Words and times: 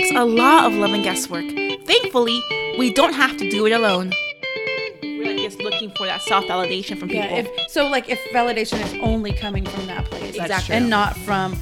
takes 0.00 0.10
a 0.14 0.24
lot 0.24 0.66
of 0.66 0.74
love 0.74 0.92
and 0.92 1.02
guesswork. 1.04 1.44
Thankfully, 1.86 2.40
we 2.78 2.92
don't 2.92 3.14
have 3.14 3.36
to 3.38 3.50
do 3.50 3.66
it 3.66 3.72
alone. 3.72 4.12
We're 5.02 5.26
like 5.26 5.36
just 5.38 5.60
looking 5.60 5.90
for 5.96 6.06
that 6.06 6.22
self 6.22 6.44
validation 6.44 6.98
from 6.98 7.08
people. 7.08 7.24
Yeah, 7.30 7.44
if, 7.46 7.70
so 7.70 7.86
like 7.88 8.08
if 8.08 8.20
validation 8.32 8.80
is 8.84 8.94
only 9.02 9.32
coming 9.32 9.64
from 9.64 9.86
that 9.86 10.04
place, 10.06 10.36
That's 10.36 10.50
Exactly. 10.50 10.76
and 10.76 10.90
not 10.90 11.16
from 11.18 11.56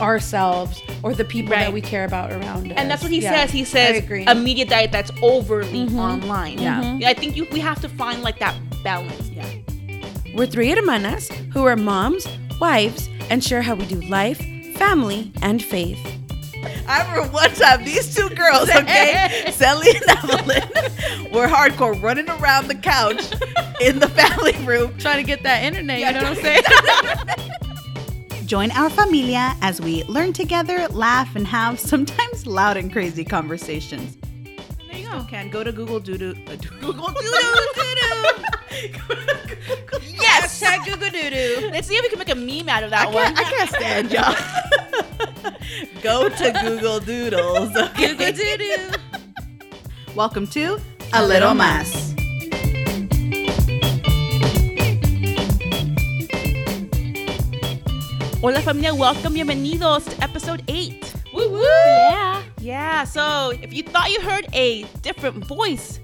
ourselves 0.00 0.80
or 1.02 1.14
the 1.14 1.24
people 1.24 1.52
Right. 1.52 1.60
that 1.64 1.72
we 1.72 1.80
care 1.80 2.04
about 2.04 2.30
around 2.30 2.70
us. 2.72 2.78
and 2.78 2.90
that's 2.90 3.02
what 3.02 3.10
he 3.10 3.20
Yeah, 3.20 3.34
says. 3.34 3.50
He 3.50 3.62
I 3.62 3.64
says 3.64 3.98
agree. 3.98 4.24
a 4.26 4.34
media 4.34 4.66
diet 4.66 4.92
that's 4.92 5.10
overly 5.22 5.86
mm-hmm. 5.86 5.98
online. 5.98 6.58
Mm-hmm. 6.58 7.00
Yeah. 7.00 7.08
I 7.08 7.14
think 7.14 7.36
you, 7.36 7.46
we 7.50 7.60
have 7.60 7.80
to 7.80 7.88
find 7.88 8.22
like 8.22 8.38
that 8.38 8.54
balance. 8.84 9.30
Yeah. 9.30 9.46
We're 10.34 10.46
three 10.46 10.68
hermanas 10.70 11.30
who 11.54 11.64
are 11.64 11.76
moms, 11.76 12.26
wives, 12.60 13.08
and 13.30 13.42
share 13.42 13.62
how 13.62 13.74
we 13.74 13.86
do 13.86 14.00
life, 14.02 14.38
family, 14.76 15.32
and 15.40 15.62
faith. 15.64 15.98
I 16.88 17.02
remember 17.10 17.32
one 17.32 17.50
time 17.50 17.84
these 17.84 18.14
two 18.14 18.28
girls, 18.30 18.68
okay, 18.70 19.44
Sally 19.52 19.88
and 19.90 20.08
Evelyn, 20.10 21.32
were 21.32 21.46
hardcore 21.48 22.00
running 22.00 22.28
around 22.28 22.68
the 22.68 22.74
couch 22.74 23.24
in 23.80 23.98
the 23.98 24.08
family 24.08 24.52
room. 24.64 24.96
Trying 24.98 25.16
to 25.18 25.22
get 25.24 25.42
that 25.42 25.62
internet, 25.64 25.98
Yeah, 25.98 26.10
you 26.10 26.14
know 26.20 26.30
what 26.30 26.38
I'm 26.38 26.42
saying? 26.44 26.62
Join 28.46 28.70
our 28.72 28.88
familia 28.88 29.54
as 29.60 29.80
we 29.80 30.04
learn 30.04 30.32
together, 30.32 30.86
laugh, 30.88 31.34
and 31.34 31.44
have 31.48 31.80
sometimes 31.80 32.46
loud 32.46 32.76
and 32.76 32.92
crazy 32.92 33.24
conversations. 33.24 34.16
There 34.88 34.98
you 35.00 35.08
go. 35.08 35.24
Can 35.28 35.50
go 35.50 35.64
to 35.64 35.72
Google 35.72 36.00
Doodoo. 36.00 36.36
Uh, 36.48 36.54
Google 36.80 37.08
Doodoo 37.08 37.66
Yes. 40.20 40.62
Hashtag 40.62 40.84
Google 40.84 41.10
Doo 41.10 41.70
Let's 41.72 41.88
see 41.88 41.94
if 41.96 42.02
we 42.02 42.08
can 42.08 42.18
make 42.20 42.28
a 42.30 42.34
meme 42.36 42.68
out 42.68 42.84
of 42.84 42.92
I 42.92 42.96
that 43.04 43.12
one. 43.12 43.34
can't, 43.34 43.38
I 43.38 43.42
can't 43.50 43.70
stand 43.70 44.12
y'all. 44.12 45.25
go 46.02 46.28
to 46.28 46.52
Google 46.62 47.00
Doodles. 47.00 47.74
Okay? 47.76 48.14
Google 48.14 48.32
Doo 48.32 48.56
Doo. 48.56 48.90
Welcome 50.14 50.46
to 50.48 50.78
A 51.12 51.24
Little 51.24 51.54
Mas. 51.54 52.14
Hola 58.40 58.60
familia, 58.60 58.94
welcome, 58.94 59.34
bienvenidos 59.34 60.04
to 60.04 60.22
episode 60.22 60.62
8. 60.68 61.14
Woo 61.32 61.50
woo! 61.50 61.62
Yeah. 61.62 62.42
Yeah, 62.60 63.04
so 63.04 63.52
if 63.62 63.72
you 63.72 63.82
thought 63.82 64.10
you 64.10 64.20
heard 64.20 64.46
a 64.52 64.84
different 65.02 65.44
voice 65.46 66.00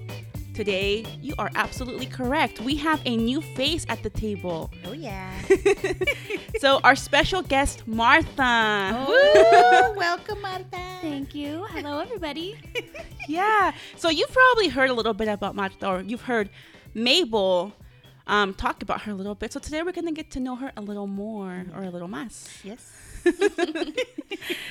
today, 0.53 1.05
you 1.21 1.33
are 1.37 1.49
absolutely 1.55 2.05
correct. 2.05 2.61
We 2.61 2.75
have 2.77 3.01
a 3.05 3.17
new 3.17 3.41
face 3.41 3.85
at 3.89 4.03
the 4.03 4.09
table. 4.09 4.71
Oh, 4.85 4.93
yeah. 4.93 5.31
So 6.59 6.79
our 6.83 6.95
special 6.95 7.41
guest, 7.41 7.85
Martha. 7.87 8.95
Oh, 9.05 9.93
welcome, 9.97 10.41
Martha. 10.41 10.79
Thank 11.01 11.35
you. 11.35 11.65
Hello, 11.71 11.99
everybody. 11.99 12.55
Yeah. 13.27 13.71
So 13.95 14.09
you've 14.09 14.31
probably 14.31 14.67
heard 14.67 14.89
a 14.89 14.93
little 14.93 15.13
bit 15.13 15.29
about 15.29 15.55
Martha, 15.55 15.87
or 15.87 16.01
you've 16.01 16.23
heard 16.23 16.49
Mabel 16.93 17.71
um, 18.27 18.53
talk 18.53 18.81
about 18.83 19.01
her 19.03 19.11
a 19.13 19.15
little 19.15 19.33
bit. 19.33 19.53
So 19.53 19.61
today 19.61 19.81
we're 19.81 19.93
going 19.93 20.07
to 20.07 20.11
get 20.11 20.29
to 20.31 20.41
know 20.41 20.57
her 20.57 20.73
a 20.75 20.81
little 20.81 21.07
more, 21.07 21.65
or 21.73 21.83
a 21.83 21.89
little 21.89 22.09
más. 22.09 22.63
Yes. 22.63 22.91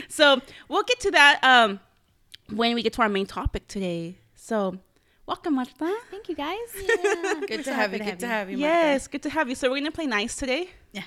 So 0.08 0.42
we'll 0.68 0.82
get 0.82 1.00
to 1.00 1.10
that 1.12 1.40
um, 1.42 1.80
when 2.50 2.74
we 2.74 2.82
get 2.82 2.92
to 2.94 3.02
our 3.02 3.08
main 3.08 3.24
topic 3.24 3.66
today. 3.66 4.18
So 4.34 4.76
welcome, 5.32 5.54
Martha. 5.54 5.90
Thank 6.10 6.28
you, 6.28 6.34
guys. 6.34 6.58
Good 7.48 7.64
to 7.64 7.72
have 7.72 7.94
you. 7.94 8.00
Good 8.00 8.20
to 8.20 8.26
have 8.26 8.50
you. 8.50 8.58
Yes, 8.58 9.08
good 9.08 9.22
to 9.22 9.30
have 9.30 9.48
you. 9.48 9.54
So 9.54 9.70
we're 9.70 9.78
gonna 9.78 9.90
play 9.90 10.06
nice 10.06 10.36
today. 10.36 10.68
Yeah. 10.92 11.04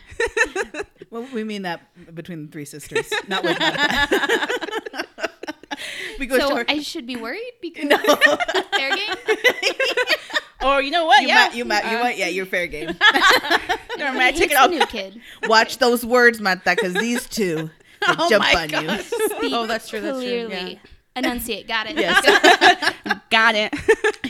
well, 1.12 1.28
we 1.32 1.44
mean 1.44 1.62
that 1.62 1.82
between 2.16 2.48
the 2.48 2.52
three 2.52 2.66
sisters, 2.66 3.08
not 3.28 3.44
with 3.44 3.60
Marta. 3.60 5.06
we 6.20 6.26
go 6.26 6.40
So 6.40 6.50
short. 6.50 6.72
I 6.72 6.80
should 6.80 7.06
be 7.06 7.18
worried 7.18 7.54
because 7.62 7.86
no. 7.86 7.98
fair 7.98 8.96
game. 8.96 9.16
Or 10.66 10.82
you 10.82 10.90
know 10.90 11.06
what? 11.06 11.22
You 11.22 11.28
yeah, 11.28 11.46
might, 11.46 11.56
you 11.56 11.66
might, 11.66 11.92
you 11.92 12.00
might, 12.00 12.18
yeah, 12.18 12.28
you're 12.28 12.48
fair 12.48 12.66
game. 12.66 12.98
Never 13.98 14.18
mind, 14.18 14.38
take 14.38 14.50
He's 14.50 14.54
it 14.54 14.58
off. 14.58 14.72
new 14.72 14.88
kid. 14.88 15.22
Watch 15.44 15.78
those 15.78 16.04
words, 16.04 16.42
Marta, 16.42 16.62
because 16.76 16.96
these 16.96 17.30
two 17.30 17.70
Oh 18.02 18.28
jump 18.28 18.44
on 18.56 18.68
God. 18.70 19.02
Speak 19.02 19.54
Oh, 19.54 19.68
that's 19.68 19.88
true, 19.88 20.02
that's 20.02 20.18
true, 20.18 20.48
yeah. 20.50 20.76
Enunciate. 21.16 21.68
Got 21.68 21.88
it. 21.90 21.96
Yes. 21.98 22.94
Got 23.30 23.56
it. 23.56 23.74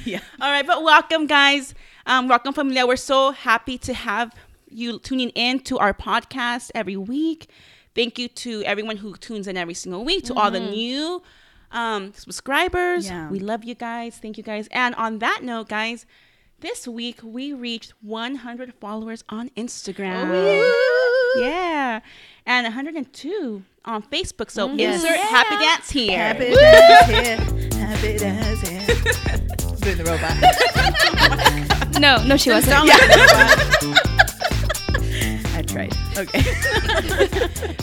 Yeah. 0.06 0.20
All 0.40 0.52
right, 0.52 0.68
but 0.68 0.84
welcome, 0.84 1.26
guys. 1.26 1.74
Um, 2.06 2.28
welcome, 2.28 2.54
familia. 2.54 2.86
We're 2.86 2.96
so 2.96 3.32
happy 3.32 3.80
to 3.80 3.94
have 3.96 4.32
you 4.70 5.00
tuning 5.00 5.30
in 5.30 5.62
to 5.62 5.80
our 5.80 5.96
podcast 5.96 6.70
every 6.76 6.96
week. 6.96 7.50
Thank 7.96 8.20
you 8.20 8.28
to 8.28 8.62
everyone 8.66 8.98
who 8.98 9.16
tunes 9.16 9.48
in 9.48 9.58
every 9.58 9.74
single 9.74 10.06
week, 10.06 10.26
to 10.26 10.36
all 10.36 10.52
the 10.52 10.60
new 10.60 11.24
um, 11.72 12.14
subscribers. 12.14 13.08
Yeah. 13.08 13.32
We 13.32 13.40
love 13.40 13.64
you 13.64 13.74
guys. 13.74 14.18
Thank 14.18 14.38
you, 14.38 14.44
guys. 14.44 14.68
And 14.70 14.94
on 14.94 15.18
that 15.20 15.40
note, 15.42 15.70
guys, 15.70 16.06
this 16.60 16.88
week 16.88 17.20
we 17.24 17.54
reached 17.54 17.94
100 18.02 18.74
followers 18.76 19.24
on 19.30 19.50
Instagram. 19.50 20.30
Oh, 20.32 21.38
yeah. 21.42 22.00
And 22.46 22.66
102 22.66 23.64
on 23.86 24.04
Facebook. 24.04 24.50
So 24.52 24.68
mm-hmm. 24.68 24.80
Yes. 24.80 25.04
insert 25.04 25.18
happy 25.18 25.56
dance 25.64 25.90
here. 25.90 26.18
Happy 26.18 26.50
Woo! 26.50 26.56
dance 26.56 27.08
here. 27.08 27.38
Happy 27.80 28.18
dance 28.18 28.62
here. 28.68 28.82
Doing 29.82 29.98
the 29.98 30.04
robot. 30.06 31.72
No, 31.98 32.22
no, 32.26 32.36
she 32.36 32.50
wasn't. 32.52 32.76
I 35.56 35.62
tried. 35.66 35.96
Okay. 36.18 36.42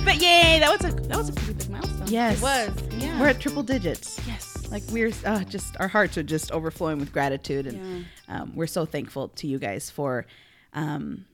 But 0.05 0.21
yay, 0.21 0.59
that 0.61 0.69
was 0.71 0.85
a 0.85 0.95
that 1.09 1.17
was 1.17 1.31
a 1.31 1.33
pretty 1.33 1.55
big 1.55 1.71
milestone. 1.71 2.09
Yes. 2.09 2.37
It 2.37 2.43
was. 2.43 2.71
Yeah. 3.03 3.19
We're 3.19 3.29
at 3.29 3.41
triple 3.41 3.63
digits. 3.63 4.21
Yes. 4.27 4.52
Like 4.73 4.83
we're 4.91 5.13
uh, 5.27 5.45
just 5.45 5.77
our 5.79 5.89
hearts 5.89 6.17
are 6.17 6.23
just 6.23 6.51
overflowing 6.51 6.99
with 6.99 7.13
gratitude, 7.13 7.67
and 7.67 8.07
um, 8.27 8.53
we're 8.55 8.67
so 8.67 8.87
thankful 8.87 9.29
to 9.29 9.47
you 9.47 9.59
guys 9.59 9.91
for 9.91 10.27
um, 10.73 11.27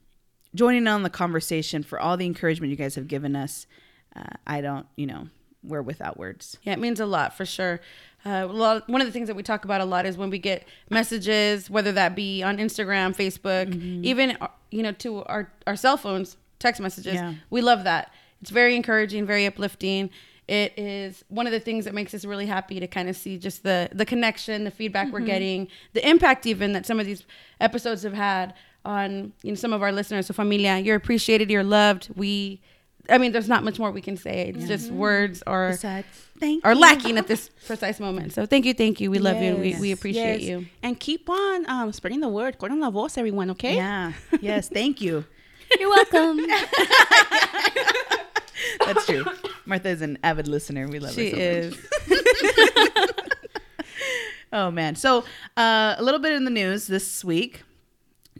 joining 0.56 0.88
on 0.88 1.04
the 1.04 1.10
conversation, 1.10 1.84
for 1.84 2.00
all 2.00 2.16
the 2.16 2.26
encouragement 2.26 2.70
you 2.70 2.76
guys 2.76 2.96
have 2.96 3.06
given 3.06 3.36
us. 3.36 3.68
Uh, 4.16 4.24
I 4.44 4.60
don't, 4.60 4.86
you 4.96 5.06
know, 5.06 5.28
we're 5.62 5.82
without 5.82 6.18
words. 6.18 6.58
Yeah, 6.64 6.72
it 6.72 6.80
means 6.80 6.98
a 6.98 7.06
lot 7.06 7.36
for 7.36 7.46
sure. 7.46 7.80
Uh, 8.26 8.48
lot, 8.48 8.88
one 8.88 9.00
of 9.00 9.06
the 9.06 9.12
things 9.12 9.28
that 9.28 9.36
we 9.36 9.44
talk 9.44 9.64
about 9.64 9.80
a 9.80 9.84
lot 9.84 10.04
is 10.04 10.16
when 10.16 10.30
we 10.30 10.40
get 10.40 10.66
messages, 10.90 11.70
whether 11.70 11.92
that 11.92 12.16
be 12.16 12.42
on 12.42 12.58
Instagram, 12.58 13.14
Facebook, 13.16 13.72
even 14.04 14.36
uh, 14.40 14.48
you 14.72 14.82
know 14.82 14.90
to 14.92 15.22
our 15.24 15.52
our 15.68 15.76
cell 15.76 15.96
phones, 15.96 16.36
text 16.58 16.80
messages. 16.80 17.14
Yeah. 17.14 17.34
We 17.50 17.60
love 17.60 17.84
that. 17.84 18.12
It's 18.40 18.50
very 18.50 18.74
encouraging, 18.74 19.26
very 19.26 19.46
uplifting. 19.46 20.10
It 20.48 20.72
is 20.78 21.24
one 21.28 21.46
of 21.46 21.52
the 21.52 21.60
things 21.60 21.84
that 21.84 21.92
makes 21.94 22.14
us 22.14 22.24
really 22.24 22.46
happy 22.46 22.80
to 22.80 22.86
kind 22.86 23.08
of 23.10 23.16
see 23.16 23.36
just 23.38 23.62
the 23.62 23.90
the 23.92 24.06
connection, 24.06 24.64
the 24.64 24.70
feedback 24.70 25.12
we're 25.12 25.20
getting, 25.20 25.68
the 25.92 26.08
impact 26.08 26.46
even 26.46 26.72
that 26.72 26.86
some 26.86 26.98
of 26.98 27.04
these 27.06 27.22
episodes 27.60 28.02
have 28.02 28.14
had 28.14 28.54
on 28.84 29.32
you 29.42 29.50
know 29.52 29.56
some 29.56 29.72
of 29.74 29.82
our 29.82 29.92
listeners. 29.92 30.26
So 30.26 30.32
familia, 30.34 30.78
you're 30.78 30.96
appreciated, 30.96 31.50
you're 31.50 31.62
loved. 31.64 32.08
We, 32.16 32.62
I 33.10 33.18
mean, 33.18 33.32
there's 33.32 33.48
not 33.48 33.62
much 33.62 33.78
more 33.78 33.90
we 33.90 34.00
can 34.00 34.16
say. 34.16 34.52
It's 34.54 34.66
just 34.66 34.90
words 34.90 35.42
or 35.46 35.70
Besides, 35.72 36.06
thank 36.40 36.64
are 36.64 36.72
you. 36.72 36.80
lacking 36.80 37.18
at 37.18 37.26
this 37.26 37.50
precise 37.66 38.00
moment. 38.00 38.32
So 38.32 38.46
thank 38.46 38.64
you, 38.64 38.72
thank 38.72 39.00
you. 39.02 39.10
We 39.10 39.18
love 39.18 39.42
you. 39.42 39.54
We, 39.56 39.78
we 39.78 39.92
appreciate 39.92 40.40
Yes. 40.40 40.48
you. 40.48 40.66
And 40.82 40.98
keep 40.98 41.28
on 41.28 41.68
um, 41.68 41.92
spreading 41.92 42.20
the 42.20 42.28
word. 42.28 42.58
Cortan 42.58 42.80
la 42.80 42.88
voz, 42.90 43.18
everyone, 43.18 43.50
okay? 43.50 43.76
Yeah. 43.76 44.12
Yes. 44.40 44.68
Thank 44.70 45.02
you. 45.02 45.26
You're 45.78 45.90
welcome. 45.90 46.40
That's 48.80 49.06
true. 49.06 49.24
Martha 49.66 49.88
is 49.88 50.02
an 50.02 50.18
avid 50.22 50.48
listener. 50.48 50.88
We 50.88 50.98
love 50.98 51.12
She 51.14 51.30
her 51.30 51.70
so 51.70 51.76
much. 51.76 51.78
is. 52.08 53.04
Oh 54.50 54.70
man. 54.70 54.96
So 54.96 55.24
uh, 55.58 55.94
a 55.98 56.02
little 56.02 56.20
bit 56.20 56.32
in 56.32 56.44
the 56.44 56.50
news 56.50 56.86
this 56.86 57.22
week. 57.24 57.64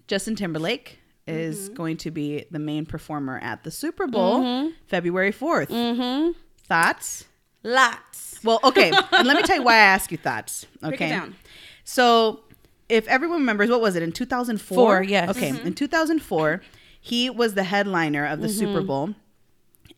Justin 0.07 0.37
Timberlake 0.37 0.99
is 1.27 1.69
going 1.69 1.99
to 1.99 2.11
be 2.11 2.47
the 2.51 2.59
main 2.59 2.87
performer 2.87 3.39
at 3.43 3.63
the 3.63 3.71
Super 3.71 4.07
Bowl 4.07 4.73
February 4.87 5.33
4th. 5.33 5.67
Mm-hmm. 5.69 6.31
Thoughts? 6.65 7.27
Lots. 7.63 8.41
Well, 8.43 8.59
okay. 8.65 8.91
and 9.13 9.29
let 9.29 9.37
me 9.37 9.43
tell 9.43 9.57
you 9.57 9.63
why 9.63 9.75
I 9.75 9.77
ask 9.81 10.11
you 10.11 10.17
thoughts. 10.17 10.65
Okay. 10.83 10.97
Break 10.97 11.01
it 11.03 11.09
down. 11.11 11.37
So, 11.85 12.41
if 12.89 13.07
everyone 13.09 13.41
remembers, 13.41 13.69
what 13.69 13.83
was 13.83 13.95
it 13.97 14.03
in 14.03 14.13
2004? 14.13 14.75
Four, 14.75 15.03
yes. 15.03 15.29
Okay. 15.37 15.51
In 15.51 15.75
2004, 15.75 16.63
he 17.01 17.29
was 17.29 17.53
the 17.53 17.65
headliner 17.65 18.25
of 18.25 18.41
the 18.41 18.49
Super 18.49 18.81
Bowl, 18.81 19.15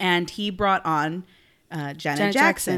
and 0.00 0.28
he 0.28 0.50
brought 0.50 0.84
on 0.84 1.24
uh, 1.70 1.92
Janet, 1.94 1.98
Janet 2.18 2.32
Jackson. 2.32 2.32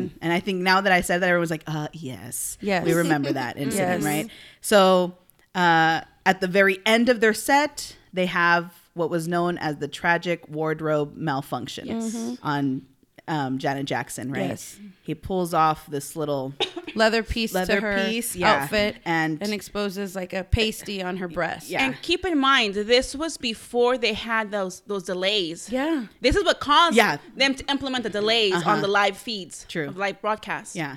Jackson. 0.09 0.19
And 0.21 0.33
I 0.35 0.41
think 0.41 0.61
now 0.61 0.83
that 0.83 0.93
I 0.93 1.01
said 1.01 1.23
that, 1.23 1.29
everyone's 1.29 1.51
like, 1.51 1.65
uh, 1.67 1.89
yes. 1.95 2.59
Yes. 2.61 2.85
We 2.85 2.93
remember 2.93 3.33
that 3.33 3.57
incident, 3.59 4.03
Yes. 4.03 4.05
right? 4.05 4.29
So, 4.61 5.17
uh, 5.55 6.03
at 6.27 6.41
the 6.43 6.47
very 6.47 6.79
end 6.85 7.09
of 7.09 7.21
their 7.21 7.33
set, 7.35 7.97
they 8.13 8.27
have 8.27 8.73
what 8.95 9.09
was 9.09 9.27
known 9.27 9.57
as 9.59 9.79
the 9.79 9.89
tragic 9.89 10.47
wardrobe 10.49 11.17
malfunction 11.17 12.37
on 12.43 12.83
um, 13.33 13.59
Janet 13.59 13.87
Jackson, 13.87 14.31
right? 14.31 14.49
Yes. 14.51 14.79
He 15.03 15.15
pulls 15.15 15.53
off 15.55 15.87
this 15.87 16.15
little 16.17 16.53
Leather 16.95 17.23
piece 17.23 17.55
Leather 17.55 17.77
to 17.77 17.81
her 17.81 18.05
piece, 18.07 18.37
yeah. 18.37 18.53
outfit 18.63 18.97
And- 19.07 19.43
and 19.43 19.53
exposes 19.53 20.15
like 20.15 20.33
a 20.35 20.45
pasty 20.45 21.03
on 21.03 21.17
her 21.17 21.29
breast. 21.29 21.71
Yeah. 21.71 21.85
And 21.85 21.97
keep 22.03 22.25
in 22.27 22.39
mind, 22.39 22.75
this 22.75 23.15
was 23.15 23.39
before 23.39 23.97
they 23.97 24.13
had 24.13 24.51
those 24.51 24.81
those 24.87 25.05
delays. 25.05 25.71
Yeah. 25.71 26.07
This 26.21 26.37
is 26.37 26.45
what 26.45 26.61
caused 26.61 26.97
Yeah. 26.97 27.17
them 27.35 27.55
to 27.55 27.65
implement 27.71 28.03
the 28.05 28.11
delays 28.11 28.55
Uh-huh. 28.55 28.71
on 28.73 28.83
the 28.83 28.89
live 28.89 29.17
feeds 29.17 29.65
True. 29.69 29.89
of 29.89 29.97
live 29.97 30.21
broadcasts. 30.21 30.77
Yeah. 30.77 30.97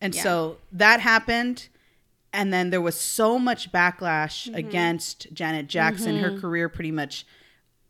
And 0.00 0.14
Yeah. 0.14 0.22
so 0.24 0.56
that 0.72 0.98
happened. 1.00 1.68
And 2.32 2.52
then 2.52 2.70
there 2.70 2.82
was 2.82 2.98
so 3.00 3.38
much 3.38 3.70
backlash 3.72 4.36
Mm-hmm. 4.48 4.54
against 4.56 5.32
Janet 5.32 5.68
Jackson. 5.68 6.18
Her 6.18 6.32
career 6.38 6.68
pretty 6.68 6.90
much 6.92 7.24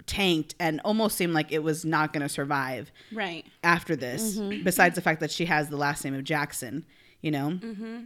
tanked 0.07 0.55
and 0.61 0.81
almost 0.85 1.17
seemed 1.17 1.33
like 1.35 1.51
it 1.53 1.63
was 1.63 1.85
not 1.85 2.13
going 2.13 2.23
to 2.23 2.29
survive 2.29 2.93
Right. 3.13 3.45
after 3.65 3.97
this, 3.97 4.37
Mm-hmm. 4.39 4.63
besides 4.65 4.95
the 4.95 5.01
fact 5.03 5.21
that 5.21 5.31
she 5.31 5.47
has 5.47 5.69
the 5.69 5.77
last 5.77 6.05
name 6.05 6.15
of 6.15 6.25
Jackson, 6.25 6.85
you 7.21 7.31
know? 7.31 7.59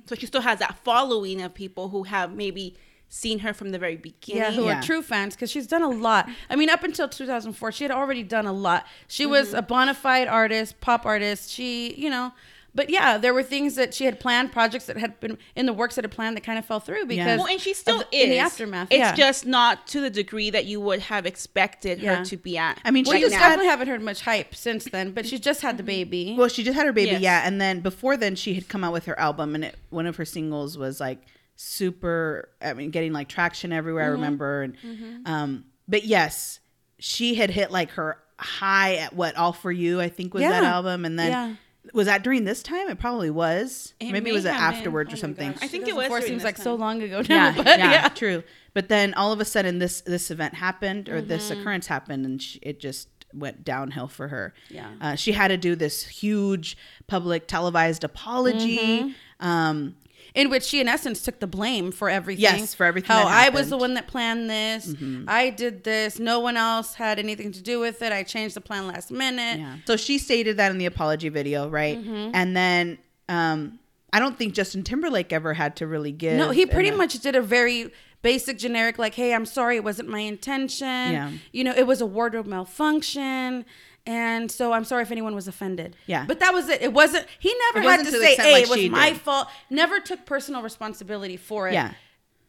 So 0.06 0.14
she 0.14 0.26
still 0.26 0.40
has 0.40 0.58
that 0.60 0.78
following 0.84 1.42
of 1.42 1.52
people 1.54 1.90
who 1.90 2.04
have 2.04 2.32
maybe 2.34 2.76
seen 3.12 3.40
her 3.40 3.52
from 3.52 3.70
the 3.70 3.78
very 3.78 3.96
beginning. 3.96 4.42
Yeah, 4.42 4.52
who 4.52 4.66
Yeah. 4.66 4.78
are 4.78 4.82
true 4.82 5.02
fans 5.02 5.34
because 5.34 5.50
she's 5.50 5.66
done 5.66 5.82
a 5.82 5.88
lot. 5.88 6.28
I 6.48 6.54
mean, 6.56 6.70
up 6.70 6.84
until 6.84 7.08
2004, 7.08 7.72
she 7.72 7.82
had 7.84 7.90
already 7.90 8.22
done 8.22 8.46
a 8.46 8.52
lot. 8.52 8.86
She 9.08 9.24
Mm-hmm. 9.24 9.32
was 9.32 9.52
a 9.52 9.62
bona 9.62 9.94
fide 9.94 10.28
artist, 10.28 10.80
pop 10.80 11.04
artist. 11.04 11.50
She, 11.50 11.92
you 11.96 12.08
know, 12.08 12.32
but 12.74 12.88
yeah, 12.90 13.18
there 13.18 13.34
were 13.34 13.42
things 13.42 13.74
that 13.74 13.92
she 13.94 14.04
had 14.04 14.20
planned, 14.20 14.52
projects 14.52 14.86
that 14.86 14.96
had 14.96 15.18
been 15.20 15.38
in 15.56 15.66
the 15.66 15.72
works 15.72 15.96
that 15.96 16.04
had 16.04 16.10
planned 16.12 16.36
that 16.36 16.42
kind 16.42 16.58
of 16.58 16.64
fell 16.64 16.80
through 16.80 17.06
because 17.06 17.38
Well, 17.38 17.48
and 17.48 17.60
she 17.60 17.74
still 17.74 17.98
the- 17.98 18.16
is 18.16 18.24
in 18.24 18.30
the 18.30 18.38
aftermath. 18.38 18.88
It's 18.90 18.98
yeah. 18.98 19.14
just 19.14 19.44
not 19.46 19.86
to 19.88 20.00
the 20.00 20.10
degree 20.10 20.50
that 20.50 20.66
you 20.66 20.80
would 20.80 21.00
have 21.00 21.26
expected 21.26 22.00
Yeah. 22.00 22.16
her 22.16 22.24
to 22.26 22.36
be 22.36 22.56
at. 22.58 22.78
I 22.84 22.90
mean, 22.90 23.04
well, 23.04 23.14
she 23.14 23.20
you 23.20 23.24
just 23.26 23.34
just 23.34 23.42
definitely 23.42 23.66
haven't 23.66 23.88
heard 23.88 24.02
much 24.02 24.22
hype 24.22 24.54
since 24.54 24.84
then, 24.84 25.12
but 25.12 25.26
she's 25.26 25.40
just 25.40 25.62
had 25.62 25.76
the 25.76 25.82
baby. 25.82 26.34
Well, 26.38 26.48
she 26.48 26.62
just 26.62 26.76
had 26.76 26.86
her 26.86 26.92
baby, 26.92 27.12
Yes. 27.12 27.20
yeah. 27.22 27.42
And 27.46 27.60
then 27.60 27.80
before 27.80 28.16
then, 28.16 28.36
she 28.36 28.54
had 28.54 28.68
come 28.68 28.84
out 28.84 28.92
with 28.92 29.06
her 29.06 29.18
album, 29.18 29.54
and 29.54 29.64
it, 29.64 29.76
one 29.90 30.06
of 30.06 30.16
her 30.16 30.24
singles 30.24 30.78
was 30.78 31.00
like 31.00 31.18
super, 31.56 32.48
I 32.62 32.72
mean, 32.74 32.90
getting 32.90 33.12
like 33.12 33.28
traction 33.28 33.72
everywhere, 33.72 34.04
Mm-hmm. 34.12 34.22
I 34.22 34.24
remember. 34.26 34.62
And, 34.62 35.26
um, 35.26 35.64
but 35.88 36.04
yes, 36.04 36.60
she 36.98 37.34
had 37.34 37.50
hit 37.50 37.70
like 37.70 37.90
her 37.92 38.16
high 38.38 38.96
at 38.96 39.12
what, 39.14 39.36
All 39.36 39.52
For 39.52 39.70
You, 39.70 40.00
I 40.00 40.08
think 40.08 40.32
was 40.34 40.42
that 40.42 40.64
album. 40.64 41.04
And 41.04 41.18
then. 41.18 41.58
Yeah. 41.92 41.96
Was 41.98 42.06
that 42.06 42.22
during 42.22 42.44
this 42.44 42.62
time? 42.62 42.88
It 42.88 42.98
probably 42.98 43.30
was. 43.30 43.94
It 44.00 44.12
Maybe 44.12 44.30
it 44.30 44.32
was 44.34 44.44
have 44.44 44.54
been. 44.54 44.62
afterwards 44.78 45.10
Oh 45.10 45.14
or 45.14 45.16
something. 45.16 45.52
gosh. 45.52 45.62
I 45.62 45.68
think 45.68 45.88
it 45.88 45.94
was 45.96 46.06
2004 46.06 46.18
during 46.20 46.28
seems 46.30 46.42
this 46.42 46.44
like 46.44 46.56
so 46.58 46.74
long 46.74 47.02
ago 47.02 47.22
now. 47.28 47.48
yeah, 47.50 47.52
but 47.56 47.66
yeah, 47.66 47.90
yeah. 47.92 48.08
true. 48.08 48.42
But 48.74 48.88
then 48.88 49.14
all 49.14 49.32
of 49.32 49.40
a 49.40 49.44
sudden, 49.44 49.78
this 49.80 50.00
this 50.02 50.30
event 50.30 50.54
happened, 50.54 51.08
or 51.08 51.20
this 51.20 51.50
Mm-hmm. 51.50 51.60
occurrence 51.60 51.86
happened, 51.88 52.24
and 52.24 52.40
she, 52.40 52.58
it 52.62 52.78
just 52.80 53.08
went 53.32 53.64
downhill 53.64 54.08
for 54.08 54.28
her. 54.28 54.52
Yeah. 54.68 54.90
uh, 55.00 55.14
she 55.16 55.32
had 55.32 55.48
to 55.48 55.56
do 55.56 55.74
this 55.76 56.04
huge 56.06 56.76
public 57.06 57.46
televised 57.46 58.04
apology. 58.04 58.78
Mm-hmm. 58.78 59.46
Um, 59.46 59.96
in 60.34 60.50
which 60.50 60.64
she 60.64 60.80
in 60.80 60.88
essence 60.88 61.22
took 61.22 61.40
the 61.40 61.46
blame 61.46 61.92
for 61.92 62.08
everything. 62.08 62.42
Yes, 62.42 62.74
for 62.74 62.84
everything 62.84 63.08
How 63.14 63.24
I 63.26 63.48
was 63.48 63.70
the 63.70 63.76
one 63.76 63.94
that 63.94 64.06
planned 64.06 64.48
this. 64.48 64.94
I 65.26 65.50
did 65.50 65.84
this. 65.84 66.18
No 66.18 66.40
one 66.40 66.56
else 66.56 66.94
had 66.94 67.18
anything 67.18 67.52
to 67.52 67.62
do 67.62 67.80
with 67.80 68.02
it. 68.02 68.12
I 68.12 68.22
changed 68.22 68.56
the 68.56 68.60
plan 68.60 68.86
last 68.86 69.10
minute. 69.10 69.58
yeah. 69.58 69.76
So 69.86 69.96
she 69.96 70.18
stated 70.18 70.56
that 70.58 70.70
in 70.70 70.78
the 70.78 70.86
apology 70.86 71.28
video, 71.28 71.68
right? 71.68 71.98
Mm-hmm. 71.98 72.30
And 72.34 72.56
then 72.56 72.98
um, 73.28 73.78
I 74.12 74.18
don't 74.18 74.36
think 74.36 74.54
Justin 74.54 74.82
Timberlake 74.82 75.32
ever 75.32 75.54
had 75.54 75.76
to 75.76 75.86
really 75.86 76.12
give. 76.12 76.36
No, 76.36 76.50
he 76.50 76.66
pretty 76.66 76.90
much 76.90 77.18
did 77.20 77.36
a 77.36 77.42
very 77.42 77.92
basic 78.22 78.58
generic 78.58 78.98
like, 78.98 79.14
"Hey, 79.14 79.32
I'm 79.32 79.46
sorry, 79.46 79.76
it 79.76 79.84
wasn't 79.84 80.08
my 80.08 80.20
intention. 80.20 80.86
Yeah. 80.86 81.30
You 81.52 81.64
know, 81.64 81.72
it 81.76 81.86
was 81.86 82.00
a 82.00 82.06
wardrobe 82.06 82.46
malfunction." 82.46 83.64
And 84.10 84.50
so 84.50 84.72
I'm 84.72 84.84
sorry 84.84 85.02
if 85.02 85.10
anyone 85.12 85.34
was 85.34 85.46
offended. 85.46 85.94
Yeah. 86.06 86.24
But 86.26 86.40
that 86.40 86.52
was 86.52 86.68
it. 86.68 86.82
It 86.82 86.92
wasn't 86.92 87.26
he 87.38 87.54
never 87.72 87.88
had 87.88 87.98
to 88.04 88.10
to 88.10 88.18
say, 88.18 88.34
Hey, 88.34 88.52
like 88.54 88.62
it 88.64 88.68
was 88.68 88.88
my 88.90 89.10
did. 89.10 89.20
fault. 89.20 89.46
Never 89.70 90.00
took 90.00 90.26
personal 90.26 90.62
responsibility 90.62 91.36
for 91.36 91.68
it. 91.68 91.74
Yeah. 91.74 91.92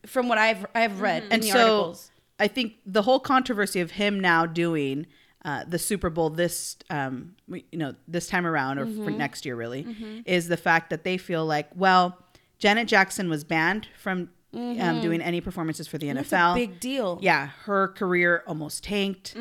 From 0.05 0.27
what 0.27 0.37
I've 0.37 0.65
I've 0.73 1.01
read 1.01 1.23
in 1.25 1.31
and 1.33 1.43
the 1.43 1.47
so 1.47 1.59
articles. 1.59 2.11
I 2.39 2.47
think 2.47 2.73
the 2.85 3.03
whole 3.03 3.19
controversy 3.19 3.81
of 3.81 3.91
him 3.91 4.19
now 4.19 4.45
doing 4.47 5.05
uh, 5.45 5.63
the 5.67 5.77
Super 5.79 6.09
Bowl 6.09 6.29
this, 6.31 6.77
um, 6.89 7.35
you 7.47 7.63
know, 7.73 7.93
this 8.07 8.27
time 8.27 8.45
around 8.47 8.79
or 8.79 8.85
Mm-hmm. 8.85 9.03
for 9.05 9.11
next 9.11 9.45
year, 9.45 9.55
really, 9.55 10.23
is 10.25 10.47
the 10.47 10.57
fact 10.57 10.89
that 10.91 11.03
they 11.03 11.17
feel 11.17 11.45
like, 11.45 11.67
well, 11.75 12.17
Janet 12.59 12.87
Jackson 12.87 13.29
was 13.29 13.43
banned 13.43 13.87
from 13.99 14.29
um, 14.53 15.01
doing 15.01 15.21
any 15.21 15.39
performances 15.41 15.87
for 15.87 15.97
the 15.99 16.07
Mm-hmm. 16.07 16.17
NFL. 16.35 16.51
a 16.51 16.55
big 16.55 16.79
deal. 16.79 17.19
Yeah, 17.21 17.47
her 17.65 17.87
career 17.89 18.43
almost 18.47 18.83
tanked. 18.83 19.35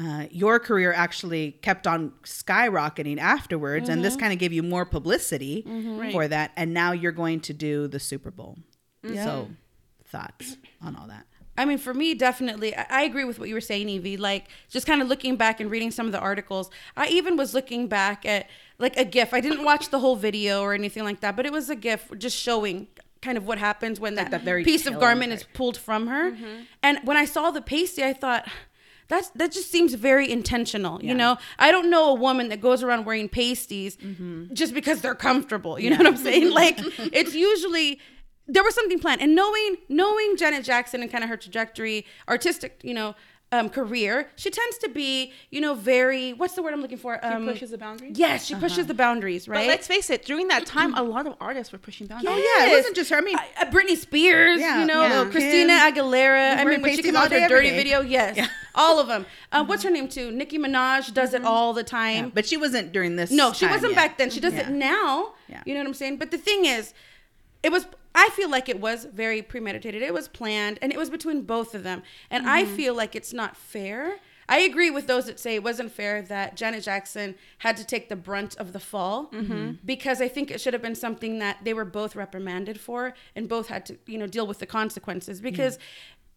Mm-hmm. 0.00 0.20
Uh, 0.20 0.26
your 0.30 0.58
career 0.58 0.92
actually 0.92 1.52
kept 1.62 1.86
on 1.86 2.12
skyrocketing 2.24 3.18
afterwards, 3.18 3.88
and 3.88 3.98
Mm-hmm. 3.98 4.02
this 4.04 4.16
kind 4.16 4.32
of 4.32 4.38
gave 4.38 4.52
you 4.52 4.62
more 4.62 4.84
publicity 4.84 5.62
Right. 5.66 6.12
for 6.12 6.26
that. 6.28 6.52
And 6.56 6.72
now 6.72 6.92
you're 6.92 7.12
going 7.12 7.40
to 7.40 7.52
do 7.52 7.86
the 7.88 8.00
Super 8.00 8.30
Bowl. 8.30 8.56
Yeah. 9.02 9.24
So, 9.24 9.48
thoughts 10.04 10.56
on 10.82 10.96
all 10.96 11.06
that? 11.08 11.26
I 11.58 11.66
mean, 11.66 11.78
for 11.78 11.92
me, 11.92 12.14
definitely, 12.14 12.74
I 12.74 13.02
agree 13.02 13.24
with 13.24 13.38
what 13.38 13.48
you 13.48 13.54
were 13.54 13.60
saying, 13.60 13.88
Evie. 13.90 14.16
Like, 14.16 14.46
just 14.70 14.86
kind 14.86 15.02
of 15.02 15.08
looking 15.08 15.36
back 15.36 15.60
and 15.60 15.70
reading 15.70 15.90
some 15.90 16.06
of 16.06 16.12
the 16.12 16.18
articles. 16.20 16.70
I 16.96 17.08
even 17.08 17.36
was 17.36 17.52
looking 17.52 17.86
back 17.86 18.24
at 18.24 18.46
like 18.78 18.96
a 18.96 19.04
GIF. 19.04 19.34
I 19.34 19.40
didn't 19.40 19.64
watch 19.64 19.90
the 19.90 19.98
whole 19.98 20.16
video 20.16 20.62
or 20.62 20.72
anything 20.72 21.04
like 21.04 21.20
that, 21.20 21.36
but 21.36 21.44
it 21.44 21.52
was 21.52 21.68
a 21.68 21.76
GIF 21.76 22.10
just 22.16 22.36
showing 22.38 22.86
kind 23.20 23.36
of 23.36 23.46
what 23.46 23.58
happens 23.58 24.00
when 24.00 24.14
that, 24.14 24.30
that 24.30 24.40
very 24.42 24.64
piece 24.64 24.86
of 24.86 24.98
garment 24.98 25.32
end, 25.32 25.40
is 25.42 25.46
pulled 25.52 25.76
from 25.76 26.06
her. 26.06 26.34
And 26.82 26.98
when 27.04 27.18
I 27.18 27.26
saw 27.26 27.50
the 27.50 27.60
pasty, 27.60 28.02
I 28.02 28.14
thought. 28.14 28.48
That's, 29.10 29.28
that 29.30 29.50
just 29.50 29.70
seems 29.70 29.92
very 29.94 30.30
intentional, 30.30 31.02
you 31.02 31.14
know. 31.14 31.36
I 31.58 31.72
don't 31.72 31.90
know 31.90 32.10
a 32.10 32.14
woman 32.14 32.48
that 32.48 32.60
goes 32.60 32.84
around 32.84 33.04
wearing 33.04 33.28
pasties 33.28 33.96
mm-hmm. 33.96 34.54
just 34.54 34.72
because 34.72 35.00
they're 35.00 35.16
comfortable. 35.16 35.80
You 35.80 35.90
know 35.90 35.96
what 35.96 36.06
I'm 36.06 36.16
saying? 36.16 36.54
Like 36.60 36.78
it's 37.12 37.34
usually 37.34 38.00
there 38.46 38.62
was 38.62 38.74
something 38.74 38.98
planned 38.98 39.20
and 39.22 39.34
knowing 39.34 39.76
knowing 39.88 40.36
janet 40.36 40.64
jackson 40.64 41.00
and 41.00 41.10
kind 41.10 41.22
of 41.22 41.30
her 41.30 41.36
trajectory 41.36 42.04
artistic 42.28 42.80
you 42.82 42.92
know 42.92 43.14
um, 43.52 43.68
career 43.68 44.28
she 44.36 44.48
tends 44.48 44.78
to 44.78 44.88
be 44.88 45.32
you 45.50 45.60
know 45.60 45.74
very 45.74 46.32
what's 46.34 46.54
the 46.54 46.62
word 46.62 46.72
i'm 46.72 46.80
looking 46.80 46.96
for 46.98 47.18
um, 47.26 47.46
pushes 47.46 47.70
the 47.70 47.78
boundaries? 47.78 48.16
yes 48.16 48.44
she 48.46 48.54
pushes 48.54 48.86
the 48.86 48.94
boundaries 48.94 49.48
right? 49.48 49.62
But 49.62 49.66
let's 49.66 49.86
face 49.88 50.08
it, 50.10 50.24
during 50.24 50.48
that 50.48 50.66
time, 50.66 50.94
a 50.94 51.02
lot 51.02 51.26
of 51.26 51.34
artists 51.40 51.72
were 51.72 51.78
pushing 51.78 52.06
boundaries. 52.06 52.36
Oh, 52.38 52.56
yeah, 52.58 52.66
it 52.68 52.76
wasn't 52.76 52.94
just 52.96 53.10
her. 53.10 53.16
I 53.16 53.20
mean, 53.20 53.36
uh, 53.36 53.64
Britney 53.66 53.96
Spears, 53.96 54.60
Yeah, 54.60 54.80
you 54.80 54.86
know, 54.86 55.02
yeah. 55.02 55.30
Christina 55.30 55.72
Aguilera. 55.72 56.56
I 56.56 56.64
mean, 56.64 56.80
when 56.82 56.94
she 56.96 57.02
came 57.02 57.16
out 57.16 57.30
with 57.30 57.42
her 57.42 57.48
dirty 57.48 57.70
day. 57.70 57.76
video, 57.76 58.00
yes, 58.00 58.48
all 58.74 58.98
of 59.00 59.08
them. 59.08 59.26
Uh, 59.52 59.64
what's 59.64 59.82
her 59.82 59.90
name 59.90 60.08
too? 60.08 60.30
Nicki 60.30 60.58
Minaj 60.58 61.12
does 61.12 61.34
it 61.34 61.44
all 61.44 61.72
the 61.72 61.82
time. 61.84 62.24
Yeah, 62.26 62.30
but 62.34 62.46
she 62.46 62.56
wasn't 62.56 62.92
during 62.92 63.16
this. 63.16 63.30
No, 63.30 63.52
she 63.52 63.66
wasn't 63.66 63.92
yet. 63.92 63.96
back 63.96 64.18
then. 64.18 64.30
She 64.30 64.40
does 64.40 64.54
Yeah. 64.54 64.68
it 64.68 64.70
now. 64.70 65.34
Yeah. 65.48 65.62
You 65.66 65.74
know 65.74 65.80
what 65.80 65.88
I'm 65.88 65.94
saying? 65.94 66.16
But 66.18 66.30
the 66.30 66.38
thing 66.38 66.64
is, 66.64 66.94
it 67.62 67.72
was. 67.72 67.86
I 68.14 68.28
feel 68.30 68.50
like 68.50 68.68
it 68.68 68.80
was 68.80 69.04
very 69.04 69.40
premeditated. 69.42 70.02
It 70.02 70.12
was 70.14 70.28
planned, 70.28 70.78
and 70.82 70.92
it 70.92 70.98
was 70.98 71.10
between 71.10 71.42
both 71.42 71.74
of 71.74 71.82
them. 71.84 72.02
And 72.30 72.48
I 72.48 72.64
Mm-hmm. 72.64 72.74
feel 72.76 72.94
like 72.94 73.14
it's 73.14 73.32
not 73.32 73.56
fair. 73.56 74.16
I 74.48 74.58
agree 74.60 74.90
with 74.90 75.06
those 75.06 75.26
that 75.26 75.38
say 75.38 75.54
it 75.54 75.62
wasn't 75.62 75.92
fair 75.92 76.22
that 76.22 76.56
Janet 76.56 76.82
Jackson 76.82 77.36
had 77.58 77.76
to 77.76 77.84
take 77.86 78.08
the 78.08 78.16
brunt 78.16 78.56
of 78.56 78.72
the 78.72 78.80
fall 78.80 79.26
Mm-hmm. 79.32 79.74
because 79.84 80.20
I 80.20 80.26
think 80.26 80.50
it 80.50 80.60
should 80.60 80.72
have 80.72 80.82
been 80.82 80.96
something 80.96 81.38
that 81.38 81.58
they 81.62 81.72
were 81.72 81.84
both 81.84 82.16
reprimanded 82.16 82.80
for 82.80 83.14
and 83.36 83.48
both 83.48 83.68
had 83.68 83.86
to, 83.86 83.96
you 84.06 84.18
know, 84.18 84.26
deal 84.26 84.46
with 84.48 84.58
the 84.58 84.66
consequences. 84.66 85.40
Because 85.40 85.78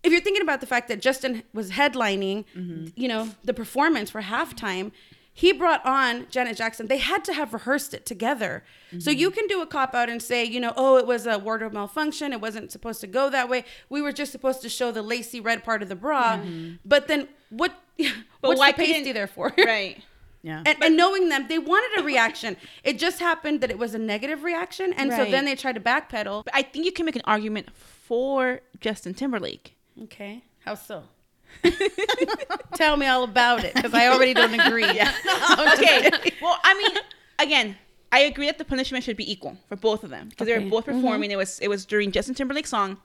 if 0.03 0.12
you're 0.12 0.22
thinking 0.22 0.44
about 0.44 0.62
the 0.62 0.68
fact 0.68 0.89
that 0.89 1.01
Justin 1.01 1.42
was 1.53 1.72
headlining, 1.72 2.46
Mm-hmm. 2.56 2.88
you 2.96 3.08
know, 3.08 3.30
the 3.44 3.53
performance 3.53 4.12
for 4.12 4.22
halftime, 4.22 4.92
he 5.36 5.52
brought 5.52 5.84
on 5.86 6.28
Janet 6.30 6.58
Jackson. 6.58 6.88
They 6.88 6.98
had 7.00 7.24
to 7.25 7.34
have 7.34 7.54
rehearsed 7.54 7.94
it 7.94 8.06
together. 8.06 8.63
So 9.00 9.10
Mm-hmm. 9.12 9.20
you 9.20 9.32
can 9.32 9.48
do 9.48 9.62
a 9.62 9.66
cop 9.66 9.96
out 9.96 10.08
and 10.10 10.22
say, 10.22 10.44
you 10.44 10.60
know, 10.60 10.74
oh, 10.78 10.98
it 10.98 11.08
was 11.08 11.25
a 11.25 11.40
wardrobe 11.40 11.74
malfunction. 11.74 12.32
It 12.34 12.40
wasn't 12.42 12.72
supposed 12.72 13.02
to 13.02 13.08
go 13.08 13.30
that 13.32 13.50
way. 13.50 13.66
We 13.90 14.02
were 14.02 14.12
just 14.12 14.32
supposed 14.32 14.62
to 14.62 14.70
show 14.70 14.92
the 14.92 15.02
lacy 15.02 15.40
red 15.40 15.63
part 15.63 15.82
of 15.82 15.90
the 15.90 15.96
bra. 15.96 16.40
But 16.86 17.08
then 17.08 17.28
what? 17.50 17.74
what's 18.42 18.60
why 18.60 18.72
the 18.72 18.78
pasty 18.78 18.94
couldn't- 18.94 19.13
there 19.16 19.28
for? 19.28 19.52
Right. 19.58 20.04
Yeah. 20.44 20.62
And, 20.66 20.75
and 20.84 20.98
knowing 20.98 21.30
them, 21.30 21.48
they 21.48 21.58
wanted 21.58 22.02
a 22.02 22.04
reaction. 22.04 22.58
it 22.84 23.00
just 23.00 23.20
happened 23.20 23.62
that 23.62 23.72
it 23.72 23.78
was 23.80 23.96
a 23.96 23.98
negative 23.98 24.44
reaction, 24.44 24.92
and 24.94 25.10
so 25.12 25.24
then 25.24 25.46
they 25.46 25.56
tried 25.56 25.75
to 25.75 25.80
backpedal. 25.82 26.44
But 26.44 26.54
I 26.54 26.63
think 26.63 26.84
you 26.86 26.92
can 26.92 27.06
make 27.06 27.16
an 27.16 27.22
argument 27.24 27.70
for 27.74 28.60
Justin 28.82 29.13
Timberlake. 29.13 29.78
Okay, 30.04 30.44
how 30.66 30.75
so? 30.75 31.04
Tell 32.75 32.98
me 32.98 33.07
all 33.07 33.24
about 33.24 33.63
it, 33.63 33.74
because 33.74 33.93
I 33.93 34.07
already 34.07 34.33
don't 34.33 34.53
agree. 34.53 34.83
okay. 34.89 36.12
well, 36.41 36.57
I 36.63 36.75
mean, 36.77 37.03
again, 37.39 37.77
I 38.12 38.19
agree 38.19 38.45
that 38.48 38.57
the 38.57 38.65
punishment 38.65 39.03
should 39.03 39.17
be 39.17 39.29
equal 39.31 39.57
for 39.67 39.75
both 39.75 40.03
of 40.03 40.10
them 40.10 40.29
because 40.29 40.48
they 40.48 40.57
were 40.57 40.69
both 40.69 40.86
mm-hmm. 40.86 41.01
performing. 41.01 41.31
It 41.31 41.38
was 41.38 41.60
it 41.60 41.67
was 41.67 41.86
during 41.86 42.12
Justin 42.12 42.36
Timberlake's 42.36 42.69
song. 42.69 42.98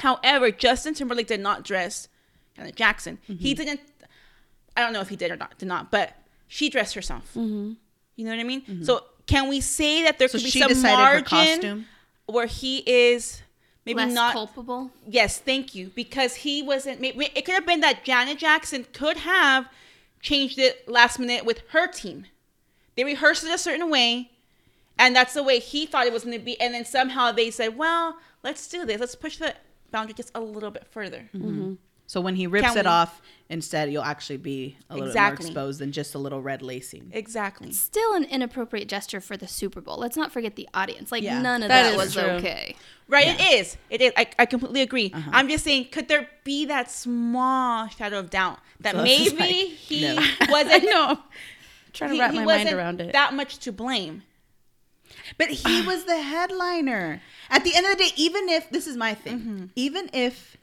However, 0.00 0.50
Justin 0.50 0.94
Timberlake 0.94 1.28
did 1.28 1.40
not 1.40 1.64
dress 1.64 2.08
Janet 2.56 2.76
Jackson. 2.76 3.18
He 3.26 3.34
mm-hmm. 3.34 3.64
didn't. 3.64 3.80
I 4.76 4.80
don't 4.80 4.92
know 4.92 5.00
if 5.00 5.08
he 5.08 5.16
did 5.16 5.30
or 5.30 5.36
not. 5.36 5.56
Did 5.58 5.68
not, 5.68 5.90
but 5.90 6.14
she 6.46 6.68
dressed 6.68 6.94
herself. 6.94 7.30
Mm-hmm. 7.34 7.72
You 8.16 8.24
know 8.24 8.30
what 8.30 8.40
I 8.40 8.44
mean? 8.44 8.84
So 8.84 9.04
can 9.26 9.48
we 9.48 9.60
say 9.60 10.02
that 10.04 10.18
there 10.18 10.28
So 10.28 10.38
could 10.38 10.44
be 10.44 10.50
some 10.50 10.82
margin 10.82 11.86
where 12.26 12.46
he 12.46 12.78
is 12.78 13.42
maybe 13.84 13.98
Less 13.98 14.12
not 14.12 14.32
culpable. 14.32 14.90
Yes, 15.06 15.38
thank 15.38 15.74
you. 15.74 15.90
Because 15.94 16.36
he 16.36 16.62
wasn't. 16.62 17.00
Maybe 17.00 17.30
it 17.34 17.44
could 17.44 17.54
have 17.54 17.66
been 17.66 17.80
that 17.80 18.04
Janet 18.04 18.38
Jackson 18.38 18.86
could 18.92 19.18
have 19.18 19.68
changed 20.20 20.58
it 20.58 20.88
last 20.88 21.18
minute 21.18 21.44
with 21.44 21.62
her 21.70 21.86
team. 21.86 22.26
They 22.96 23.04
rehearsed 23.04 23.44
it 23.44 23.52
a 23.52 23.58
certain 23.58 23.90
way, 23.90 24.30
and 24.98 25.14
that's 25.14 25.34
the 25.34 25.42
way 25.42 25.58
he 25.58 25.86
thought 25.86 26.06
it 26.06 26.12
was 26.12 26.24
going 26.24 26.38
to 26.38 26.44
be. 26.44 26.60
And 26.60 26.74
then 26.74 26.84
somehow 26.84 27.32
they 27.32 27.50
said, 27.50 27.76
"Well, 27.76 28.18
let's 28.42 28.68
do 28.68 28.84
this. 28.84 29.00
Let's 29.00 29.14
push 29.14 29.38
the 29.38 29.54
boundary 29.90 30.14
just 30.14 30.30
a 30.34 30.40
little 30.40 30.70
bit 30.70 30.86
further." 30.90 31.28
Mm-hmm. 31.34 31.74
So 32.06 32.20
when 32.20 32.36
he 32.36 32.46
rips 32.46 32.68
Can 32.68 32.78
it 32.78 32.84
we- 32.84 32.90
off, 32.90 33.22
instead 33.48 33.90
you'll 33.90 34.02
actually 34.04 34.36
be 34.36 34.76
a 34.90 34.94
little 34.94 35.08
Exactly. 35.08 35.44
more 35.44 35.50
exposed 35.50 35.78
than 35.80 35.90
just 35.92 36.14
a 36.14 36.18
little 36.18 36.40
red 36.42 36.60
lacing. 36.62 37.10
Exactly. 37.12 37.72
Still 37.72 38.14
an 38.14 38.24
inappropriate 38.24 38.88
gesture 38.88 39.20
for 39.20 39.36
the 39.36 39.46
Super 39.48 39.80
Bowl. 39.80 39.96
Let's 39.98 40.16
not 40.16 40.30
forget 40.32 40.54
the 40.56 40.68
audience. 40.74 41.10
Like 41.10 41.22
Yeah. 41.22 41.40
none 41.40 41.62
of 41.62 41.68
That 41.68 41.82
that, 41.84 41.90
is 41.92 41.96
was 41.96 42.12
true. 42.14 42.22
okay. 42.22 42.76
Right, 43.08 43.28
it 43.28 43.40
is. 43.60 43.76
It 43.90 44.00
is. 44.00 44.12
I, 44.16 44.26
I 44.38 44.46
completely 44.46 44.80
agree. 44.82 45.12
I'm 45.32 45.48
just 45.48 45.64
saying, 45.64 45.86
could 45.92 46.08
there 46.08 46.28
be 46.44 46.66
that 46.66 46.90
small 46.90 47.88
shadow 47.88 48.18
of 48.18 48.30
doubt 48.30 48.58
that 48.80 48.94
So 48.94 49.02
it's 49.06 49.32
maybe 49.32 49.38
like, 49.68 49.72
he 49.78 50.00
no. 50.14 50.16
I 50.40 50.46
wasn't 50.50 50.84
know. 50.84 51.18
trying 51.92 52.10
to 52.10 52.14
he, 52.14 52.20
wrap 52.20 52.30
he 52.32 52.38
my 52.38 52.44
mind 52.44 52.60
wasn't 52.60 52.76
around 52.78 53.00
it. 53.00 53.12
that 53.12 53.34
much 53.34 53.58
to 53.60 53.72
blame? 53.72 54.22
But 55.38 55.48
he 55.48 55.82
was 55.86 56.04
the 56.04 56.20
headliner. 56.20 57.20
At 57.50 57.64
the 57.64 57.74
end 57.74 57.86
of 57.86 57.92
the 57.92 58.04
day, 58.04 58.10
even 58.16 58.48
if 58.48 58.68
this 58.70 58.86
is 58.86 58.96
my 58.96 59.14
thing, 59.14 59.38
Mm-hmm. 59.40 59.64
even 59.76 60.10
if 60.12 60.56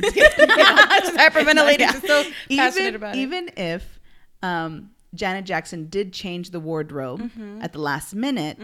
Just 0.00 0.16
hyperventilating. 1.16 1.78
Just 1.78 2.06
so 2.06 2.24
passionate 2.50 2.80
even, 2.80 2.94
about 2.94 3.14
it. 3.16 3.18
even 3.18 3.50
if 3.56 4.00
um, 4.42 4.90
Janet 5.14 5.44
Jackson 5.44 5.88
did 5.88 6.12
change 6.12 6.50
the 6.50 6.60
wardrobe 6.60 7.20
Mm-hmm. 7.20 7.62
at 7.62 7.72
the 7.72 7.78
last 7.80 8.14
minute, 8.14 8.58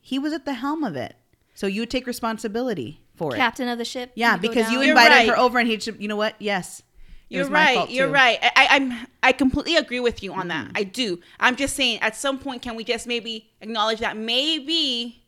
he 0.00 0.18
was 0.18 0.32
at 0.32 0.44
the 0.44 0.54
helm 0.54 0.84
of 0.84 0.96
it. 0.96 1.16
So 1.54 1.66
you 1.66 1.82
would 1.82 1.90
take 1.90 2.06
responsibility 2.06 3.00
for 3.14 3.34
it. 3.34 3.38
Captain 3.38 3.68
of 3.68 3.78
the 3.78 3.84
ship. 3.84 4.10
Yeah, 4.16 4.36
because 4.36 4.70
you 4.72 4.80
invited 4.80 5.14
right. 5.14 5.28
her 5.28 5.38
over, 5.38 5.58
and 5.58 5.68
he 5.68 5.78
should. 5.78 6.00
You 6.02 6.08
know 6.08 6.16
what? 6.16 6.34
Yes, 6.40 6.82
You're 7.28 7.46
right. 7.48 7.88
You're 7.88 8.08
too. 8.08 8.12
right. 8.12 8.38
I, 8.42 8.50
I, 8.56 8.66
I'm. 8.76 9.06
I 9.22 9.32
completely 9.32 9.76
agree 9.76 10.00
with 10.00 10.20
you 10.22 10.32
on 10.32 10.48
Mm-hmm. 10.48 10.48
that. 10.48 10.70
I 10.74 10.82
do. 10.82 11.20
I'm 11.38 11.54
just 11.54 11.76
saying, 11.76 12.00
at 12.00 12.16
some 12.16 12.38
point, 12.40 12.60
can 12.62 12.74
we 12.74 12.82
just 12.82 13.06
maybe 13.06 13.50
acknowledge 13.60 14.00
that 14.00 14.16
maybe 14.16 15.22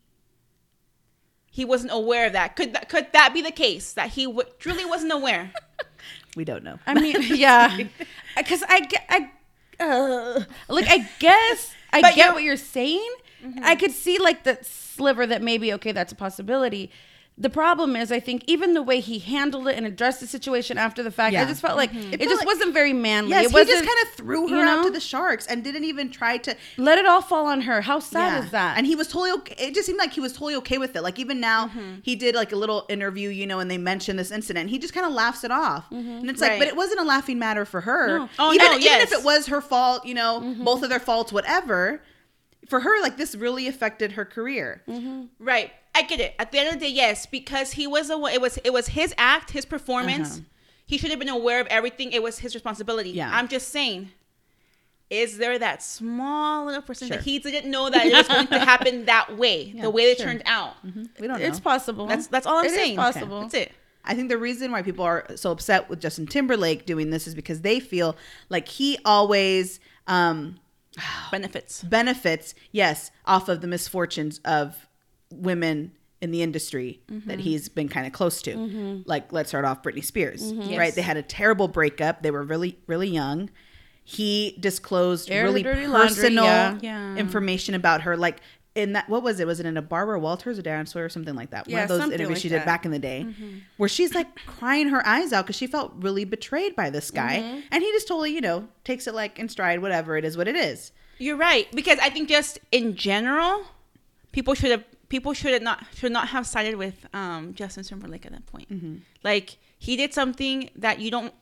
he 1.57 1.65
wasn't 1.65 1.91
aware 1.93 2.27
of 2.27 2.35
that? 2.35 2.55
Could 2.55 2.75
that 2.75 2.89
could 2.91 3.07
that 3.13 3.33
be 3.33 3.41
the 3.41 3.51
case 3.51 3.95
that 3.95 4.11
he 4.11 4.27
w- 4.27 4.49
truly 4.59 4.85
wasn't 4.85 5.13
aware? 5.13 5.53
We 6.37 6.45
don't 6.45 6.63
know. 6.65 6.79
I 6.87 6.93
mean, 6.93 7.17
yeah, 7.35 7.79
because 8.37 8.63
I, 8.69 8.81
ge- 8.83 9.07
I, 9.09 9.31
uh, 9.81 10.43
like 10.69 10.85
I 10.87 11.09
guess 11.19 11.73
I 11.95 12.03
But 12.03 12.09
get 12.15 12.17
you're- 12.19 12.35
what 12.35 12.43
you're 12.43 12.59
saying. 12.79 13.11
I 13.63 13.75
could 13.75 13.93
see 13.93 14.19
like 14.19 14.45
the 14.45 14.59
sliver 14.63 15.27
that 15.27 15.41
maybe 15.41 15.73
okay, 15.75 15.93
that's 15.93 16.13
a 16.13 16.17
possibility. 16.17 16.91
The 17.39 17.51
problem 17.51 17.97
is, 17.97 18.11
I 18.11 18.19
think 18.19 18.45
even 18.47 18.73
the 18.73 18.83
way 18.83 18.99
he 19.01 19.19
handled 19.19 19.69
it 19.69 19.77
and 19.77 19.85
addressed 19.85 20.21
the 20.21 20.27
situation 20.27 20.79
after 20.79 21.03
the 21.03 21.11
fact, 21.11 21.37
I 21.37 21.45
just 21.45 21.61
felt 21.61 21.77
like 21.77 21.93
it, 21.95 22.03
felt 22.19 22.21
just 22.23 22.37
like- 22.39 22.47
wasn't 22.47 22.73
very 22.73 22.95
manly. 22.95 23.33
Yes, 23.33 23.53
it 23.53 23.59
he 23.59 23.65
just 23.73 23.85
kind 23.85 23.99
of 24.05 24.09
threw 24.15 24.49
her 24.49 24.57
you 24.57 24.63
out 24.63 24.77
know? 24.77 24.85
to 24.85 24.91
the 24.91 25.01
sharks 25.01 25.47
and 25.47 25.63
didn't 25.63 25.85
even 25.85 26.11
try 26.11 26.39
to. 26.39 26.57
let 26.79 26.99
it 26.99 27.05
all 27.05 27.21
fall 27.21 27.45
on 27.47 27.61
her. 27.61 27.83
How 27.83 27.99
sad 28.01 28.33
Yeah. 28.39 28.45
is 28.47 28.51
that? 28.53 28.79
And 28.79 28.87
he 28.87 28.97
was 28.97 29.09
totally 29.09 29.33
okay. 29.33 29.67
It 29.67 29.75
just 29.75 29.85
seemed 29.87 29.99
like 29.99 30.15
he 30.15 30.21
was 30.21 30.33
totally 30.33 30.55
okay 30.57 30.79
with 30.79 30.97
it. 30.97 31.03
Like 31.03 31.19
even 31.19 31.39
now, 31.39 31.67
Mm-hmm. 31.67 31.97
he 32.03 32.17
did 32.17 32.35
like 32.35 32.53
a 32.53 32.57
little 32.57 32.87
interview, 32.89 33.29
you 33.29 33.47
know, 33.47 33.59
and 33.61 33.71
they 33.71 33.77
mentioned 33.79 34.19
this 34.19 34.31
incident. 34.31 34.71
He 34.71 34.79
just 34.79 34.95
kind 34.95 35.05
of 35.05 35.13
laughs 35.13 35.45
it 35.45 35.51
off, 35.51 35.85
and 35.91 36.31
it's 36.31 36.41
like, 36.41 36.59
but 36.59 36.69
it 36.69 36.77
wasn't 36.77 37.01
a 37.01 37.05
laughing 37.05 37.39
matter 37.39 37.67
for 37.67 37.83
her. 37.83 38.09
Mm-hmm. 38.09 38.25
No. 38.25 38.31
Oh, 38.39 38.53
even, 38.55 38.67
no, 38.71 38.79
even 38.79 39.01
if 39.03 39.13
it 39.13 39.23
was 39.23 39.47
her 39.49 39.61
fault, 39.61 40.07
you 40.07 40.15
know, 40.15 40.41
Mm-hmm. 40.43 40.65
both 40.65 40.83
of 40.83 40.89
their 40.89 41.01
faults, 41.01 41.33
whatever. 41.35 42.01
For 42.69 42.81
her, 42.81 43.01
like 43.03 43.17
this 43.17 43.35
really 43.35 43.67
affected 43.69 44.13
her 44.13 44.25
career. 44.25 44.83
Mm-hmm. 44.89 45.25
Right. 45.39 45.71
I 45.95 46.03
get 46.03 46.21
it. 46.21 46.35
At 46.39 46.53
the 46.53 46.59
end 46.59 46.69
of 46.69 46.75
the 46.75 46.81
day, 46.81 46.93
yes, 46.93 47.27
because 47.27 47.73
he 47.73 47.87
was 47.87 48.11
a 48.11 48.15
it 48.27 48.41
was 48.41 48.59
it 48.65 48.73
was 48.73 48.89
his 48.89 49.15
act, 49.19 49.51
his 49.53 49.65
performance. 49.65 50.37
Uh-huh. 50.39 50.45
He 50.87 50.99
should 50.99 51.11
have 51.11 51.19
been 51.19 51.29
aware 51.29 51.61
of 51.61 51.67
everything. 51.69 52.13
It 52.13 52.23
was 52.23 52.39
his 52.39 52.55
responsibility. 52.55 53.11
Yeah. 53.11 53.31
I'm 53.33 53.49
just 53.49 53.69
saying. 53.69 54.11
Is 55.09 55.39
there 55.39 55.57
that 55.61 55.85
small 55.85 56.67
little 56.67 56.83
percent 56.83 57.11
Sure. 57.11 57.19
that 57.19 57.25
he 57.25 57.39
didn't 57.39 57.71
know 57.71 57.89
that 57.89 58.05
it 58.07 58.13
was 58.13 58.27
going 58.27 58.49
to 58.49 58.59
happen 58.59 59.05
that 59.07 59.37
way, 59.37 59.73
Yeah, 59.75 59.83
the 59.83 59.91
way 59.91 60.03
it 60.11 60.17
sure. 60.19 60.27
turned 60.27 60.43
out? 60.47 60.75
We 60.85 61.29
don't 61.29 61.39
know. 61.39 61.47
it's 61.47 61.61
possible. 61.61 62.07
That's 62.09 62.27
that's 62.27 62.45
all 62.45 62.59
I'm 62.59 62.65
It 62.65 62.73
is 62.73 62.75
saying. 62.75 62.97
possible. 62.97 63.43
That's 63.43 63.55
it. 63.55 63.73
I 64.05 64.15
think 64.15 64.29
the 64.31 64.39
reason 64.39 64.73
why 64.73 64.83
people 64.83 65.05
are 65.05 65.25
so 65.37 65.53
upset 65.53 65.89
with 65.89 66.01
Justin 66.01 66.27
Timberlake 66.27 66.87
doing 66.87 67.11
this 67.11 67.29
is 67.29 67.37
because 67.37 67.61
they 67.61 67.79
feel 67.79 68.17
like 68.49 68.67
he 68.67 68.99
always 69.05 69.79
um, 70.09 70.59
Benefits. 71.31 71.83
benefits, 71.83 72.55
yes, 72.73 73.11
off 73.25 73.49
of 73.49 73.61
the 73.61 73.67
misfortunes 73.67 74.41
of 74.45 74.89
women 75.33 75.93
in 76.23 76.31
the 76.31 76.43
industry 76.43 77.03
Mm-hmm. 77.11 77.29
that 77.29 77.41
he's 77.41 77.69
been 77.69 77.89
kind 77.89 78.07
of 78.07 78.13
close 78.13 78.41
to. 78.43 79.03
Like, 79.07 79.33
let's 79.33 79.51
start 79.51 79.65
off 79.65 79.83
Britney 79.83 80.05
Spears, 80.05 80.43
Mm-hmm. 80.53 80.77
right? 80.79 80.95
They 80.95 81.03
had 81.03 81.17
a 81.17 81.23
terrible 81.23 81.69
breakup. 81.69 82.23
They 82.23 82.31
were 82.31 82.43
really, 82.43 82.79
really 82.87 83.09
young. 83.09 83.51
He 84.09 84.57
disclosed 84.61 85.31
Air 85.33 85.45
really 85.45 85.63
laundry, 85.65 85.87
personal 85.89 86.45
yeah. 86.45 86.79
Yeah. 86.81 87.17
information 87.17 87.75
about 87.75 88.03
her. 88.03 88.17
Like, 88.17 88.39
in 88.77 88.93
that, 88.93 89.09
what 89.09 89.23
was 89.23 89.41
it? 89.41 89.47
Was 89.47 89.59
it 89.59 89.67
in 89.67 89.77
a 89.77 89.83
Barbara 89.83 90.21
Walters 90.21 90.59
or 90.59 90.63
Diane 90.63 90.87
Sawyer 90.87 91.07
or 91.07 91.09
something 91.09 91.35
like 91.35 91.51
that? 91.51 91.67
One 91.67 91.81
of 91.83 91.89
those 91.89 92.03
interviews 92.05 92.29
like 92.29 92.37
she 92.39 92.49
that. 92.51 92.59
did 92.61 92.65
back 92.67 92.85
in 92.85 92.91
the 92.93 92.99
day, 92.99 93.27
where 93.79 93.89
she's 93.89 94.15
like 94.15 94.37
crying 94.47 94.89
her 94.91 95.05
eyes 95.07 95.33
out 95.33 95.45
because 95.47 95.57
she 95.57 95.67
felt 95.67 95.93
really 95.97 96.25
betrayed 96.25 96.77
by 96.77 96.91
this 96.91 97.11
guy, 97.11 97.39
Mm-hmm. 97.39 97.61
and 97.73 97.83
he 97.83 97.91
just 97.93 98.07
totally, 98.07 98.33
you 98.33 98.41
know, 98.41 98.69
takes 98.85 99.07
it 99.07 99.15
like 99.15 99.39
in 99.39 99.49
stride. 99.49 99.81
Whatever 99.83 100.17
it 100.17 100.25
is, 100.25 100.37
what 100.37 100.47
it 100.47 100.55
is. 100.57 100.93
You're 101.19 101.37
right 101.39 101.67
because 101.75 101.99
I 102.01 102.11
think 102.11 102.29
just 102.29 102.59
in 102.71 102.95
general, 102.95 103.65
people 104.33 104.55
should 104.55 104.71
have 104.71 104.85
people 105.09 105.33
should 105.33 105.55
have 105.55 105.63
not 105.63 105.85
should 105.95 106.13
not 106.13 106.29
have 106.29 106.47
sided 106.47 106.77
with 106.77 107.07
um, 107.15 107.55
Justin 107.55 107.83
Timberlake 107.85 108.27
at 108.27 108.33
that 108.33 108.45
point. 108.47 108.71
Mm-hmm. 108.71 108.97
Like 109.25 109.57
he 109.79 109.97
did 109.97 110.13
something 110.13 110.69
that 110.77 111.01
you 111.01 111.11
don't 111.11 111.33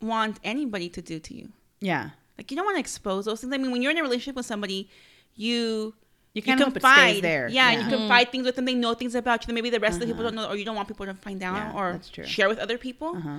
want 0.00 0.38
anybody 0.44 0.88
to 0.88 1.02
do 1.02 1.18
to 1.18 1.34
you. 1.34 1.50
Yeah. 1.80 2.10
Like 2.38 2.50
you 2.50 2.56
don't 2.56 2.64
want 2.66 2.76
to 2.76 2.80
expose 2.80 3.26
those 3.26 3.40
things. 3.42 3.52
I 3.52 3.58
mean, 3.58 3.70
when 3.70 3.82
you're 3.82 3.90
in 3.92 3.98
a 3.98 4.02
relationship 4.02 4.36
with 4.36 4.46
somebody, 4.46 4.88
you 5.36 5.94
You 6.34 6.42
kinda 6.42 6.64
hope 6.64 6.76
it 6.76 6.82
there. 7.22 7.48
Yeah, 7.48 7.70
and 7.70 7.80
Yeah. 7.80 7.90
you 7.90 7.96
confide 7.96 8.32
things 8.32 8.44
with 8.44 8.56
them. 8.56 8.64
They 8.64 8.74
know 8.74 8.94
things 8.94 9.14
about 9.14 9.42
you 9.42 9.46
that 9.46 9.52
maybe 9.54 9.70
the 9.70 9.78
rest 9.80 9.94
of 9.94 10.00
the 10.00 10.06
people 10.06 10.24
don't 10.24 10.34
know, 10.34 10.48
or 10.48 10.56
you 10.56 10.64
don't 10.64 10.74
want 10.76 10.88
people 10.88 11.06
to 11.06 11.14
find 11.14 11.42
out 11.42 11.54
Yeah, 11.54 11.72
or 11.80 11.92
that's 11.92 12.10
true. 12.10 12.26
share 12.26 12.48
with 12.48 12.58
other 12.58 12.76
people. 12.76 13.16
Uh-huh. 13.16 13.38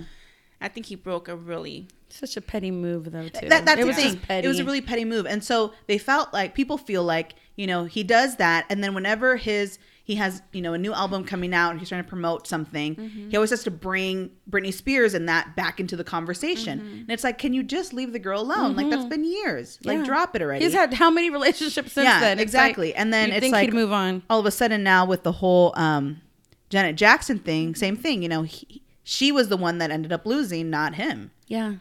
I 0.62 0.70
think 0.70 0.86
he 0.86 0.96
broke 0.96 1.28
a 1.28 1.36
really 1.36 1.88
Such 2.08 2.38
a 2.38 2.42
petty 2.42 2.72
move, 2.72 3.12
though. 3.12 3.28
Too. 3.28 3.50
That, 3.50 3.66
that's 3.66 3.80
it 3.80 3.82
the 3.82 3.88
was 3.88 3.96
thing. 3.98 4.14
just 4.14 4.22
petty. 4.26 4.46
It 4.46 4.48
was 4.48 4.60
a 4.60 4.64
really 4.64 4.80
petty 4.80 5.04
move, 5.04 5.26
and 5.26 5.44
so 5.44 5.74
they 5.88 5.98
felt 5.98 6.32
like 6.34 6.56
people 6.56 6.78
feel 6.78 7.04
like 7.04 7.36
you 7.58 7.68
know 7.68 7.84
he 7.84 8.04
does 8.04 8.38
that, 8.38 8.66
and 8.70 8.82
then 8.82 8.94
whenever 8.94 9.36
his 9.36 9.78
he 10.06 10.16
has 10.16 10.42
you 10.54 10.62
know 10.62 10.72
a 10.74 10.78
new 10.78 10.94
album 10.94 11.26
coming 11.26 11.54
out 11.54 11.72
and 11.72 11.80
he's 11.80 11.90
trying 11.90 12.04
to 12.04 12.08
promote 12.10 12.48
something, 12.48 12.96
Mm-hmm. 12.96 13.30
he 13.32 13.36
always 13.36 13.50
has 13.50 13.64
to 13.64 13.72
bring 13.72 14.30
Britney 14.50 14.74
Spears 14.74 15.14
and 15.14 15.28
that 15.28 15.56
back 15.58 15.80
into 15.82 15.96
the 15.98 16.04
conversation, 16.06 16.80
Mm-hmm. 16.80 16.98
and 17.02 17.10
it's 17.10 17.24
like, 17.24 17.38
can 17.40 17.54
you 17.54 17.64
just 17.64 17.92
leave 17.94 18.14
the 18.14 18.20
girl 18.20 18.40
alone? 18.42 18.76
Like 18.78 18.90
that's 18.90 19.06
been 19.06 19.24
years. 19.26 19.80
Like 19.84 20.06
drop 20.06 20.36
it 20.36 20.42
already. 20.42 20.64
He's 20.64 20.74
had 20.74 20.94
how 20.94 21.10
many 21.12 21.30
relationships 21.30 21.92
since 21.94 22.06
Yeah, 22.06 22.20
then? 22.22 22.38
It's 22.40 22.44
exactly. 22.44 22.88
like, 22.90 23.00
And 23.00 23.12
then 23.14 23.28
you'd 23.30 23.36
it's 23.38 23.42
think 23.42 23.54
like- 23.54 23.66
he'd 23.70 23.74
move 23.74 23.92
on. 23.92 24.24
all 24.30 24.40
of 24.40 24.46
a 24.46 24.52
sudden 24.52 24.84
now 24.84 25.06
with 25.06 25.24
the 25.24 25.32
whole 25.34 25.74
um, 25.76 26.22
Janet 26.70 26.96
Jackson 26.96 27.40
thing, 27.40 27.76
same 27.76 27.96
thing. 27.98 28.22
You 28.24 28.30
know, 28.30 28.44
he, 28.44 28.82
she 29.04 29.32
was 29.32 29.50
the 29.50 29.58
one 29.58 29.80
that 29.80 29.92
ended 29.92 30.12
up 30.14 30.26
losing, 30.26 30.70
not 30.70 30.96
him. 30.96 31.32
Yeah. 31.48 31.76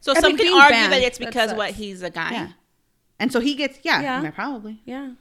So 0.00 0.12
I 0.12 0.20
some 0.20 0.28
mean, 0.34 0.38
can 0.38 0.52
argue 0.54 0.70
banned, 0.74 0.92
that 0.92 1.02
it's 1.02 1.18
because 1.18 1.54
what 1.54 1.70
he's 1.72 2.02
a 2.02 2.10
guy. 2.10 2.30
Yeah. 2.32 2.48
And 3.18 3.32
so 3.32 3.40
he 3.40 3.54
gets, 3.54 3.78
yeah, 3.82 4.00
Yeah. 4.02 4.22
yeah, 4.22 4.30
probably. 4.30 4.80
Yeah. 4.84 5.12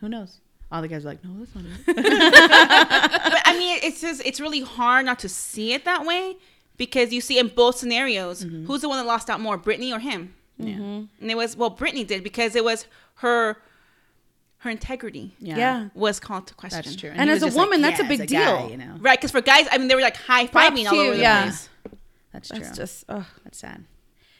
Who 0.00 0.08
knows? 0.08 0.40
All 0.72 0.80
the 0.82 0.88
guys 0.88 1.04
are 1.04 1.08
like, 1.08 1.24
no, 1.24 1.30
that's 1.38 1.54
not 1.54 1.64
it. 1.64 1.86
but 3.32 3.42
I 3.44 3.56
mean, 3.58 3.78
it's 3.82 4.00
just 4.00 4.22
it's 4.24 4.40
really 4.40 4.60
hard 4.60 5.04
not 5.06 5.18
to 5.20 5.28
see 5.28 5.72
it 5.72 5.84
that 5.84 6.04
way 6.06 6.36
because 6.76 7.12
you 7.12 7.20
see 7.20 7.38
in 7.38 7.48
both 7.48 7.76
scenarios, 7.76 8.44
Mm-hmm. 8.44 8.66
who's 8.66 8.80
the 8.82 8.88
one 8.88 8.98
that 8.98 9.06
lost 9.06 9.28
out 9.30 9.40
more, 9.40 9.58
Britney 9.58 9.94
or 9.94 9.98
him? 9.98 10.34
yeah. 10.58 10.74
And 10.76 11.08
it 11.20 11.36
was 11.36 11.56
well, 11.56 11.70
Britney 11.70 12.06
did 12.06 12.22
because 12.22 12.54
it 12.54 12.62
was 12.64 12.86
her 13.16 13.56
her 14.58 14.68
integrity 14.70 15.34
yeah. 15.40 15.56
Yeah. 15.56 15.88
was 15.94 16.20
called 16.20 16.46
to 16.48 16.54
question. 16.54 16.82
That's 16.84 16.94
true. 16.94 17.10
And 17.14 17.30
he 17.30 17.36
as 17.36 17.42
a 17.42 17.46
just 17.46 17.56
like, 17.56 17.64
woman, 17.66 17.80
that's 17.80 17.98
a 17.98 18.02
yeah, 18.02 18.08
big 18.08 18.20
as 18.20 18.30
guy, 18.30 18.60
deal. 18.60 18.70
you 18.70 18.76
know, 18.76 18.94
Right, 19.00 19.18
because 19.18 19.30
for 19.30 19.40
guys, 19.40 19.66
I 19.72 19.78
mean, 19.78 19.88
they 19.88 19.94
were 19.94 20.02
like 20.02 20.16
high 20.16 20.46
Props 20.46 20.68
fiving 20.78 20.82
to 20.82 20.88
all 20.90 20.94
you, 20.96 21.02
over 21.08 21.16
the 21.16 21.22
yeah. 21.22 21.42
place. 21.44 21.68
that's 22.32 22.48
true. 22.50 22.58
That's 22.60 22.76
just. 22.76 23.04
oh, 23.08 23.26
that's 23.42 23.58
sad. 23.58 23.84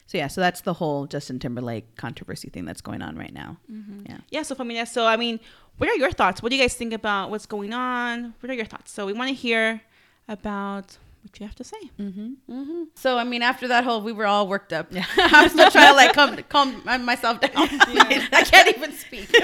So 0.06 0.18
yeah, 0.18 0.26
so 0.26 0.40
that's 0.42 0.60
the 0.62 0.74
whole 0.74 1.06
Justin 1.06 1.38
Timberlake 1.38 1.96
controversy 1.96 2.50
thing 2.50 2.64
that's 2.66 2.80
going 2.82 3.00
on 3.00 3.16
right 3.16 3.32
now. 3.32 3.56
Yeah. 4.04 4.18
Yeah, 4.30 4.42
so 4.42 4.54
Familia, 4.56 4.84
so 4.84 5.06
I 5.06 5.16
mean, 5.16 5.40
what 5.80 5.88
are 5.88 5.96
your 5.96 6.10
thoughts? 6.10 6.42
What 6.42 6.50
do 6.50 6.56
you 6.56 6.62
guys 6.62 6.74
think 6.74 6.92
about 6.92 7.30
what's 7.30 7.46
going 7.46 7.72
on? 7.72 8.34
What 8.40 8.50
are 8.50 8.52
your 8.52 8.66
thoughts? 8.66 8.92
So 8.92 9.06
we 9.06 9.14
want 9.14 9.28
to 9.28 9.34
hear 9.34 9.80
about 10.28 10.98
what 11.22 11.40
you 11.40 11.46
have 11.46 11.54
to 11.54 11.64
say. 11.64 11.90
Mm-hmm. 11.98 12.32
Mm-hmm. 12.50 12.82
So 12.96 13.16
I 13.16 13.24
mean, 13.24 13.40
after 13.40 13.66
that 13.68 13.84
whole, 13.84 14.02
we 14.02 14.12
were 14.12 14.26
all 14.26 14.46
worked 14.46 14.74
up. 14.74 14.88
Yeah. 14.90 15.06
I'm 15.16 15.48
still 15.48 15.70
trying 15.70 15.88
to 15.88 15.94
like 15.94 16.12
calm, 16.12 16.36
calm 16.50 16.82
myself 17.06 17.40
down. 17.40 17.50
I 17.56 18.44
can't 18.46 18.76
even 18.76 18.92
speak. 18.92 19.34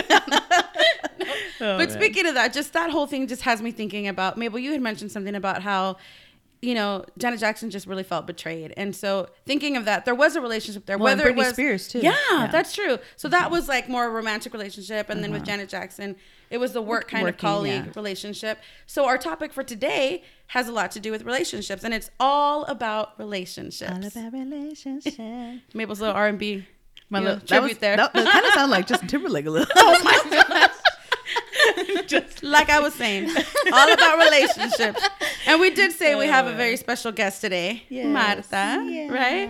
Oh, 1.58 1.78
but 1.78 1.90
speaking 1.90 2.26
of 2.26 2.34
that, 2.34 2.52
just 2.52 2.74
that 2.74 2.90
whole 2.90 3.06
thing 3.06 3.26
just 3.26 3.40
has 3.42 3.62
me 3.62 3.70
thinking 3.70 4.06
about 4.06 4.36
Mabel. 4.36 4.58
You 4.58 4.72
had 4.72 4.82
mentioned 4.82 5.10
something 5.10 5.34
about 5.34 5.62
how. 5.62 5.96
You 6.62 6.74
know, 6.74 7.04
Janet 7.18 7.38
Jackson 7.38 7.70
just 7.70 7.86
really 7.86 8.02
felt 8.02 8.26
betrayed, 8.26 8.72
and 8.76 8.96
so 8.96 9.28
thinking 9.44 9.76
of 9.76 9.84
that, 9.84 10.04
there 10.04 10.14
was 10.14 10.36
a 10.36 10.40
relationship 10.40 10.86
there. 10.86 10.98
Well, 10.98 11.08
and 11.08 11.18
whether 11.18 11.30
it 11.30 11.34
Britney 11.34 11.38
was 11.38 11.48
Spears, 11.48 11.88
too. 11.88 12.00
Yeah, 12.00 12.16
Yeah. 12.30 12.48
that's 12.50 12.72
true. 12.72 12.98
So 13.16 13.28
that 13.28 13.44
mm-hmm. 13.44 13.52
was 13.52 13.68
like 13.68 13.88
more 13.88 14.06
a 14.06 14.10
romantic 14.10 14.52
relationship, 14.52 15.10
and 15.10 15.22
then 15.22 15.32
with 15.32 15.42
mm-hmm. 15.42 15.50
Janet 15.50 15.68
Jackson, 15.68 16.16
it 16.50 16.58
was 16.58 16.72
the 16.72 16.82
work 16.82 17.08
kind 17.08 17.28
of 17.28 17.36
colleague 17.36 17.86
yeah. 17.86 17.92
relationship. 17.94 18.58
So 18.86 19.06
our 19.06 19.18
topic 19.18 19.52
for 19.52 19.62
today 19.62 20.22
has 20.48 20.68
a 20.68 20.72
lot 20.72 20.92
to 20.92 21.00
do 21.00 21.10
with 21.10 21.24
relationships, 21.24 21.84
and 21.84 21.92
it's 21.92 22.10
all 22.20 22.64
about 22.64 23.18
relationships. 23.18 23.90
All 23.90 24.22
about 24.22 24.32
relationships. 24.32 25.18
Mabel's 25.74 26.00
little 26.00 26.14
R 26.14 26.28
and 26.28 26.38
B. 26.38 26.66
My 27.08 27.18
know, 27.18 27.24
little- 27.24 27.40
that 27.40 27.48
tribute 27.48 27.68
was, 27.68 27.78
there. 27.78 27.96
That, 27.96 28.12
that 28.12 28.32
kind 28.32 28.46
of 28.46 28.52
sounded 28.52 28.72
like 28.72 28.86
Justin 28.86 29.08
Timberlake 29.08 29.46
a 29.46 29.50
little. 29.50 29.72
oh 29.76 30.02
my 30.02 30.20
gosh! 30.30 32.06
Just 32.06 32.42
like 32.42 32.70
I 32.70 32.80
was 32.80 32.94
saying, 32.94 33.28
all 33.72 33.92
about 33.92 34.18
relationships. 34.18 35.08
And 35.46 35.60
we 35.60 35.70
did 35.70 35.92
say 35.92 36.14
we 36.14 36.26
have 36.26 36.46
a 36.46 36.54
very 36.54 36.76
special 36.76 37.12
guest 37.12 37.40
today, 37.40 37.82
Yes. 37.88 38.06
Marta, 38.06 38.84
Yeah. 38.88 39.08
right? 39.12 39.48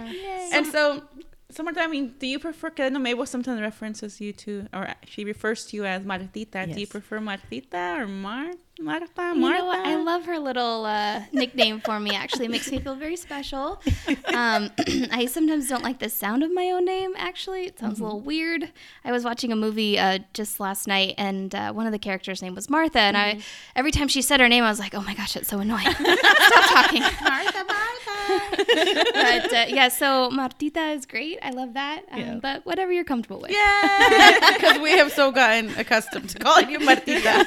And 0.53 0.67
so 0.67 1.03
So 1.50 1.62
Marta, 1.62 1.81
I 1.81 1.87
mean, 1.87 2.15
do 2.19 2.26
you 2.26 2.38
prefer? 2.38 2.69
Cause 2.71 2.87
I 2.87 2.88
know 2.91 2.99
Mabel 2.99 3.25
sometimes 3.25 3.61
references 3.61 4.21
you 4.21 4.33
to, 4.45 4.67
or 4.75 4.93
she 5.07 5.25
refers 5.25 5.65
to 5.67 5.76
you 5.76 5.85
as 5.87 6.03
Martita. 6.03 6.67
Do 6.75 6.79
you 6.81 6.87
prefer 6.87 7.19
Martita 7.21 8.00
or 8.00 8.07
Mar 8.07 8.47
Marta? 8.78 9.06
You 9.16 9.40
know 9.40 9.64
what? 9.66 9.87
I 9.87 9.97
love 9.97 10.26
her 10.26 10.38
little 10.38 10.85
uh, 10.85 11.23
nickname 11.33 11.80
for 11.80 11.99
me. 11.99 12.11
Actually, 12.14 12.45
it 12.47 12.50
makes 12.50 12.71
me 12.71 12.78
feel 12.78 12.95
very 12.95 13.16
special. 13.16 13.80
Um, 14.35 14.71
I 15.12 15.26
sometimes 15.30 15.68
don't 15.68 15.83
like 15.83 15.99
the 15.99 16.11
sound 16.11 16.42
of 16.42 16.52
my 16.52 16.71
own 16.71 16.85
name. 16.85 17.14
Actually, 17.16 17.64
it 17.66 17.78
sounds 17.78 18.00
a 18.00 18.02
little 18.04 18.21
weird. 18.21 18.71
I 19.04 19.12
was 19.12 19.25
watching 19.25 19.50
a 19.50 19.56
movie 19.56 19.99
uh, 19.99 20.18
just 20.35 20.61
last 20.61 20.87
night, 20.87 21.14
and 21.16 21.54
uh, 21.54 21.73
one 21.73 21.87
of 21.87 21.92
the 21.92 21.99
characters' 21.99 22.42
name 22.42 22.54
was 22.54 22.68
Martha. 22.68 23.00
And 23.00 23.16
I, 23.16 23.38
every 23.75 23.92
time 23.92 24.09
she 24.09 24.21
said 24.21 24.40
her 24.40 24.49
name, 24.49 24.62
I 24.62 24.68
was 24.68 24.78
like, 24.78 24.95
"Oh 24.95 25.02
my 25.02 25.14
gosh, 25.14 25.37
it's 25.37 25.49
so 25.49 25.59
annoying! 25.59 25.87
Stop 25.92 26.64
talking." 26.68 27.00
Marta, 27.23 27.64
Marta. 27.64 29.12
but 29.14 29.52
uh, 29.54 29.64
yeah, 29.68 29.88
so 29.88 30.30
Martita 30.30 30.95
is 30.95 31.06
great. 31.06 31.38
I 31.42 31.50
love 31.50 31.75
that. 31.75 32.02
Um, 32.11 32.18
Yeah. 32.21 32.35
But 32.42 32.66
whatever 32.66 32.92
you're 32.92 33.04
comfortable 33.04 33.40
with. 33.40 33.52
Yeah, 33.52 34.50
because 34.54 34.78
we 34.80 34.90
have 34.99 35.12
so 35.12 35.30
gotten 35.33 35.71
accustomed 35.76 36.28
to 36.30 36.38
calling 36.38 36.71
you 36.71 36.78
Martita. 36.80 37.45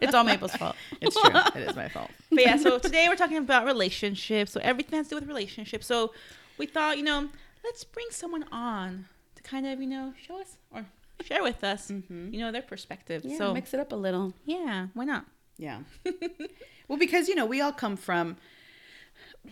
it's 0.00 0.14
all 0.14 0.24
Mabel's 0.40 0.56
fault. 0.56 0.76
It's 1.00 1.20
true. 1.20 1.60
it 1.60 1.68
is 1.68 1.76
my 1.76 1.88
fault. 1.88 2.10
but 2.30 2.40
yeah, 2.40 2.56
so 2.56 2.78
today 2.78 3.06
we're 3.08 3.16
talking 3.16 3.36
about 3.36 3.64
relationships. 3.66 4.52
So 4.52 4.60
everything 4.62 4.98
has 4.98 5.08
to 5.08 5.10
do 5.10 5.16
with 5.16 5.28
relationships. 5.28 5.86
So 5.86 6.12
we 6.58 6.66
thought, 6.66 6.98
you 6.98 7.04
know, 7.04 7.28
let's 7.64 7.84
bring 7.84 8.06
someone 8.10 8.44
on 8.52 9.06
to 9.36 9.42
kind 9.42 9.66
of, 9.66 9.80
you 9.80 9.86
know, 9.86 10.14
show 10.20 10.40
us 10.40 10.56
or 10.70 10.84
share 11.22 11.42
with 11.42 11.62
us, 11.64 11.90
mm-hmm. 11.90 12.32
you 12.32 12.40
know, 12.40 12.52
their 12.52 12.62
perspective. 12.62 13.22
Yeah, 13.24 13.38
so 13.38 13.54
mix 13.54 13.74
it 13.74 13.80
up 13.80 13.92
a 13.92 13.96
little. 13.96 14.34
yeah, 14.44 14.88
why 14.94 15.04
not? 15.04 15.26
Yeah. 15.58 15.80
well, 16.88 16.98
because 16.98 17.28
you 17.28 17.34
know 17.34 17.46
we 17.46 17.60
all 17.60 17.72
come 17.72 17.96
from. 17.96 18.36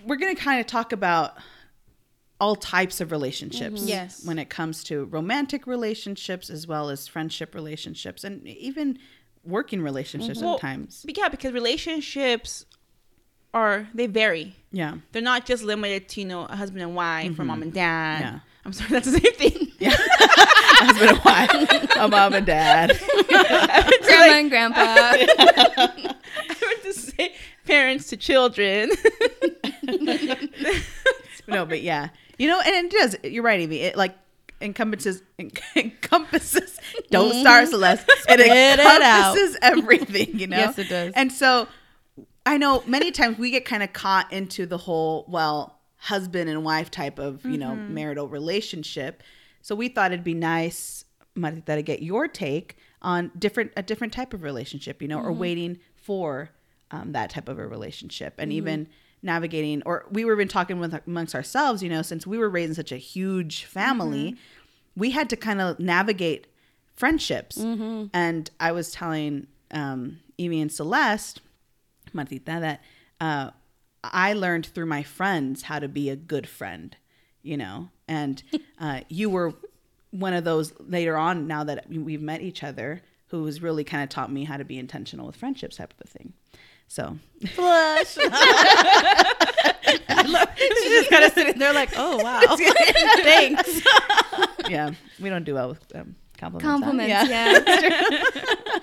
We're 0.06 0.16
going 0.16 0.34
to 0.34 0.42
kind 0.42 0.60
of 0.60 0.66
talk 0.66 0.92
about 0.92 1.34
all 2.40 2.56
types 2.56 3.00
of 3.00 3.10
relationships. 3.10 3.80
Mm-hmm. 3.80 3.88
Yes. 3.88 4.24
When 4.24 4.38
it 4.38 4.48
comes 4.48 4.84
to 4.84 5.04
romantic 5.06 5.66
relationships 5.66 6.50
as 6.50 6.66
well 6.66 6.88
as 6.88 7.08
friendship 7.08 7.54
relationships 7.54 8.24
and 8.24 8.46
even 8.46 8.98
working 9.44 9.82
relationships 9.82 10.40
Well, 10.40 10.58
sometimes. 10.58 11.04
Yeah, 11.08 11.28
because 11.28 11.52
relationships 11.52 12.66
are 13.54 13.88
they 13.94 14.06
vary. 14.06 14.54
Yeah. 14.72 14.96
They're 15.12 15.22
not 15.22 15.46
just 15.46 15.62
limited 15.62 16.08
to 16.10 16.20
you 16.20 16.26
know 16.26 16.44
a 16.44 16.56
husband 16.56 16.82
and 16.82 16.94
wife 16.94 17.38
or 17.38 17.44
mom 17.44 17.56
mm-hmm. 17.56 17.62
and 17.64 17.72
dad. 17.72 18.20
Yeah. 18.20 18.40
I'm 18.64 18.72
sorry, 18.72 18.90
that's 18.90 19.10
the 19.10 19.20
same 19.20 19.34
thing. 19.34 19.64
Yeah. 19.80 19.94
Husband 20.80 21.10
and 21.10 21.24
wife, 21.24 21.96
a 21.96 22.08
mom 22.08 22.34
and 22.34 22.44
dad. 22.44 22.98
Grandma 23.28 24.34
and 24.34 24.50
Grandpa. 24.50 24.80
I 24.80 26.16
meant 26.60 26.82
to 26.82 26.92
say 26.92 27.34
parents 27.64 28.08
to 28.08 28.16
children. 28.16 28.90
no, 31.46 31.64
but 31.64 31.80
yeah, 31.80 32.08
you 32.38 32.48
know, 32.48 32.60
and 32.60 32.86
it 32.86 32.90
does. 32.90 33.16
You're 33.22 33.44
right, 33.44 33.60
Evie. 33.60 33.82
It 33.82 33.96
like 33.96 34.16
encompasses 34.60 35.22
encompasses. 35.76 36.78
Don't 37.10 37.30
mm-hmm. 37.30 37.40
start, 37.40 37.68
Celeste. 37.68 38.06
It 38.08 38.22
Spit 38.22 38.40
it 38.40 38.80
out. 38.80 38.98
encompasses 38.98 39.56
everything. 39.62 40.38
You 40.38 40.46
know. 40.46 40.56
Yes, 40.56 40.78
it 40.78 40.88
does. 40.88 41.12
And 41.14 41.32
so, 41.32 41.68
I 42.44 42.58
know 42.58 42.82
many 42.86 43.10
times 43.10 43.38
we 43.38 43.50
get 43.50 43.64
kind 43.64 43.82
of 43.82 43.92
caught 43.92 44.32
into 44.32 44.66
the 44.66 44.78
whole 44.78 45.24
well 45.28 45.78
husband 45.96 46.48
and 46.48 46.64
wife 46.64 46.90
type 46.90 47.18
of 47.18 47.44
you 47.44 47.58
know 47.58 47.70
mm-hmm. 47.70 47.94
marital 47.94 48.28
relationship. 48.28 49.22
So 49.62 49.74
we 49.74 49.88
thought 49.88 50.12
it'd 50.12 50.24
be 50.24 50.34
nice, 50.34 51.04
Marita, 51.36 51.66
to 51.66 51.82
get 51.82 52.02
your 52.02 52.28
take 52.28 52.76
on 53.02 53.30
different 53.38 53.72
a 53.76 53.82
different 53.82 54.12
type 54.12 54.34
of 54.34 54.42
relationship. 54.42 55.02
You 55.02 55.08
know, 55.08 55.18
or 55.18 55.30
mm-hmm. 55.30 55.40
waiting 55.40 55.78
for 55.96 56.50
um, 56.90 57.12
that 57.12 57.30
type 57.30 57.48
of 57.48 57.58
a 57.58 57.66
relationship, 57.66 58.34
and 58.38 58.52
even 58.52 58.88
navigating. 59.22 59.82
Or 59.84 60.06
we 60.10 60.24
were 60.24 60.36
been 60.36 60.48
talking 60.48 60.78
with 60.78 60.94
amongst 61.06 61.34
ourselves. 61.34 61.82
You 61.82 61.88
know, 61.88 62.02
since 62.02 62.26
we 62.26 62.38
were 62.38 62.48
raised 62.48 62.70
in 62.70 62.74
such 62.74 62.92
a 62.92 62.96
huge 62.96 63.64
family, 63.64 64.36
we 64.96 65.10
had 65.10 65.30
to 65.30 65.36
kind 65.36 65.60
of 65.60 65.78
navigate 65.78 66.46
friendships. 66.94 67.56
And 68.12 68.50
I 68.58 68.72
was 68.72 68.90
telling 68.90 69.46
um, 69.70 70.20
Evie 70.36 70.60
and 70.60 70.72
Celeste, 70.72 71.40
Martita, 72.12 72.60
that 72.60 72.82
uh, 73.20 73.50
I 74.02 74.32
learned 74.32 74.66
through 74.66 74.86
my 74.86 75.02
friends 75.02 75.62
how 75.62 75.78
to 75.78 75.88
be 75.88 76.10
a 76.10 76.16
good 76.16 76.48
friend, 76.48 76.96
you 77.42 77.56
know, 77.56 77.90
and 78.06 78.42
uh, 78.80 79.00
you 79.08 79.30
were 79.30 79.54
one 80.10 80.32
of 80.32 80.44
those 80.44 80.72
later 80.80 81.16
on 81.16 81.46
now 81.46 81.64
that 81.64 81.88
we've 81.90 82.22
met 82.22 82.40
each 82.40 82.64
other 82.64 83.02
who 83.28 83.44
has 83.44 83.60
really 83.60 83.84
kind 83.84 84.02
of 84.02 84.08
taught 84.08 84.32
me 84.32 84.44
how 84.44 84.56
to 84.56 84.64
be 84.64 84.78
intentional 84.78 85.26
with 85.26 85.36
friendships 85.36 85.76
type 85.76 85.92
of 85.92 86.06
a 86.06 86.08
thing. 86.08 86.32
So 86.88 87.18
Blush. 87.54 88.14
She's 90.58 90.90
just 90.90 91.10
kind 91.10 91.24
of 91.24 91.32
sitting 91.32 91.58
there 91.58 91.72
like, 91.72 91.90
oh, 91.96 92.22
wow. 92.22 92.56
Thanks. 92.56 93.82
yeah, 94.68 94.90
we 95.20 95.28
don't 95.28 95.44
do 95.44 95.54
well 95.54 95.68
with 95.68 95.84
um, 95.94 96.16
compliments. 96.36 96.64
huh? 96.64 96.78
Compliments. 96.78 97.30
Yeah. 97.30 97.60
Yeah. 97.62 98.78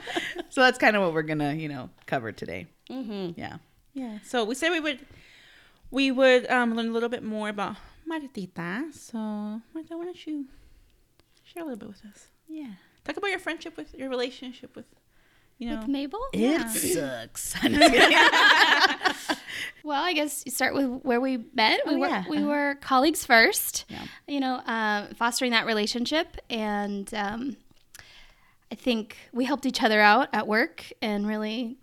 So 0.50 0.62
that's 0.62 0.78
kind 0.78 0.96
of 0.96 1.02
what 1.02 1.14
we're 1.14 1.24
gonna, 1.24 1.54
you 1.54 1.68
know, 1.68 1.90
cover 2.06 2.32
today. 2.32 2.68
Mm-hmm. 2.90 3.38
Yeah. 3.40 3.58
yeah. 3.94 4.20
So 4.24 4.46
we 4.46 4.56
said 4.56 4.70
we 4.70 4.80
would 4.80 5.00
we 5.92 6.12
would 6.12 6.50
um, 6.50 6.76
learn 6.76 6.88
a 6.90 6.92
little 6.92 7.10
bit 7.10 7.24
more 7.24 7.50
about 7.50 7.76
Martita. 8.10 8.94
So 8.94 9.18
Marta, 9.18 9.98
why 9.98 10.06
don't 10.06 10.26
you 10.26 10.46
share 11.44 11.64
a 11.64 11.66
little 11.66 11.80
bit 11.80 11.90
with 11.90 12.06
us? 12.06 12.28
Yeah. 12.48 12.72
Talk 13.04 13.18
about 13.18 13.28
your 13.32 13.40
friendship 13.40 13.76
with 13.76 13.94
your 13.96 14.10
relationship 14.10 14.76
with 14.76 14.86
you 15.58 15.70
know 15.70 15.78
With 15.80 15.88
Mabel? 15.88 16.20
It 16.34 16.70
sucks. 16.70 17.56
Well, 19.84 20.04
I 20.04 20.14
guess 20.14 20.42
you 20.46 20.52
start 20.52 20.74
with 20.74 21.02
where 21.04 21.22
we 21.22 21.38
met. 21.54 21.82
We 21.86 21.94
Oh, 21.94 21.98
were 22.00 22.08
yeah. 22.08 22.24
we 22.28 22.38
Uh-huh. 22.38 22.48
were 22.48 22.76
colleagues 22.82 23.24
first. 23.24 23.86
Yeah. 23.88 24.04
You 24.28 24.40
know, 24.40 24.56
uh, 24.56 25.14
fostering 25.14 25.52
that 25.52 25.68
relationship, 25.68 26.38
and 26.50 27.12
um, 27.14 27.58
I 28.72 28.76
think 28.76 29.16
we 29.32 29.46
helped 29.46 29.66
each 29.68 29.84
other 29.84 30.02
out 30.02 30.30
at 30.34 30.48
work 30.48 30.92
and 31.04 31.28
really 31.28 31.78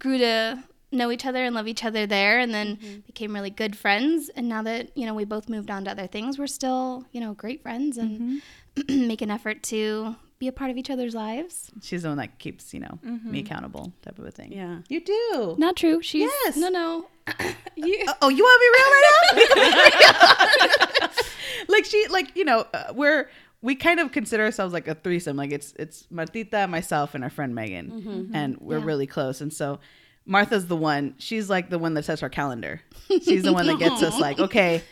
grew 0.00 0.18
to 0.18 0.64
know 0.90 1.12
each 1.12 1.24
other 1.24 1.44
and 1.44 1.54
love 1.54 1.68
each 1.68 1.84
other 1.84 2.06
there, 2.06 2.40
and 2.40 2.52
then 2.52 2.76
Mm-hmm. 2.76 3.00
became 3.06 3.32
really 3.34 3.50
good 3.50 3.76
friends. 3.76 4.30
And 4.30 4.48
now 4.48 4.62
that 4.62 4.90
you 4.96 5.06
know 5.06 5.14
we 5.14 5.24
both 5.24 5.48
moved 5.48 5.70
on 5.70 5.84
to 5.84 5.92
other 5.92 6.08
things, 6.08 6.38
we're 6.40 6.48
still 6.48 7.04
you 7.12 7.20
know 7.20 7.34
great 7.34 7.62
friends 7.62 7.96
and 7.98 8.42
Mm-hmm. 8.76 9.06
make 9.06 9.22
an 9.22 9.30
effort 9.30 9.62
to 9.64 10.16
be 10.38 10.48
a 10.48 10.52
part 10.52 10.70
of 10.70 10.76
each 10.76 10.90
other's 10.90 11.14
lives. 11.14 11.70
She's 11.82 12.02
the 12.02 12.08
one 12.08 12.18
that 12.18 12.38
keeps, 12.38 12.74
you 12.74 12.80
know, 12.80 12.98
me 13.02 13.10
mm-hmm. 13.10 13.34
accountable 13.36 13.92
type 14.02 14.18
of 14.18 14.26
a 14.26 14.30
thing. 14.30 14.52
Yeah. 14.52 14.78
You 14.88 15.00
do. 15.00 15.54
Not 15.58 15.76
true. 15.76 16.02
She's 16.02 16.30
Yes. 16.44 16.56
no 16.56 16.68
no. 16.68 17.06
you, 17.76 18.04
uh, 18.08 18.14
Oh, 18.20 18.28
you 18.28 18.42
want 18.42 18.60
to 18.60 18.64
be 18.64 18.70
real 18.76 18.90
right 19.70 19.94
now? 21.00 21.08
like 21.74 21.84
she, 21.84 22.06
like 22.08 22.36
you 22.36 22.44
know, 22.44 22.66
uh, 22.74 22.92
we're 22.94 23.28
we 23.62 23.74
kind 23.74 24.00
of 24.00 24.12
consider 24.12 24.44
ourselves 24.44 24.72
like 24.74 24.88
a 24.88 24.94
threesome. 24.94 25.36
Like 25.36 25.52
it's 25.52 25.72
it's 25.78 26.06
Martita, 26.12 26.68
myself, 26.68 27.14
and 27.14 27.24
our 27.24 27.30
friend 27.30 27.54
Megan, 27.54 27.90
mm-hmm. 27.90 28.10
Mm-hmm. 28.10 28.36
and 28.36 28.58
we're 28.60 28.78
Yeah. 28.78 28.84
really 28.84 29.06
close. 29.06 29.40
And 29.40 29.52
so 29.52 29.80
Martha's 30.26 30.66
the 30.66 30.76
one. 30.76 31.14
She's 31.18 31.48
like 31.48 31.70
the 31.70 31.78
one 31.78 31.94
that 31.94 32.04
sets 32.04 32.22
our 32.22 32.28
calendar. 32.28 32.80
She's 33.08 33.42
the 33.42 33.52
one 33.52 33.66
that 33.66 33.78
gets 33.78 34.02
us 34.02 34.18
like, 34.18 34.38
okay. 34.38 34.82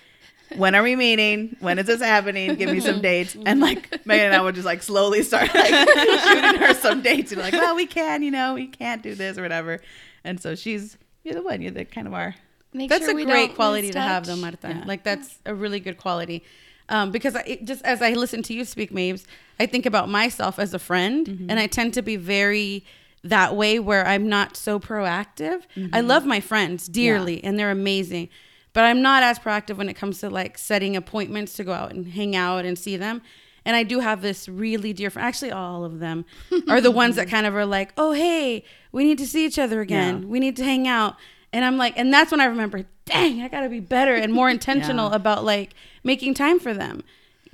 When 0.57 0.75
are 0.75 0.83
we 0.83 0.97
meeting? 0.97 1.57
When 1.61 1.79
is 1.79 1.87
this 1.87 2.01
happening? 2.01 2.55
Give 2.57 2.71
me 2.71 2.81
some 2.81 3.01
dates. 3.01 3.37
And 3.47 3.61
like 3.61 4.05
Megan 4.07 4.27
and 4.27 4.35
I 4.35 4.41
would 4.43 4.55
just 4.55 4.67
like 4.67 4.83
slowly 4.83 5.23
start 5.23 5.55
like 5.55 5.67
shooting 6.25 6.61
her 6.61 6.75
some 6.75 7.03
dates. 7.03 7.33
And 7.33 7.41
like, 7.41 7.53
well, 7.53 7.75
we 7.77 7.87
can, 7.87 8.23
you 8.23 8.31
know, 8.31 8.55
we 8.55 8.67
can't 8.67 9.03
do 9.03 9.15
this 9.15 9.39
or 9.39 9.43
whatever. 9.43 9.81
And 10.25 10.41
so 10.41 10.55
she's 10.55 10.97
you're 11.25 11.35
the 11.35 11.43
one. 11.43 11.63
You're 11.63 11.73
the 11.73 11.85
kind 11.85 12.07
of 12.07 12.15
our 12.15 12.35
make 12.73 12.91
That's 12.91 13.05
sure 13.05 13.13
a 13.13 13.15
we 13.15 13.25
great 13.25 13.55
quality 13.55 13.91
to 13.91 14.01
have, 14.01 14.27
though. 14.27 14.37
Marta. 14.37 14.69
Yeah. 14.69 14.85
Like 14.87 15.05
that's 15.05 15.39
a 15.47 15.55
really 15.55 15.81
good 15.81 15.99
quality. 15.99 16.45
Um, 16.89 17.11
because 17.11 17.37
I, 17.37 17.59
just 17.65 17.83
as 17.85 18.03
I 18.03 18.13
listen 18.13 18.43
to 18.45 18.55
you 18.55 18.65
speak, 18.65 18.91
Mabes, 18.93 19.25
I 19.59 19.67
think 19.67 19.87
about 19.87 20.09
myself 20.09 20.59
as 20.59 20.75
a 20.75 20.79
friend, 20.79 21.47
and 21.49 21.59
I 21.59 21.67
tend 21.67 21.95
to 21.95 22.03
be 22.03 22.17
very 22.17 22.85
that 23.25 23.55
way 23.55 23.79
where 23.79 24.05
I'm 24.07 24.29
not 24.29 24.57
so 24.57 24.81
proactive. 24.81 25.63
I 25.93 26.01
love 26.01 26.27
my 26.27 26.41
friends 26.41 26.89
dearly, 26.89 27.43
and 27.45 27.59
they're 27.59 27.71
amazing, 27.71 28.29
but 28.73 28.85
I'm 28.85 29.03
not 29.03 29.23
as 29.23 29.39
proactive 29.39 29.77
when 29.77 29.89
it 29.89 29.95
comes 29.95 30.21
to 30.21 30.31
like 30.31 30.57
setting 30.59 30.97
appointments 30.97 31.53
to 31.55 31.65
go 31.65 31.73
out 31.73 31.93
and 31.93 32.07
hang 32.09 32.35
out 32.37 32.65
and 32.65 32.79
see 32.79 32.97
them. 32.97 33.23
And 33.65 33.77
I 33.77 33.83
do 33.85 34.01
have 34.01 34.23
this 34.23 34.49
really 34.49 34.93
dear 34.93 35.09
friend. 35.11 35.27
Actually, 35.27 35.53
all 35.53 35.85
of 35.85 35.99
them 36.01 36.25
are 36.69 36.81
the 36.81 36.91
ones 36.91 37.15
that 37.17 37.29
kind 37.35 37.47
of 37.47 37.55
are 37.55 37.67
like, 37.67 37.93
"Oh, 37.97 38.13
hey, 38.13 38.65
we 38.91 39.05
need 39.05 39.19
to 39.19 39.27
see 39.27 39.45
each 39.47 39.59
other 39.59 39.81
again. 39.81 40.23
Yeah. 40.23 40.29
We 40.29 40.41
need 40.41 40.57
to 40.57 40.65
hang 40.65 40.89
out." 40.89 41.17
And 41.53 41.65
I'm 41.65 41.77
like, 41.77 41.97
and 41.99 42.13
that's 42.13 42.31
when 42.33 42.41
I 42.41 42.47
remember, 42.47 42.85
dang, 43.05 43.43
I 43.43 43.49
gotta 43.49 43.69
be 43.69 43.79
better 43.79 44.15
and 44.15 44.33
more 44.33 44.49
intentional 44.57 45.11
Yeah. 45.11 45.17
about 45.17 45.45
like 45.45 45.75
making 46.03 46.35
time 46.35 46.59
for 46.59 46.73
them, 46.75 47.05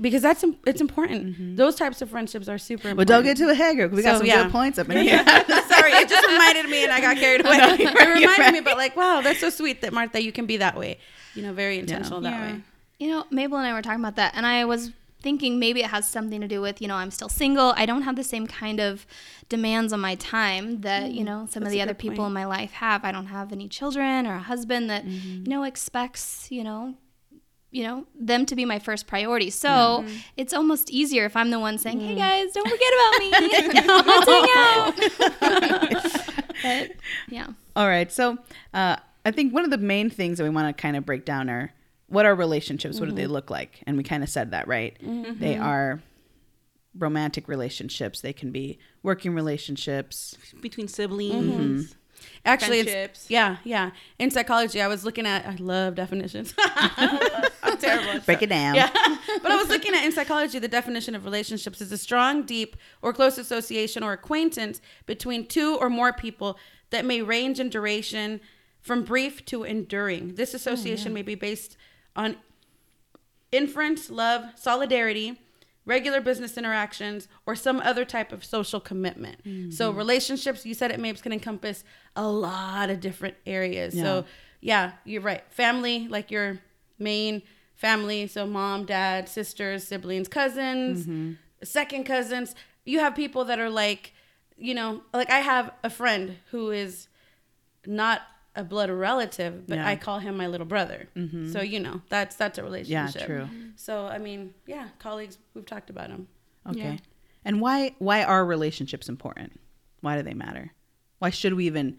because 0.01 0.23
that's 0.23 0.45
it's 0.67 0.81
important. 0.81 1.57
Those 1.57 1.75
types 1.75 2.01
of 2.03 2.11
friendships 2.11 2.49
are 2.49 2.59
super 2.59 2.89
Important. 2.91 2.97
But 2.99 3.07
don't 3.09 3.25
get 3.25 3.37
too 3.37 3.49
ahead, 3.49 3.77
girl. 3.77 3.89
'cause 3.89 3.97
We 3.97 4.03
got 4.03 4.13
So, 4.15 4.19
some 4.19 4.27
yeah. 4.27 4.43
good 4.45 4.53
points 4.53 4.79
up 4.79 4.89
in 4.91 4.97
here. 5.07 5.19
Sorry, 5.27 5.93
it 5.93 6.09
just 6.09 6.27
reminded 6.29 6.69
me, 6.71 6.85
and 6.85 6.93
I 6.93 7.01
got 7.01 7.17
carried 7.17 7.41
away. 7.45 7.57
No, 7.59 7.75
you're 7.75 7.91
it 7.91 7.95
right, 7.95 8.15
reminded 8.21 8.53
me, 8.53 8.61
but 8.61 8.77
like, 8.77 8.97
wow, 8.97 9.21
that's 9.23 9.41
so 9.41 9.51
sweet 9.51 9.81
that 9.83 9.93
Martha, 9.93 10.23
you 10.23 10.33
can 10.33 10.47
be 10.47 10.57
that 10.59 10.77
way. 10.77 10.99
You 11.35 11.43
know, 11.43 11.53
very 11.53 11.79
intentional 11.79 12.21
that 12.23 12.31
Yeah. 12.31 12.53
way. 12.53 12.61
You 12.99 13.09
know, 13.11 13.25
Mabel 13.31 13.59
and 13.59 13.67
I 13.67 13.73
were 13.73 13.83
talking 13.83 14.01
about 14.01 14.17
that, 14.17 14.33
and 14.37 14.45
I 14.47 14.65
was 14.65 14.91
thinking 15.21 15.59
maybe 15.59 15.81
it 15.83 15.87
has 15.91 16.07
something 16.09 16.41
to 16.41 16.47
do 16.49 16.61
with, 16.61 16.81
you 16.81 16.87
know, 16.87 16.95
I'm 16.95 17.11
still 17.11 17.29
single. 17.29 17.73
I 17.77 17.87
don't 17.87 18.03
have 18.03 18.15
the 18.15 18.23
same 18.23 18.47
kind 18.47 18.79
of 18.81 19.05
demands 19.49 19.93
on 19.93 20.01
my 20.01 20.15
time 20.15 20.83
that, 20.83 21.11
you 21.11 21.25
know, 21.25 21.47
some 21.51 21.65
of 21.65 21.71
the 21.71 21.83
other 21.83 21.93
people 21.95 22.19
point. 22.19 22.29
in 22.29 22.33
my 22.35 22.45
life 22.45 22.71
have. 22.73 23.05
I 23.05 23.11
don't 23.11 23.27
have 23.27 23.53
any 23.53 23.67
children 23.69 24.29
or 24.29 24.35
a 24.35 24.39
husband 24.41 24.89
that, 24.91 25.05
Mm-hmm. 25.05 25.43
you 25.45 25.49
know, 25.49 25.65
expects, 25.65 26.47
you 26.51 26.63
know, 26.63 26.95
you 27.71 27.83
know, 27.83 28.07
them 28.19 28.47
to 28.47 28.57
be 28.57 28.65
my 28.65 28.79
first 28.79 29.07
priority. 29.07 29.51
So 29.51 29.69
mm-hmm. 29.69 30.17
it's 30.37 30.55
almost 30.55 30.91
easier 30.91 31.25
if 31.25 31.37
I'm 31.37 31.51
the 31.51 31.61
one 31.61 31.79
saying. 31.79 32.01
"Hey 32.01 32.15
mm-hmm. 32.15 32.19
guys, 32.19 32.53
don't 32.53 32.69
forget 32.69 32.93
about 32.95 33.19
me. 33.19 33.31
Let's 34.07 34.29
hang 34.29 34.47
out." 34.65 36.35
but 36.63 36.97
yeah. 37.29 37.49
All 37.77 37.87
right. 37.87 38.11
So 38.11 38.39
uh, 38.73 38.97
I 39.25 39.31
think 39.31 39.53
one 39.53 39.65
of 39.65 39.71
the 39.71 39.79
main 39.79 40.11
things 40.11 40.39
that 40.39 40.45
we 40.45 40.51
want 40.51 40.75
to 40.75 40.81
kind 40.81 40.97
of 40.97 41.05
break 41.05 41.25
down 41.25 41.51
are 41.51 41.73
what 42.09 42.25
are 42.25 42.35
relationships? 42.35 42.99
What 42.99 43.09
do 43.09 43.15
they 43.15 43.25
mm-hmm. 43.25 43.33
look 43.33 43.51
like? 43.51 43.83
And 43.87 43.97
we 43.97 44.03
kind 44.03 44.23
of 44.23 44.31
said 44.31 44.53
that, 44.53 44.67
right? 44.67 44.97
They 45.39 45.59
are 45.59 46.01
romantic 46.97 47.49
relationships. 47.49 48.23
They 48.23 48.33
can 48.33 48.51
be 48.51 48.79
working 49.03 49.35
relationships. 49.35 50.37
between 50.63 50.89
siblings. 50.89 51.95
Actually, 52.45 52.81
it's, 52.81 53.31
yeah, 53.31 53.57
yeah. 53.65 53.91
In 54.19 54.31
psychology, 54.31 54.81
I 54.81 54.89
was 54.89 55.05
looking 55.05 55.27
at. 55.27 55.47
I 55.47 55.57
love 55.57 55.95
definitions. 55.95 56.55
I'm 56.59 57.77
terrible. 57.79 58.21
Break 58.21 58.43
it 58.43 58.49
down. 58.49 58.75
Yeah. 58.75 58.91
but 59.43 59.51
I 59.51 59.57
was 59.57 59.69
looking 59.69 59.95
at 59.95 60.05
in 60.05 60.13
psychology, 60.13 60.59
the 60.59 60.69
definition 60.69 61.15
of 61.15 61.25
relationships 61.25 61.81
is 61.81 61.93
a 61.93 61.99
strong, 61.99 62.45
deep, 62.45 62.77
or 63.03 63.13
close 63.13 63.39
association 63.39 64.03
or 64.03 64.13
acquaintance 64.13 64.81
between 65.07 65.47
two 65.47 65.77
or 65.77 65.91
more 65.91 66.13
people 66.13 66.59
that 66.91 67.05
may 67.05 67.23
range 67.23 67.61
in 67.61 67.69
duration 67.69 68.41
from 68.81 69.03
brief 69.03 69.45
to 69.47 69.65
enduring. 69.65 70.35
This 70.35 70.55
oh, 70.55 70.57
association 70.57 71.13
may 71.13 71.23
be 71.23 71.35
based 71.35 71.77
on 72.17 72.37
inference, 73.53 74.11
love, 74.11 74.45
solidarity, 74.57 75.41
regular 75.89 76.21
business 76.21 76.59
interactions, 76.59 77.27
or 77.47 77.57
some 77.57 77.81
other 77.81 78.05
type 78.05 78.31
of 78.31 78.45
social 78.45 78.79
commitment. 78.79 79.39
So 79.73 79.89
mm-hmm. 79.89 79.99
relationships, 79.99 80.67
you 80.67 80.75
said 80.75 80.91
it, 80.91 81.01
Mabes, 81.01 81.23
can 81.23 81.33
encompass 81.33 81.83
a 82.15 82.29
lot 82.29 82.91
of 82.91 83.01
different 83.01 83.37
areas. 83.47 83.95
So 83.95 84.27
yeah, 84.61 84.93
you're 85.05 85.23
right. 85.23 85.43
Family, 85.51 86.07
like 86.07 86.31
your 86.31 86.61
main 86.99 87.43
family, 87.75 88.27
so 88.27 88.47
mom, 88.47 88.85
dad, 88.85 89.29
sisters, 89.29 89.85
siblings, 89.85 90.29
cousins, 90.29 91.07
mm-hmm. 91.07 91.33
second 91.63 92.05
cousins. 92.05 92.55
You 92.85 93.01
have 93.01 93.15
people 93.15 93.45
that 93.47 93.59
are 93.59 93.71
like, 93.71 94.13
you 94.57 94.75
know, 94.75 95.03
like 95.15 95.31
I 95.31 95.39
have 95.39 95.73
a 95.83 95.91
friend 95.91 96.37
who 96.51 96.71
is 96.71 97.09
not 97.87 98.23
a 98.59 98.65
blood 98.65 98.91
relative, 98.91 99.67
but 99.69 99.77
Yeah. 99.77 99.89
I 99.89 99.95
call 99.95 100.19
him 100.19 100.37
my 100.37 100.49
little 100.49 100.67
brother. 100.67 101.09
Mm-hmm. 101.17 101.53
So 101.53 101.63
you 101.63 101.79
know, 101.79 102.03
that's 102.09 102.35
that's 102.35 102.59
a 102.59 102.63
relationship. 102.63 103.21
Yeah, 103.21 103.27
true. 103.27 103.49
So 103.77 104.07
I 104.07 104.19
mean, 104.19 104.53
yeah, 104.67 104.89
colleagues, 104.99 105.39
we've 105.55 105.65
talked 105.65 105.91
about 105.91 106.09
them. 106.09 106.27
Okay. 106.69 106.81
Yeah. 106.81 106.97
And 107.45 107.61
why 107.61 107.95
why 107.99 108.25
are 108.25 108.45
relationships 108.45 109.09
important? 109.09 109.59
Why 110.01 110.17
do 110.17 110.23
they 110.23 110.35
matter? 110.35 110.73
Why 111.21 111.31
should 111.31 111.55
we 111.55 111.67
even 111.67 111.97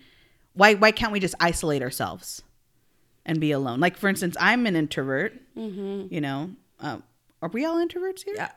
why 0.54 0.74
why 0.74 0.92
can't 0.92 1.14
we 1.14 1.22
just 1.22 1.36
isolate 1.40 1.82
ourselves 1.82 2.44
and 3.26 3.40
be 3.40 3.52
alone? 3.52 3.80
Like 3.80 3.96
for 3.96 4.10
instance, 4.10 4.36
I'm 4.38 4.66
an 4.66 4.76
introvert. 4.76 5.34
Mm-hmm. 5.58 6.14
You 6.14 6.22
know, 6.22 6.52
um, 6.82 7.04
are 7.42 7.50
we 7.50 7.64
all 7.64 7.78
introverts 7.78 8.26
here? 8.26 8.36
Yeah. 8.36 8.52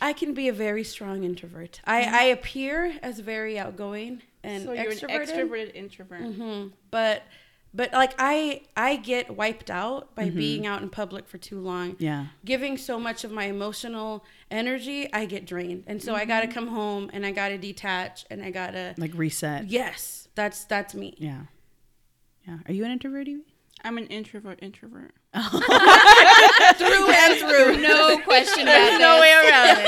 I 0.00 0.14
can 0.14 0.32
be 0.32 0.48
a 0.48 0.52
very 0.52 0.82
strong 0.84 1.24
introvert. 1.24 1.82
I, 1.84 2.02
mm-hmm. 2.02 2.14
I 2.14 2.22
appear 2.24 2.96
as 3.02 3.20
very 3.20 3.58
outgoing 3.58 4.22
and 4.44 4.62
So 4.64 4.72
you're 4.72 4.92
extroverted, 4.92 5.30
an 5.30 5.48
extroverted 5.48 5.74
introvert. 5.74 6.20
Mhm. 6.22 6.72
but 6.90 7.22
but 7.76 7.92
like 7.92 8.14
I 8.18 8.62
I 8.76 8.94
get 8.96 9.36
wiped 9.36 9.68
out 9.68 10.14
by 10.14 10.30
being 10.30 10.64
out 10.64 10.80
in 10.82 10.90
public 10.90 11.26
for 11.26 11.38
too 11.38 11.58
long. 11.60 11.96
Yeah. 11.98 12.26
Giving 12.44 12.78
so 12.78 13.00
much 13.00 13.24
of 13.24 13.32
my 13.32 13.46
emotional 13.46 14.24
energy, 14.50 15.12
I 15.12 15.24
get 15.26 15.44
drained. 15.44 15.82
And 15.88 16.00
so 16.00 16.14
I 16.14 16.24
got 16.24 16.42
to 16.42 16.46
come 16.46 16.68
home 16.68 17.10
and 17.12 17.26
I 17.26 17.32
got 17.32 17.48
to 17.48 17.58
detach 17.58 18.26
and 18.30 18.44
I 18.44 18.50
got 18.52 18.70
to 18.72 18.94
Like 18.96 19.10
reset. 19.14 19.66
Yes, 19.68 20.28
that's 20.36 20.64
that's 20.66 20.94
me. 20.94 21.14
Yeah. 21.18 21.46
Yeah. 22.46 22.58
Are 22.68 22.72
you 22.72 22.84
an 22.84 22.92
introvert, 22.92 23.26
Evie? 23.26 23.42
I'm 23.82 23.98
an 23.98 24.06
introvert. 24.06 24.60
Introvert. 24.62 25.12
Through 25.34 27.10
and 27.10 27.38
through. 27.38 27.82
No 27.82 28.18
question 28.18 28.62
about 28.68 28.92
it. 28.92 28.98
no 29.00 29.20
way 29.20 29.32
around 29.32 29.78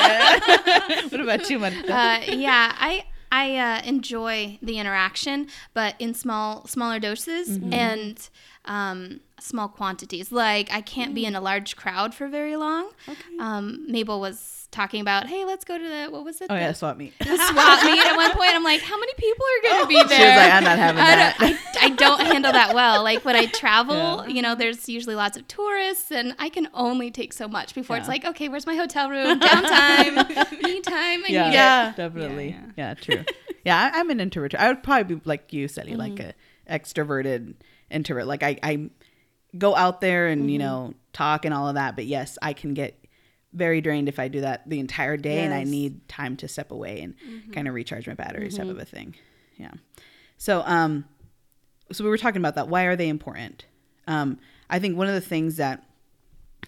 it. 1.01 1.05
what 1.13 1.21
about 1.21 1.49
you, 1.51 1.59
Marta? 1.59 1.77
uh, 1.95 2.21
yeah, 2.33 2.75
I 2.79 3.05
I 3.31 3.57
uh, 3.57 3.83
enjoy 3.85 4.59
the 4.63 4.79
interaction, 4.79 5.49
but 5.75 5.95
in 5.99 6.15
small 6.15 6.67
smaller 6.67 6.99
doses 6.99 7.59
and 7.73 8.29
um, 8.65 9.21
small 9.41 9.69
quantities. 9.69 10.33
Like 10.33 10.71
I 10.73 10.81
can't 10.81 11.15
be 11.15 11.25
in 11.25 11.35
a 11.35 11.41
large 11.41 11.77
crowd 11.77 12.15
for 12.15 12.29
very 12.29 12.57
long. 12.57 12.91
Um, 13.39 13.85
Mabel 13.91 14.21
was 14.21 14.69
talking 14.73 15.01
about, 15.01 15.27
hey, 15.29 15.45
let's 15.45 15.65
go 15.65 15.79
to 15.79 15.85
the 15.85 16.07
what 16.11 16.25
was 16.25 16.41
it? 16.41 16.49
oh 16.51 16.55
the, 16.55 16.61
yeah, 16.61 16.73
swap 16.73 16.97
meet. 16.97 17.17
the 17.19 17.25
swap 17.37 17.85
meet 17.85 18.05
at 18.05 18.17
one 18.17 18.33
point. 18.33 18.51
I'm 18.53 18.65
like, 18.65 18.81
how 18.83 18.99
many 18.99 19.13
people 19.17 19.45
are 19.47 19.71
going 19.71 19.83
to 19.83 19.89
be 19.89 19.95
there? 20.09 20.19
She 20.19 20.25
was 20.25 20.37
like, 20.37 20.53
I'm 20.53 20.65
not 20.65 20.79
having 20.79 21.03
I 21.03 21.17
that. 21.17 21.37
don't, 21.39 21.53
I, 21.83 21.87
I 21.87 21.89
don't 21.91 22.21
handle 22.21 22.53
that 22.53 22.75
well. 22.75 23.03
Like 23.03 23.25
when 23.25 23.37
I 23.37 23.47
travel, 23.63 24.27
you 24.29 24.43
know, 24.43 24.55
there's 24.55 24.89
usually 24.89 25.15
lots 25.15 25.37
of 25.37 25.47
tourists, 25.49 26.11
and 26.11 26.35
I 26.39 26.49
can 26.49 26.69
only 26.75 27.11
take 27.11 27.33
so 27.33 27.47
much 27.49 27.75
before 27.75 27.97
it's 27.97 28.09
like, 28.09 28.25
okay, 28.25 28.49
where's 28.49 28.67
my 28.67 28.75
hotel 28.75 29.09
room? 29.09 29.39
Downtime, 29.39 30.63
me 30.63 30.81
time. 30.81 31.23
I 31.25 31.27
yeah, 31.29 31.43
need 31.45 31.49
it. 31.51 31.55
Yeah. 31.55 31.93
definitely. 31.97 32.49
Yeah, 32.51 32.65
Yeah, 32.77 32.95
true. 32.95 33.25
yeah, 33.65 33.91
I, 33.95 34.01
I'm 34.01 34.11
an 34.11 34.21
introvert. 34.21 34.55
I 34.55 34.69
would 34.69 34.83
probably 34.83 35.15
be 35.17 35.23
like 35.25 35.53
you, 35.53 35.69
Sally, 35.69 35.95
like 35.95 36.19
a 36.21 36.35
extroverted 36.69 37.55
introvert. 37.91 38.27
Like 38.27 38.43
I, 38.43 38.59
I 38.63 38.91
go 39.57 39.75
out 39.75 40.01
there 40.01 40.29
and 40.29 40.51
you 40.51 40.59
know 40.59 40.95
talk 41.13 41.45
and 41.45 41.55
all 41.55 41.69
of 41.69 41.75
that. 41.75 41.97
But 41.97 42.07
yes, 42.07 42.39
I 42.43 42.53
can 42.53 42.75
get 42.75 43.03
very 43.53 43.81
drained 43.81 44.09
if 44.09 44.19
I 44.19 44.29
do 44.29 44.43
that 44.43 44.69
the 44.69 44.79
entire 44.81 45.17
day, 45.17 45.39
and 45.45 45.55
I 45.55 45.65
need 45.65 46.09
time 46.09 46.37
to 46.39 46.49
step 46.49 46.71
away 46.71 47.01
and 47.01 47.15
kind 47.53 47.67
of 47.67 47.75
recharge 47.75 48.07
my 48.07 48.15
batteries, 48.15 48.57
type 48.57 48.69
of 48.69 48.79
a 48.79 48.85
thing. 48.85 49.15
Yeah. 49.57 49.73
So, 50.37 50.63
um, 50.67 51.07
so 51.91 52.05
we 52.05 52.11
were 52.11 52.19
talking 52.19 52.41
about 52.41 52.55
that. 52.57 52.69
Why 52.69 52.85
are 52.85 52.97
they 52.97 53.09
important? 53.09 53.65
Um, 54.07 54.39
I 54.69 54.79
think 54.79 54.97
one 54.97 55.09
of 55.09 55.15
the 55.15 55.21
things 55.21 55.57
that, 55.57 55.85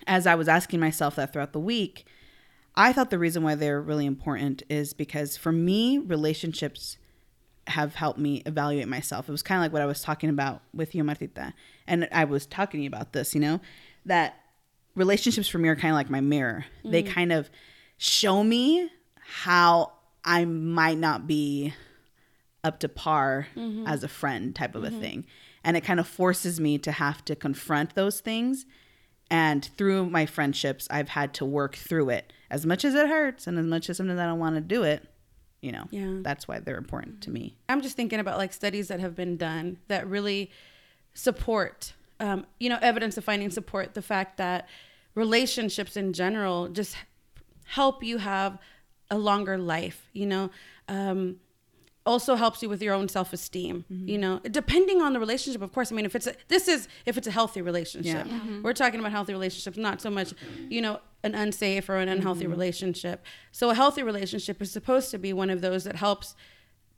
as 0.06 0.26
I 0.26 0.34
was 0.34 0.48
asking 0.48 0.80
myself 0.80 1.16
that 1.16 1.32
throughout 1.32 1.52
the 1.52 1.60
week, 1.60 2.06
I 2.74 2.92
thought 2.92 3.10
the 3.10 3.18
reason 3.18 3.42
why 3.42 3.54
they're 3.56 3.82
really 3.82 4.06
important 4.06 4.62
is 4.70 4.94
because 4.94 5.36
for 5.36 5.52
me, 5.52 5.98
relationships 5.98 6.96
have 7.68 7.94
helped 7.94 8.18
me 8.18 8.42
evaluate 8.46 8.88
myself. 8.88 9.28
It 9.28 9.32
was 9.32 9.42
kind 9.42 9.58
of 9.58 9.62
like 9.62 9.72
what 9.72 9.82
I 9.82 9.86
was 9.86 10.00
talking 10.00 10.30
about 10.30 10.62
with 10.74 10.94
you, 10.94 11.04
Martita. 11.04 11.52
And 11.86 12.08
I 12.12 12.24
was 12.24 12.46
talking 12.46 12.86
about 12.86 13.12
this, 13.12 13.34
you 13.34 13.40
know, 13.40 13.60
that 14.06 14.36
relationships 14.94 15.48
for 15.48 15.58
me 15.58 15.68
are 15.68 15.76
kind 15.76 15.92
of 15.92 15.96
like 15.96 16.10
my 16.10 16.20
mirror. 16.20 16.66
They 16.84 17.02
mm. 17.02 17.08
kind 17.08 17.32
of 17.32 17.50
show 17.96 18.42
me 18.42 18.90
how 19.16 19.92
I 20.24 20.44
might 20.44 20.98
not 20.98 21.26
be 21.26 21.74
up 22.64 22.80
to 22.80 22.88
par 22.88 23.48
mm-hmm. 23.56 23.86
as 23.86 24.02
a 24.02 24.08
friend 24.08 24.54
type 24.54 24.74
of 24.74 24.84
a 24.84 24.88
mm-hmm. 24.88 25.00
thing. 25.00 25.26
And 25.64 25.76
it 25.76 25.82
kind 25.82 26.00
of 26.00 26.06
forces 26.06 26.60
me 26.60 26.78
to 26.78 26.92
have 26.92 27.24
to 27.26 27.36
confront 27.36 27.94
those 27.94 28.20
things. 28.20 28.66
And 29.30 29.68
through 29.76 30.08
my 30.08 30.26
friendships, 30.26 30.88
I've 30.90 31.10
had 31.10 31.34
to 31.34 31.44
work 31.44 31.76
through 31.76 32.10
it 32.10 32.32
as 32.50 32.64
much 32.64 32.84
as 32.84 32.94
it 32.94 33.08
hurts 33.08 33.46
and 33.46 33.58
as 33.58 33.66
much 33.66 33.90
as 33.90 33.98
sometimes 33.98 34.18
I 34.18 34.26
don't 34.26 34.38
want 34.38 34.54
to 34.56 34.60
do 34.60 34.82
it. 34.82 35.06
You 35.60 35.72
know, 35.72 35.84
Yeah. 35.90 36.18
that's 36.22 36.46
why 36.46 36.60
they're 36.60 36.78
important 36.78 37.20
to 37.22 37.30
me. 37.30 37.56
I'm 37.68 37.80
just 37.82 37.96
thinking 37.96 38.20
about 38.20 38.38
like 38.38 38.52
studies 38.52 38.88
that 38.88 39.00
have 39.00 39.14
been 39.16 39.36
done 39.36 39.78
that 39.88 40.06
really 40.06 40.50
support, 41.14 41.94
um, 42.20 42.46
you 42.60 42.68
know, 42.68 42.78
evidence 42.80 43.16
of 43.16 43.24
finding 43.24 43.50
support 43.50 43.94
the 43.94 44.02
fact 44.02 44.36
that 44.36 44.68
relationships 45.14 45.96
in 45.96 46.12
general 46.12 46.68
just 46.68 46.96
help 47.64 48.02
you 48.04 48.18
have 48.18 48.58
a 49.10 49.18
longer 49.18 49.58
life, 49.58 50.08
you 50.12 50.26
know. 50.26 50.50
Um, 50.88 51.40
also 52.06 52.36
helps 52.36 52.62
you 52.62 52.70
with 52.70 52.80
your 52.80 52.94
own 52.94 53.06
self-esteem 53.06 53.84
you 53.90 54.16
know 54.16 54.38
depending 54.50 55.02
on 55.02 55.12
the 55.12 55.20
relationship 55.20 55.60
of 55.60 55.70
course 55.74 55.92
i 55.92 55.94
mean 55.94 56.06
if 56.06 56.16
it's 56.16 56.26
a, 56.26 56.34
this 56.46 56.66
is 56.66 56.88
if 57.04 57.18
it's 57.18 57.26
a 57.26 57.30
healthy 57.30 57.60
relationship 57.60 58.26
Yeah. 58.26 58.60
we're 58.62 58.72
talking 58.72 58.98
about 58.98 59.12
healthy 59.12 59.34
relationships 59.34 59.76
not 59.76 60.00
so 60.00 60.08
much 60.08 60.32
you 60.70 60.80
know 60.80 61.00
an 61.24 61.34
unsafe 61.34 61.88
or 61.88 61.96
an 61.96 62.08
unhealthy 62.08 62.46
relationship. 62.46 63.24
So 63.52 63.70
a 63.70 63.74
healthy 63.74 64.02
relationship 64.02 64.62
is 64.62 64.70
supposed 64.70 65.10
to 65.10 65.18
be 65.18 65.32
one 65.32 65.50
of 65.50 65.60
those 65.60 65.84
that 65.84 65.96
helps 65.96 66.34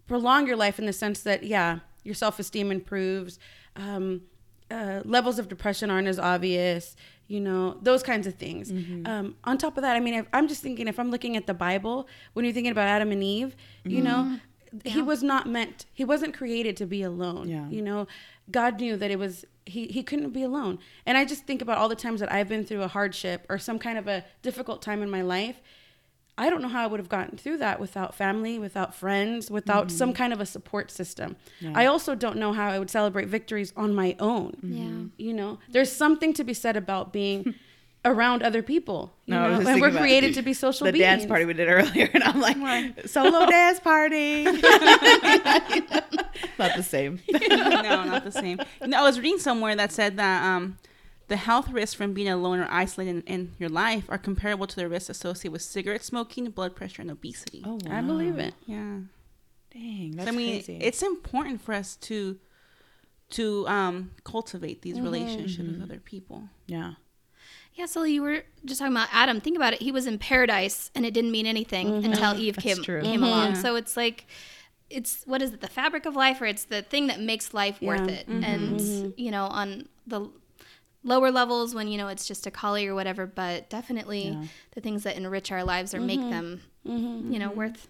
prolong 0.06 0.46
your 0.46 0.56
life 0.56 0.78
in 0.78 0.86
the 0.86 0.92
sense 0.92 1.20
that 1.22 1.44
yeah 1.44 1.80
your 2.02 2.14
self-esteem 2.14 2.70
improves 2.72 3.38
um, 3.76 4.22
uh, 4.70 5.00
levels 5.04 5.38
of 5.38 5.48
depression 5.48 5.90
aren't 5.90 6.08
as 6.08 6.18
obvious 6.18 6.96
you 7.28 7.40
know 7.40 7.78
those 7.82 8.02
kinds 8.02 8.26
of 8.26 8.34
things. 8.34 8.70
Um, 9.06 9.36
on 9.44 9.56
top 9.58 9.76
of 9.76 9.82
that 9.82 9.94
i 9.96 10.00
mean 10.00 10.14
if, 10.14 10.26
i'm 10.32 10.48
just 10.48 10.62
thinking 10.62 10.88
if 10.88 10.98
i'm 10.98 11.10
looking 11.12 11.36
at 11.36 11.46
the 11.46 11.54
bible 11.54 12.08
when 12.32 12.44
you're 12.44 12.52
thinking 12.54 12.72
about 12.72 12.88
adam 12.88 13.12
and 13.12 13.22
eve 13.22 13.54
you 13.84 14.00
know 14.02 14.38
he 14.84 15.00
was 15.02 15.22
not 15.22 15.46
meant 15.48 15.86
he 15.92 16.04
wasn't 16.04 16.34
created 16.34 16.76
to 16.78 16.86
be 16.86 17.02
alone 17.02 17.48
Yeah. 17.48 17.68
you 17.68 17.82
know. 17.82 18.06
God 18.50 18.80
knew 18.80 18.96
that 18.96 19.10
it 19.12 19.18
was 19.18 19.44
he, 19.66 19.86
he 19.86 20.02
couldn't 20.02 20.30
be 20.30 20.42
alone 20.42 20.78
and 21.06 21.16
i 21.16 21.24
just 21.24 21.44
think 21.44 21.62
about 21.62 21.78
all 21.78 21.88
the 21.88 21.94
times 21.94 22.20
that 22.20 22.32
i've 22.32 22.48
been 22.48 22.64
through 22.64 22.82
a 22.82 22.88
hardship 22.88 23.46
or 23.48 23.58
some 23.58 23.78
kind 23.78 23.98
of 23.98 24.08
a 24.08 24.24
difficult 24.42 24.82
time 24.82 25.02
in 25.02 25.10
my 25.10 25.22
life 25.22 25.60
I 26.38 26.48
don't 26.48 26.62
know 26.62 26.68
how 26.68 26.82
I 26.82 26.86
would 26.86 27.00
have 27.00 27.10
gotten 27.10 27.36
through 27.36 27.58
that 27.58 27.78
without 27.78 28.14
family, 28.14 28.58
without 28.58 28.94
friends, 28.94 29.50
without 29.50 29.88
mm-hmm. 29.88 29.96
some 29.96 30.12
kind 30.14 30.32
of 30.32 30.40
a 30.40 30.46
support 30.46 30.90
system. 30.90 31.36
I 31.74 31.84
also 31.84 32.14
don't 32.14 32.38
know 32.38 32.54
how 32.54 32.70
I 32.70 32.78
would 32.78 32.88
celebrate 32.88 33.28
victories 33.28 33.74
on 33.76 33.94
my 33.94 34.16
own. 34.18 34.56
Yeah. 34.62 35.26
You 35.26 35.34
know, 35.34 35.58
there's 35.68 35.92
something 35.92 36.32
to 36.32 36.42
be 36.42 36.54
said 36.54 36.78
about 36.78 37.12
being 37.12 37.54
around 38.04 38.42
other 38.42 38.62
people. 38.62 39.12
You 39.26 39.34
No, 39.34 39.58
know? 39.60 39.68
and 39.68 39.80
we're 39.80 39.90
created 39.90 40.34
to 40.34 40.42
be 40.42 40.52
social 40.54 40.84
beings. 40.86 40.92
the 40.94 40.98
beings. 41.00 41.18
dance 41.20 41.26
party 41.26 41.44
we 41.44 41.52
did 41.54 41.68
earlier, 41.68 42.08
and 42.14 42.22
I'm 42.24 42.40
like, 42.40 42.56
solo 43.08 43.46
dance 43.50 43.80
party. 43.80 44.44
not 46.58 46.76
the 46.76 46.82
same. 46.82 47.20
no, 47.28 48.04
not 48.04 48.24
the 48.24 48.32
same. 48.32 48.58
No, 48.86 48.98
I 48.98 49.02
was 49.02 49.18
reading 49.20 49.38
somewhere 49.38 49.76
that 49.76 49.92
said 49.92 50.16
that 50.16 50.42
um, 50.44 50.78
the 51.28 51.36
health 51.36 51.68
risks 51.70 51.94
from 51.94 52.12
being 52.14 52.28
alone 52.28 52.58
or 52.60 52.68
isolated 52.70 53.16
in, 53.16 53.22
in 53.22 53.52
your 53.58 53.68
life 53.68 54.04
are 54.08 54.18
comparable 54.18 54.66
to 54.66 54.76
the 54.76 54.88
risks 54.88 55.10
associated 55.10 55.52
with 55.52 55.62
cigarette 55.62 56.02
smoking, 56.04 56.48
blood 56.50 56.74
pressure, 56.74 57.02
and 57.02 57.10
obesity. 57.10 57.62
Oh, 57.66 57.78
I 57.90 58.00
believe 58.00 58.38
it. 58.38 58.54
Yeah. 58.66 59.00
Dang, 59.72 60.12
that's 60.16 60.28
I 60.28 60.32
mean, 60.32 60.54
crazy. 60.64 60.78
it's 60.80 61.02
important 61.02 61.60
for 61.62 61.74
us 61.74 61.96
to 61.96 62.38
to 63.30 63.68
um, 63.68 64.10
cultivate 64.24 64.82
these 64.82 65.00
relationships 65.00 65.58
with 65.68 65.82
other 65.82 66.00
people. 66.00 66.48
yeah. 66.66 66.94
Yeah, 67.74 67.86
so 67.86 68.02
you 68.02 68.22
were 68.22 68.42
just 68.64 68.80
talking 68.80 68.94
about 68.94 69.08
Adam. 69.12 69.40
Think 69.40 69.56
about 69.56 69.72
it. 69.72 69.80
He 69.80 69.92
was 69.92 70.06
in 70.06 70.18
paradise 70.18 70.90
and 70.94 71.06
it 71.06 71.14
didn't 71.14 71.30
mean 71.30 71.46
anything 71.46 71.86
mm-hmm. 71.88 72.12
until 72.12 72.36
Eve 72.36 72.56
That's 72.56 72.64
came 72.64 72.82
true. 72.82 73.00
came 73.02 73.20
mm-hmm. 73.20 73.24
along. 73.24 73.54
Yeah. 73.54 73.62
So 73.62 73.76
it's 73.76 73.96
like 73.96 74.26
it's 74.90 75.22
what 75.24 75.40
is 75.40 75.52
it? 75.52 75.60
The 75.60 75.68
fabric 75.68 76.04
of 76.04 76.16
life 76.16 76.40
or 76.40 76.46
it's 76.46 76.64
the 76.64 76.82
thing 76.82 77.06
that 77.06 77.20
makes 77.20 77.54
life 77.54 77.80
worth 77.80 78.08
Yeah. 78.08 78.16
it. 78.16 78.28
Mm-hmm. 78.28 78.44
And 78.44 79.14
you 79.16 79.30
know, 79.30 79.44
on 79.46 79.88
the 80.06 80.28
lower 81.02 81.30
levels 81.30 81.74
when 81.74 81.88
you 81.88 81.96
know 81.96 82.08
it's 82.08 82.26
just 82.26 82.46
a 82.46 82.50
collie 82.50 82.86
or 82.86 82.94
whatever, 82.94 83.26
but 83.26 83.70
definitely 83.70 84.28
Yeah. 84.28 84.44
the 84.72 84.80
things 84.80 85.04
that 85.04 85.16
enrich 85.16 85.50
our 85.50 85.64
lives 85.64 85.94
or 85.94 86.00
make 86.00 86.20
them 86.20 86.60
you 86.84 87.38
know 87.38 87.50
worth 87.50 87.88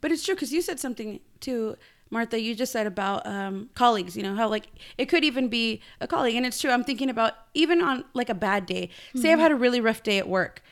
But 0.00 0.12
it's 0.12 0.24
true 0.24 0.34
because 0.34 0.52
you 0.52 0.62
said 0.62 0.78
something 0.80 1.20
too, 1.40 1.76
Martha. 2.10 2.40
You 2.40 2.54
just 2.54 2.72
said 2.72 2.86
about 2.86 3.26
um, 3.26 3.70
colleagues. 3.74 4.16
You 4.16 4.22
know 4.22 4.34
how 4.34 4.48
like 4.48 4.66
it 4.96 5.06
could 5.06 5.24
even 5.24 5.48
be 5.48 5.80
a 6.00 6.06
colleague, 6.06 6.36
and 6.36 6.44
it's 6.46 6.60
true. 6.60 6.70
I'm 6.70 6.84
thinking 6.84 7.10
about 7.10 7.34
even 7.54 7.82
on 7.82 8.04
like 8.14 8.28
a 8.30 8.34
bad 8.34 8.66
day. 8.66 8.90
Say 9.14 9.32
I've 9.32 9.38
had 9.38 9.52
a 9.52 9.56
really 9.56 9.80
rough 9.80 10.02
day 10.02 10.18
at 10.18 10.28
work. 10.28 10.62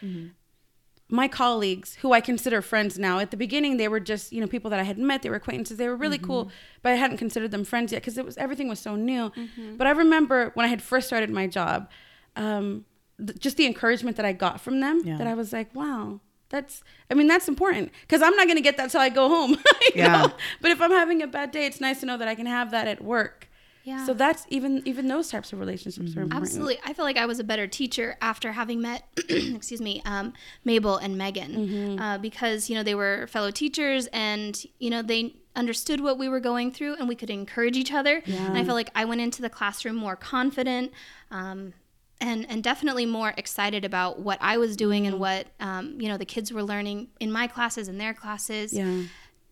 My 1.09 1.29
colleagues, 1.29 1.95
who 2.03 2.13
I 2.13 2.21
consider 2.21 2.61
friends 2.61 2.99
now, 2.99 3.21
at 3.21 3.31
the 3.31 3.37
beginning 3.37 3.77
they 3.77 3.87
were 3.87 4.01
just 4.01 4.33
you 4.33 4.41
know 4.41 4.49
people 4.49 4.71
that 4.71 4.81
I 4.81 4.83
had 4.83 4.99
met. 4.99 5.23
They 5.23 5.31
were 5.31 5.37
acquaintances. 5.37 5.77
They 5.77 5.89
were 5.89 5.95
really 5.97 6.19
cool, 6.19 6.51
but 6.83 6.91
I 6.91 6.97
hadn't 6.97 7.19
considered 7.19 7.53
them 7.53 7.65
friends 7.65 7.93
yet 7.93 8.03
because 8.03 8.19
it 8.19 8.25
was 8.25 8.37
everything 8.39 8.69
was 8.69 8.81
so 8.81 8.97
new. 8.97 9.31
But 9.77 9.87
I 9.87 9.91
remember 9.91 10.51
when 10.55 10.67
I 10.67 10.69
had 10.69 10.83
first 10.83 11.07
started 11.07 11.31
my 11.31 11.47
job. 11.47 11.89
Um, 12.35 12.85
th- 13.25 13.39
just 13.39 13.57
the 13.57 13.67
encouragement 13.67 14.17
that 14.17 14.27
I 14.27 14.33
got 14.33 14.61
from 14.61 14.81
them 14.81 15.01
Yeah. 15.05 15.17
that 15.19 15.27
I 15.29 15.35
was 15.35 15.53
like, 15.53 15.73
wow, 15.75 16.21
that's, 16.49 16.83
I 17.11 17.15
mean, 17.15 17.27
that's 17.27 17.49
important 17.49 17.91
because 18.03 18.23
I'm 18.23 18.35
not 18.37 18.47
going 18.47 18.57
to 18.57 18.63
get 18.63 18.77
that 18.77 18.91
till 18.91 19.01
I 19.01 19.09
go 19.09 19.29
home. 19.29 19.57
Yeah. 19.95 20.27
know? 20.27 20.33
But 20.61 20.73
if 20.73 20.81
I'm 20.83 20.91
having 20.91 21.23
a 21.23 21.27
bad 21.27 21.53
day, 21.53 21.65
it's 21.65 21.81
nice 21.81 22.01
to 22.01 22.07
know 22.07 22.19
that 22.19 22.29
I 22.29 22.35
can 22.35 22.45
have 22.47 22.71
that 22.73 22.87
at 22.87 23.03
work. 23.03 23.49
Yeah. 23.85 24.05
So 24.05 24.15
that's 24.15 24.45
even, 24.51 24.83
even 24.85 25.07
those 25.07 25.31
types 25.31 25.53
of 25.53 25.61
relationships 25.61 26.17
are 26.17 26.23
important. 26.23 26.35
Absolutely. 26.35 26.79
I 26.85 26.93
feel 26.93 27.05
like 27.05 27.17
I 27.17 27.25
was 27.25 27.39
a 27.39 27.45
better 27.45 27.67
teacher 27.67 28.17
after 28.21 28.53
having 28.53 28.83
met, 28.83 29.05
excuse 29.29 29.81
me, 29.81 30.03
um, 30.05 30.35
Mabel 30.65 30.97
and 30.97 31.17
Megan, 31.17 31.99
uh, 31.99 32.19
because, 32.19 32.69
you 32.69 32.75
know, 32.75 32.83
they 32.83 32.97
were 32.97 33.27
fellow 33.29 33.51
teachers 33.53 34.09
and, 34.09 34.61
you 34.81 34.91
know, 34.91 35.03
they 35.03 35.37
understood 35.55 36.01
what 36.01 36.19
we 36.19 36.29
were 36.29 36.41
going 36.41 36.73
through 36.73 36.97
and 36.97 37.09
we 37.09 37.15
could 37.15 37.31
encourage 37.31 37.77
each 37.77 37.93
other. 37.93 38.23
Yeah. 38.27 38.47
And 38.47 38.59
I 38.59 38.65
feel 38.65 38.75
like 38.75 38.91
I 38.95 39.05
went 39.05 39.21
into 39.21 39.41
the 39.41 39.49
classroom 39.51 39.97
more 39.97 40.17
confident. 40.17 40.93
Um, 41.31 41.73
and, 42.21 42.49
and 42.49 42.63
definitely 42.63 43.07
more 43.07 43.35
excited 43.37 43.85
about 43.85 44.21
what 44.21 44.39
I 44.41 44.57
was 44.59 44.77
doing 44.77 45.07
and 45.07 45.19
what 45.21 45.49
um, 45.61 46.01
you 46.01 46.09
know 46.09 46.17
the 46.17 46.25
kids 46.25 46.53
were 46.53 46.63
learning 46.63 47.09
in 47.21 47.31
my 47.31 47.47
classes 47.47 47.89
and 47.89 48.01
their 48.01 48.15
classes 48.15 48.73
Yeah. 48.73 49.03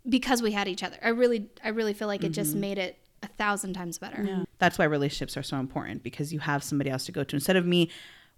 because 0.08 0.42
we 0.42 0.52
had 0.52 0.68
each 0.68 0.82
other. 0.82 0.96
I 1.02 1.08
really 1.08 1.48
I 1.62 1.68
really 1.68 1.94
feel 1.94 2.08
like 2.08 2.24
it 2.24 2.30
just 2.30 2.52
mm-hmm. 2.52 2.60
made 2.60 2.78
it 2.78 2.98
a 3.22 3.28
thousand 3.28 3.74
times 3.74 3.98
better. 3.98 4.22
Yeah. 4.22 4.44
That's 4.58 4.78
why 4.78 4.84
relationships 4.84 5.36
are 5.36 5.42
so 5.42 5.58
important 5.58 6.02
because 6.02 6.32
you 6.32 6.38
have 6.40 6.62
somebody 6.62 6.90
else 6.90 7.04
to 7.06 7.12
go 7.12 7.24
to 7.24 7.36
instead 7.36 7.56
of 7.56 7.66
me 7.66 7.90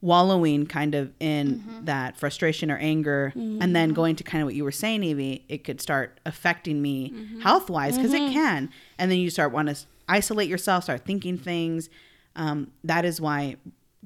wallowing 0.02 0.66
kind 0.66 0.94
of 0.94 1.12
in 1.20 1.60
mm-hmm. 1.60 1.84
that 1.86 2.16
frustration 2.16 2.70
or 2.70 2.76
anger 2.76 3.32
mm-hmm. 3.34 3.62
and 3.62 3.74
then 3.74 3.94
going 3.94 4.14
to 4.14 4.22
kind 4.22 4.42
of 4.42 4.46
what 4.46 4.54
you 4.54 4.62
were 4.62 4.70
saying 4.72 5.02
Evie 5.02 5.44
it 5.48 5.64
could 5.64 5.80
start 5.80 6.20
affecting 6.26 6.82
me 6.82 7.14
health 7.42 7.70
wise 7.70 7.96
because 7.96 8.12
it 8.12 8.30
can 8.30 8.68
and 8.98 9.10
then 9.10 9.18
you 9.18 9.30
start 9.30 9.52
want 9.52 9.68
to 9.68 9.76
isolate 10.06 10.50
yourself 10.50 10.84
start 10.84 11.06
thinking 11.06 11.38
things 11.38 11.88
um, 12.36 12.70
that 12.84 13.06
is 13.06 13.22
why 13.22 13.56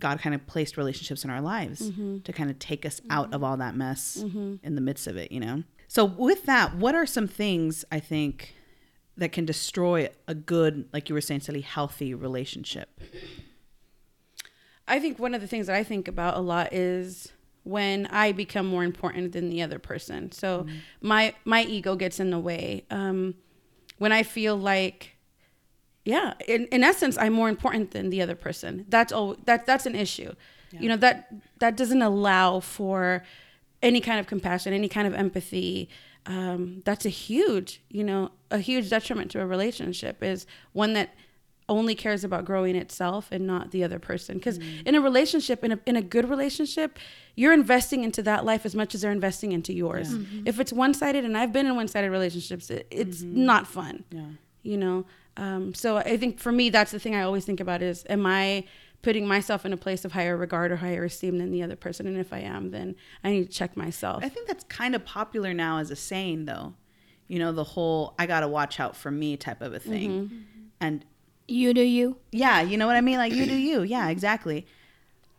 God 0.01 0.21
kind 0.21 0.35
of 0.35 0.47
placed 0.47 0.77
relationships 0.77 1.25
in 1.25 1.31
our 1.31 1.41
lives 1.41 1.91
mm-hmm. 1.91 2.21
to 2.21 2.33
kind 2.33 2.51
of 2.51 2.59
take 2.59 2.85
us 2.85 3.01
out 3.11 3.27
mm-hmm. 3.27 3.35
of 3.35 3.45
all 3.45 3.57
that 3.59 3.77
mess 3.77 4.19
mm-hmm. 4.21 4.57
in 4.63 4.75
the 4.75 4.81
midst 4.81 5.07
of 5.07 5.17
it 5.17 5.31
you 5.31 5.41
know 5.41 5.63
so 5.89 6.05
with 6.05 6.45
that 6.45 6.77
what 6.77 6.95
are 6.95 7.07
some 7.07 7.29
things 7.29 7.85
I 7.93 8.01
think 8.01 8.55
that 9.21 9.33
can 9.33 9.45
destroy 9.45 10.09
a 10.27 10.35
good, 10.35 10.89
like 10.93 11.09
you 11.09 11.15
were 11.15 11.21
saying, 11.21 11.41
Sally, 11.41 11.61
healthy 11.61 12.15
relationship. 12.15 13.01
I 14.89 14.99
think 14.99 15.19
one 15.19 15.35
of 15.35 15.43
the 15.43 15.47
things 15.47 15.67
that 15.67 15.77
I 15.77 15.85
think 15.85 16.09
about 16.09 16.37
a 16.37 16.41
lot 16.41 16.73
is 16.73 17.31
when 17.63 18.07
I 18.07 18.33
become 18.33 18.67
more 18.67 18.83
important 18.83 19.33
than 19.33 19.51
the 19.51 19.63
other 19.63 19.79
person. 19.79 20.33
So 20.33 20.65
mm. 20.65 20.79
my 21.03 21.35
my 21.45 21.63
ego 21.63 21.95
gets 21.95 22.19
in 22.19 22.31
the 22.31 22.39
way. 22.39 22.87
Um, 22.91 23.35
when 23.99 24.11
I 24.11 24.23
feel 24.23 24.57
like, 24.57 25.17
yeah, 26.15 26.35
in, 26.55 26.61
in 26.77 26.81
essence, 26.93 27.15
I'm 27.23 27.35
more 27.41 27.51
important 27.57 27.87
than 27.95 28.11
the 28.15 28.21
other 28.25 28.37
person. 28.47 28.73
That's 28.95 29.13
all. 29.17 29.37
That 29.49 29.61
that's 29.71 29.87
an 29.87 29.97
issue. 30.07 30.33
You 30.83 30.89
know 30.91 30.99
that 31.07 31.17
that 31.63 31.77
doesn't 31.81 32.03
allow 32.13 32.61
for 32.61 33.25
any 33.83 34.01
kind 34.09 34.19
of 34.21 34.27
compassion, 34.27 34.73
any 34.73 34.89
kind 34.97 35.07
of 35.11 35.15
empathy. 35.15 35.89
Um, 36.27 36.83
that's 36.85 37.07
a 37.07 37.15
huge, 37.27 37.71
you 37.89 38.05
know, 38.05 38.31
a 38.51 38.59
huge 38.59 38.87
detriment 38.91 39.31
to 39.33 39.41
a 39.41 39.47
relationship. 39.47 40.23
Is 40.23 40.47
one 40.83 40.93
that 40.99 41.09
only 41.71 41.95
cares 41.95 42.25
about 42.25 42.45
growing 42.45 42.77
itself 42.77 43.29
and 43.31 43.47
not 43.47 43.71
the 43.71 43.85
other 43.85 43.99
person. 43.99 44.37
Because 44.39 44.59
in 44.85 44.95
a 44.95 45.01
relationship, 45.01 45.65
in 45.65 45.73
a, 45.73 45.79
in 45.87 45.97
a 45.97 46.03
good 46.03 46.29
relationship, 46.29 46.99
you're 47.37 47.53
investing 47.53 48.03
into 48.05 48.23
that 48.23 48.45
life 48.45 48.67
as 48.67 48.75
much 48.75 48.95
as 48.95 49.01
they're 49.01 49.13
investing 49.13 49.53
into 49.53 49.73
yours. 49.73 50.13
If 50.45 50.59
it's 50.61 50.73
one 50.73 50.93
sided, 50.95 51.25
and 51.25 51.39
I've 51.39 51.53
been 51.53 51.67
in 51.67 51.77
one 51.77 51.89
sided 51.89 52.11
relationships, 52.11 52.71
it, 52.71 52.87
it's 52.91 53.23
not 53.23 53.67
fun. 53.67 54.05
Yeah. 54.11 54.23
You 54.63 54.77
know? 54.77 55.05
Um, 55.37 55.75
so 55.75 55.97
I 55.97 56.17
think 56.17 56.39
for 56.39 56.53
me, 56.53 56.71
that's 56.71 56.91
the 56.91 56.99
thing 56.99 57.15
I 57.15 57.23
always 57.23 57.45
think 57.45 57.61
about 57.61 57.83
is, 57.83 58.05
am 58.09 58.27
I 58.27 58.65
putting 59.03 59.27
myself 59.27 59.65
in 59.65 59.73
a 59.73 59.77
place 59.77 60.05
of 60.05 60.13
higher 60.13 60.37
regard 60.37 60.71
or 60.71 60.77
higher 60.77 61.05
esteem 61.05 61.39
than 61.39 61.51
the 61.51 61.63
other 61.63 61.77
person? 61.77 62.07
And 62.07 62.19
if 62.19 62.33
I 62.33 62.41
am, 62.41 62.71
then 62.71 62.95
I 63.25 63.31
need 63.31 63.51
to 63.51 63.53
check 63.53 63.77
myself. 63.77 64.23
I 64.25 64.29
think 64.29 64.47
that's 64.47 64.65
kind 64.65 64.95
of 64.95 65.05
popular 65.05 65.55
now 65.55 65.79
as 65.79 65.91
a 65.91 65.97
saying, 65.97 66.45
though. 66.45 66.75
You 67.27 67.39
know, 67.39 67.53
the 67.53 67.65
whole 67.65 68.15
"I 68.19 68.27
gotta 68.27 68.49
watch 68.49 68.81
out 68.81 68.97
for 68.97 69.11
me" 69.11 69.37
type 69.37 69.63
of 69.63 69.73
a 69.73 69.79
thing, 69.79 70.11
mm-hmm. 70.11 70.35
Mm-hmm. 70.35 70.61
and 70.81 71.05
You 71.47 71.73
do 71.73 71.81
you. 71.81 72.17
yeah, 72.33 72.61
you 72.61 72.77
know 72.77 72.89
what 72.89 72.97
I 72.97 73.01
mean. 73.01 73.19
Like 73.19 73.33
you 73.33 73.47
do 73.47 73.55
you, 73.57 73.83
yeah, 73.97 74.09
exactly. 74.09 74.67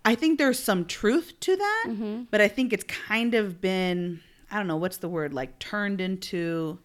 I 0.04 0.16
think 0.16 0.40
there's 0.40 0.58
some 0.58 0.86
truth 0.86 1.40
to 1.42 1.56
that, 1.56 1.86
mm-hmm. 1.90 2.24
but 2.32 2.42
I 2.42 2.48
think 2.48 2.74
it's 2.74 2.86
kind 2.86 3.34
of 3.36 3.60
been 3.62 4.22
I 4.50 4.58
don't 4.58 4.68
know 4.68 4.78
what's 4.78 4.98
the 4.98 5.10
word 5.10 5.34
like 5.34 5.60
turned 5.60 6.02
into 6.02 6.80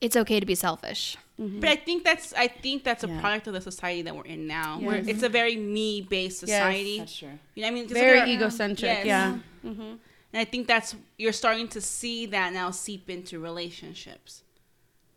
It's 0.00 0.16
okay 0.16 0.40
to 0.40 0.46
be 0.46 0.54
selfish. 0.54 1.16
Mm-hmm. 1.40 1.60
But 1.60 1.68
I 1.68 1.76
think 1.76 2.04
that's 2.04 2.32
I 2.34 2.46
think 2.46 2.84
that's 2.84 3.02
a 3.02 3.08
Yeah. 3.08 3.20
product 3.20 3.46
of 3.48 3.54
the 3.54 3.60
society 3.60 4.02
that 4.02 4.14
we're 4.14 4.24
in 4.24 4.46
now. 4.46 4.78
Where 4.78 4.96
it's 4.96 5.08
a 5.08 5.12
mm-hmm. 5.12 5.32
very 5.32 5.56
me 5.56 6.00
based 6.00 6.38
society. 6.38 6.90
Yes, 6.90 6.98
that's 6.98 7.18
true. 7.18 7.38
You 7.54 7.62
know, 7.62 7.68
I 7.68 7.70
mean, 7.72 7.88
Very 7.88 8.32
egocentric. 8.32 9.04
Yes. 9.04 9.06
Yeah. 9.06 9.38
Mm-hmm. 9.64 9.80
And 9.82 10.40
I 10.40 10.44
think 10.44 10.68
that's 10.68 10.94
you're 11.16 11.32
starting 11.32 11.68
to 11.68 11.80
see 11.80 12.26
that 12.26 12.52
now 12.52 12.70
seep 12.70 13.10
into 13.10 13.40
relationships. 13.40 14.42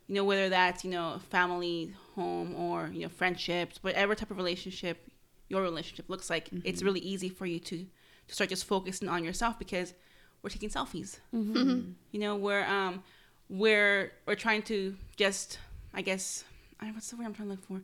You 0.07 0.15
know, 0.15 0.23
whether 0.23 0.49
that's 0.49 0.83
you 0.83 0.89
know 0.89 1.19
family, 1.29 1.93
home, 2.15 2.55
or 2.55 2.89
you 2.91 3.01
know 3.01 3.09
friendships, 3.09 3.83
whatever 3.83 4.15
type 4.15 4.31
of 4.31 4.37
relationship 4.37 5.07
your 5.49 5.61
relationship 5.61 6.09
looks 6.09 6.29
like, 6.29 6.49
it's 6.65 6.83
really 6.83 6.99
easy 6.99 7.29
for 7.29 7.45
you 7.45 7.59
to 7.59 7.85
to 8.27 8.35
start 8.35 8.49
just 8.49 8.65
focusing 8.65 9.07
on 9.07 9.23
yourself 9.23 9.57
because 9.57 9.93
we're 10.41 10.49
taking 10.49 10.69
selfies. 10.69 11.19
You 11.31 12.19
know, 12.19 12.35
we're 12.35 12.65
um 12.65 13.03
we're 13.49 14.11
we're 14.25 14.35
trying 14.35 14.63
to 14.63 14.95
just 15.15 15.59
I 15.97 16.01
guess 16.01 16.45
I 16.79 16.91
what's 16.91 17.09
the 17.09 17.17
word 17.17 17.25
I'm 17.25 17.33
trying 17.33 17.49
to 17.49 17.55
look 17.55 17.65
for? 17.65 17.81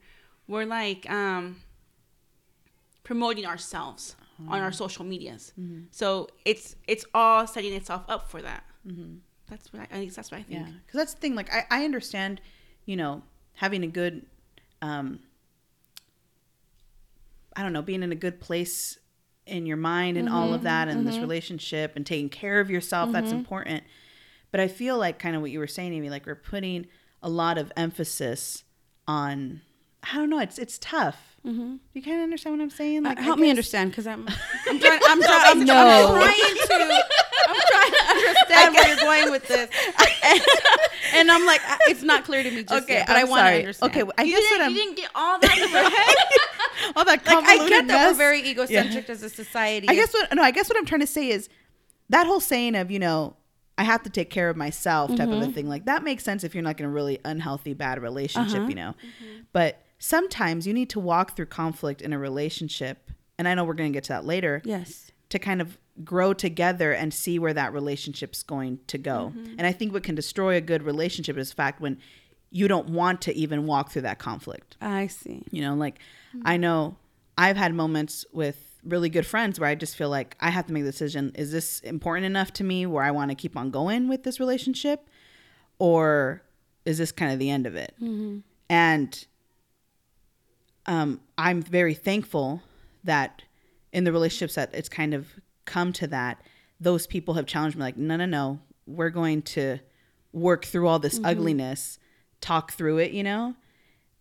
We're 0.48 0.66
like 0.66 1.10
um 1.10 1.58
promoting 3.04 3.46
ourselves 3.46 4.16
on 4.48 4.60
our 4.60 4.70
mm-hmm. 4.70 4.76
social 4.76 5.04
medias. 5.04 5.52
Mm-hmm. 5.60 5.86
So 5.92 6.30
it's 6.46 6.76
it's 6.88 7.06
all 7.14 7.46
setting 7.48 7.74
itself 7.74 8.04
up 8.08 8.30
for 8.30 8.42
that. 8.42 8.64
Mm-hmm. 8.88 9.16
That's 9.50 9.74
what 9.74 9.82
I, 9.82 9.86
I 9.86 10.00
think. 10.00 10.14
That's 10.14 10.32
what 10.32 10.40
I 10.40 10.44
think. 10.44 10.60
Yeah, 10.60 10.72
because 10.86 10.98
that's 10.98 11.14
the 11.14 11.20
thing. 11.20 11.36
Like, 11.36 11.54
I, 11.54 11.66
I 11.70 11.86
understand, 11.86 12.42
you 12.86 12.96
know, 12.96 13.24
having 13.56 13.84
a 13.84 13.88
good, 13.88 14.26
um, 14.82 15.20
I 17.56 17.62
don't 17.62 17.74
know, 17.74 17.82
being 17.82 18.04
in 18.04 18.12
a 18.12 18.16
good 18.16 18.40
place 18.40 18.98
in 19.46 19.66
your 19.66 19.78
mind 19.78 20.18
and 20.18 20.30
all 20.30 20.54
of 20.54 20.64
that, 20.64 20.88
and 20.88 21.06
this 21.06 21.18
relationship 21.18 21.94
and 21.96 22.06
taking 22.06 22.30
care 22.30 22.60
of 22.60 22.70
yourself. 22.70 23.12
That's 23.12 23.32
important. 23.32 23.84
But 24.52 24.60
I 24.60 24.68
feel 24.68 24.98
like 24.98 25.20
kind 25.20 25.36
of 25.36 25.42
what 25.42 25.52
you 25.52 25.60
were 25.60 25.68
saying, 25.68 25.94
Amy, 25.94 26.10
like 26.10 26.26
we're 26.26 26.36
putting 26.36 26.88
a 27.24 27.30
lot 27.30 27.58
of 27.58 27.72
emphasis 27.76 28.64
on. 29.08 29.62
I 30.04 30.16
don't 30.18 30.30
know. 30.30 30.40
It's 30.40 30.60
it's 30.60 30.78
tough. 30.78 31.18
Do 31.46 31.78
you 31.94 32.02
kind 32.02 32.18
of 32.18 32.24
understand 32.24 32.58
what 32.58 32.64
I'm 32.64 32.70
saying? 32.70 33.06
Uh, 33.06 33.10
like, 33.10 33.20
I 33.20 33.22
help 33.22 33.38
me 33.38 33.50
understand 33.50 33.92
because 33.92 34.08
I'm, 34.08 34.26
I'm 34.66 34.80
trying. 34.80 35.00
I'm, 35.10 35.22
try, 35.22 35.44
I'm, 35.48 35.66
No. 35.66 35.76
I'm 35.76 36.22
trying 36.22 36.56
to. 36.56 37.04
I'm 37.50 37.62
trying 37.68 37.92
to 37.92 38.04
understand 38.10 38.74
where 38.76 38.88
you're 38.88 38.98
going 38.98 39.32
with 39.32 39.48
this. 39.50 39.70
and 41.14 41.30
I'm 41.30 41.46
like, 41.46 41.60
I- 41.66 41.78
it's 41.90 42.02
not 42.04 42.24
clear 42.24 42.44
to 42.44 42.50
me 42.52 42.64
just 42.64 42.84
Okay, 42.84 42.94
yet, 42.96 43.08
but 43.08 43.18
i 43.18 43.22
I'm 43.22 43.30
want 43.30 43.48
to 43.48 43.56
understand. 43.56 43.92
Okay, 43.92 44.10
I 44.18 44.24
You 44.24 44.32
guess 44.32 44.42
didn't, 44.42 44.58
what 44.60 44.66
I'm 44.66 44.72
you 44.72 44.78
didn't 44.78 44.98
get 44.98 45.10
all 45.16 45.40
that 45.40 45.58
in 45.58 45.70
your 45.70 45.90
head. 45.90 46.94
all 46.96 47.06
that 47.06 47.26
like 47.26 47.46
I 47.46 47.68
get 47.70 47.88
that 47.88 48.08
we're 48.12 48.18
very 48.18 48.42
egocentric 48.48 49.10
as 49.10 49.22
a 49.24 49.30
society. 49.30 49.88
I 49.90 49.96
guess 49.96 50.14
what 50.14 50.34
no, 50.34 50.42
I 50.44 50.52
guess 50.52 50.70
what 50.70 50.78
I'm 50.78 50.86
trying 50.86 51.02
to 51.02 51.08
say 51.08 51.30
is 51.30 51.50
that 52.10 52.26
whole 52.26 52.40
saying 52.40 52.76
of 52.76 52.90
you 52.90 53.00
know 53.00 53.36
I 53.78 53.84
have 53.84 54.04
to 54.04 54.10
take 54.10 54.30
care 54.30 54.50
of 54.50 54.56
myself 54.58 55.10
type 55.16 55.28
of 55.30 55.34
a 55.34 55.42
Mm-hmm. 55.42 55.52
thing 55.52 55.68
like 55.70 55.86
that 55.86 56.04
makes 56.04 56.24
sense 56.24 56.44
if 56.44 56.54
you're 56.54 56.64
not 56.64 56.80
in 56.80 56.86
a 56.86 56.90
really 56.90 57.20
unhealthy 57.26 57.74
bad 57.74 58.02
relationship, 58.02 58.60
Uh-huh. 58.60 58.70
you 58.70 58.76
know. 58.76 58.94
But 59.52 59.82
sometimes 60.00 60.68
you 60.68 60.74
need 60.74 60.90
to 60.92 61.00
walk 61.00 61.36
through 61.36 61.48
conflict 61.48 62.02
in 62.02 62.14
a 62.14 62.20
relationship, 62.20 63.10
and 63.38 63.48
I 63.48 63.56
know 63.56 63.64
we're 63.64 63.74
going 63.74 63.92
to 63.92 63.96
get 63.96 64.04
to 64.06 64.10
that 64.14 64.26
later. 64.26 64.62
yes. 64.66 65.10
To 65.30 65.40
kind 65.40 65.62
of 65.62 65.80
grow 66.04 66.32
together 66.34 66.92
and 66.92 67.12
see 67.12 67.40
where 67.40 67.54
that 67.56 67.74
relationship's 67.74 68.44
going 68.44 68.80
to 68.86 69.00
go. 69.00 69.34
Mm-hmm. 69.36 69.56
And 69.58 69.66
I 69.66 69.72
think 69.72 69.92
what 69.92 70.04
can 70.04 70.14
destroy 70.14 70.56
a 70.58 70.62
good 70.62 70.84
relationship 70.84 71.38
is 71.38 71.50
the 71.50 71.56
fact 71.56 71.82
when 71.82 71.98
you 72.52 72.68
don't 72.68 72.90
want 72.90 73.22
to 73.24 73.36
even 73.36 73.66
walk 73.66 73.90
through 73.90 74.04
that 74.04 74.20
conflict. 74.20 74.78
I 74.80 75.08
see. 75.08 75.42
You 75.50 75.64
know, 75.64 75.74
like 75.74 75.98
I 76.46 76.58
know 76.58 76.98
I've 77.36 77.58
had 77.58 77.74
moments 77.74 78.26
with 78.32 78.73
really 78.86 79.10
good 79.10 79.26
friends 79.26 79.60
where 79.60 79.70
I 79.70 79.76
just 79.76 79.96
feel 79.96 80.10
like 80.10 80.36
I 80.40 80.50
have 80.50 80.68
to 80.68 80.74
make 80.74 80.84
the 80.84 80.92
decision 80.92 81.32
is 81.36 81.52
this 81.52 81.80
important 81.82 82.26
enough 82.26 82.52
to 82.54 82.64
me 82.64 82.86
where 82.86 83.04
I 83.04 83.12
want 83.12 83.32
to 83.32 83.36
keep 83.36 83.56
on 83.56 83.72
going 83.72 84.08
with 84.10 84.24
this 84.24 84.40
relationship 84.40 85.08
or 85.80 86.44
is 86.86 86.98
this 86.98 87.12
kind 87.12 87.32
of 87.32 87.40
the 87.40 87.50
end 87.50 87.66
of 87.66 87.76
it? 87.76 87.94
And 88.70 89.26
um, 90.86 91.22
I'm 91.38 91.62
very 91.62 91.94
thankful 91.94 92.62
that 93.04 93.42
in 93.92 94.04
the 94.04 94.12
relationships 94.12 94.56
that 94.56 94.72
it's 94.74 94.90
kind 94.90 95.14
of 95.14 95.28
come 95.66 95.94
to 95.94 96.08
that, 96.08 96.42
those 96.80 97.08
people 97.08 97.36
have 97.36 97.46
challenged 97.46 97.78
me 97.78 97.84
like, 97.84 97.98
no, 97.98 98.18
no, 98.18 98.26
no, 98.26 98.60
we're 98.86 99.10
going 99.10 99.42
to 99.44 99.80
work 100.34 100.66
through 100.66 100.88
all 100.88 101.00
this 101.00 101.20
ugliness, 101.24 102.00
talk 102.42 102.74
through 102.74 102.98
it, 102.98 103.12
you 103.12 103.24
know, 103.24 103.56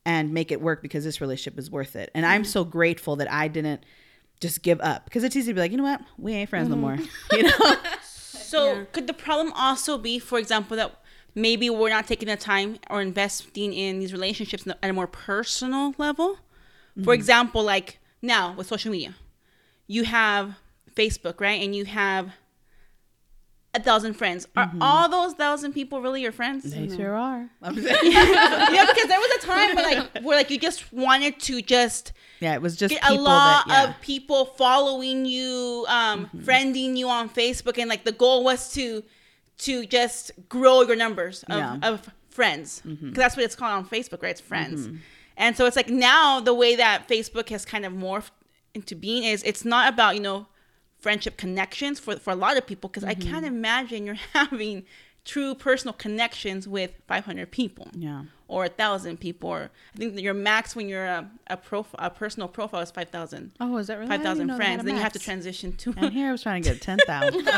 and 0.05 0.33
make 0.33 0.53
it 0.53 0.61
work 0.61 0.83
because 0.83 1.05
this 1.05 1.20
relationship 1.20 1.59
is 1.59 1.70
worth 1.70 1.96
it. 1.96 2.11
And 2.14 2.25
I'm 2.27 2.44
so 2.44 2.64
grateful 2.64 3.16
that 3.16 3.31
I 3.33 3.48
didn't 3.48 3.85
just 4.42 4.62
give 4.62 4.81
up 4.81 5.05
because 5.05 5.24
it's 5.24 5.35
easy 5.37 5.52
to 5.52 5.55
be 5.55 5.61
like, 5.61 5.70
you 5.70 5.78
know 5.78 5.85
what, 5.85 6.02
we 6.18 6.35
ain't 6.35 6.50
friends 6.50 6.68
no 6.68 6.74
mm-hmm. 6.74 6.83
more, 6.83 6.98
you 7.33 7.44
know. 7.44 7.76
So 8.52 8.85
could 8.92 9.07
the 9.07 9.14
problem 9.14 9.50
also 9.57 9.96
be, 9.96 10.18
for 10.18 10.38
example, 10.38 10.76
that 10.76 10.94
maybe 11.35 11.70
we're 11.70 11.88
not 11.88 12.07
taking 12.07 12.28
the 12.28 12.37
time 12.37 12.78
or 12.90 13.00
investing 13.00 13.72
in 13.72 13.98
these 13.98 14.12
relationships 14.12 14.66
at 14.66 14.90
a 14.90 14.92
more 14.92 15.07
personal 15.07 15.94
level? 15.96 16.37
For 16.96 17.00
mm-hmm. 17.00 17.11
example, 17.12 17.62
like 17.62 17.98
now 18.20 18.52
with 18.52 18.66
social 18.66 18.92
media, 18.92 19.14
you 19.87 20.05
have 20.05 20.57
Facebook, 20.94 21.40
right? 21.40 21.62
And 21.62 21.74
you 21.74 21.87
have 21.87 22.33
a 23.75 23.81
thousand 23.81 24.15
friends. 24.15 24.47
Are 24.55 24.67
mm-hmm. 24.67 24.83
all 24.83 25.09
those 25.09 25.35
thousand 25.35 25.73
people 25.73 26.03
really 26.03 26.21
your 26.23 26.33
friends? 26.33 26.65
They 26.65 26.95
sure 26.95 27.15
are. 27.15 27.49
yeah, 27.63 28.87
because 28.87 29.09
there 29.09 29.19
was 29.19 29.43
a 29.43 29.47
time 29.47 29.77
where 29.77 29.95
like 29.95 30.23
where 30.23 30.37
like 30.37 30.51
you 30.51 30.59
just 30.59 30.93
wanted 30.93 31.41
to 31.41 31.63
just 31.63 32.13
yeah, 32.41 32.55
it 32.55 32.63
was 32.63 32.77
just 32.77 32.95
get 32.95 33.09
a 33.09 33.15
lot 33.15 33.67
that, 33.67 33.85
yeah. 33.85 33.91
of 33.91 34.01
people 34.01 34.45
following 34.45 35.25
you, 35.25 35.87
um, 35.89 36.27
mm-hmm. 36.27 36.41
friending 36.41 36.97
you 36.97 37.09
on 37.09 37.31
Facebook, 37.31 37.79
and 37.79 37.89
like 37.89 38.05
the 38.05 38.13
goal 38.13 38.45
was 38.45 38.73
to 38.75 39.03
to 39.59 39.87
just 39.87 40.33
grow 40.49 40.83
your 40.83 40.97
numbers 40.97 41.43
of, 41.45 41.57
Yeah. 41.57 41.79
of 41.83 42.11
friends 42.31 42.83
mm-hmm. 42.85 43.09
because 43.09 43.23
that's 43.23 43.37
what 43.37 43.45
it's 43.45 43.55
called 43.55 43.73
on 43.73 43.87
Facebook, 43.87 44.23
right? 44.23 44.33
It's 44.33 44.41
friends, 44.41 44.89
and 45.37 45.57
so 45.57 45.65
it's 45.65 45.77
like 45.77 45.89
now 45.89 46.41
the 46.41 46.55
way 46.55 46.77
that 46.77 47.09
Facebook 47.09 47.49
has 47.49 47.65
kind 47.65 47.87
of 47.87 47.93
morphed 47.93 48.33
into 48.75 48.95
being 48.95 49.25
is 49.25 49.43
it's 49.45 49.65
not 49.65 49.93
about 49.93 50.15
you 50.15 50.21
know 50.21 50.47
friendship 51.03 51.37
connections 51.37 52.01
for 52.01 52.17
for 52.17 52.31
a 52.31 52.37
lot 52.37 52.57
of 52.57 52.67
people 52.67 52.88
because 52.88 53.05
I 53.05 53.15
can't 53.15 53.45
mm-hmm. 53.45 53.57
imagine 53.57 54.07
you're 54.07 54.15
having 54.33 54.85
true 55.25 55.55
personal 55.55 55.93
connections 55.93 56.67
with 56.67 56.93
500 57.07 57.51
people 57.51 57.88
yeah. 57.95 58.23
or 58.49 58.65
a 58.65 58.69
thousand 58.69 59.21
people 59.21 59.49
or 59.49 59.71
i 59.95 59.97
think 59.97 60.15
that 60.17 60.23
your 60.23 60.35
max 60.35 60.75
when 60.75 60.88
you're 60.88 61.05
a, 61.05 61.31
a 61.47 61.57
profile 61.57 62.01
a 62.05 62.11
personal 62.11 62.49
profile 62.49 62.81
is 62.81 62.91
5000 62.91 63.53
Oh, 63.61 63.77
is 63.77 63.87
that 63.87 63.99
really? 63.99 64.09
5000 64.09 64.47
know 64.49 64.59
they 64.59 64.65
had 64.65 64.67
friends 64.67 64.85
then 64.85 64.97
you 64.97 65.01
have 65.01 65.12
to 65.12 65.21
transition 65.21 65.73
to 65.77 65.95
And 65.97 66.12
here 66.12 66.29
I 66.29 66.33
was 66.33 66.43
trying 66.43 66.62
to 66.62 66.71
get 66.71 66.83
ten 66.83 66.99
thousand. 67.07 67.45
but 67.45 67.55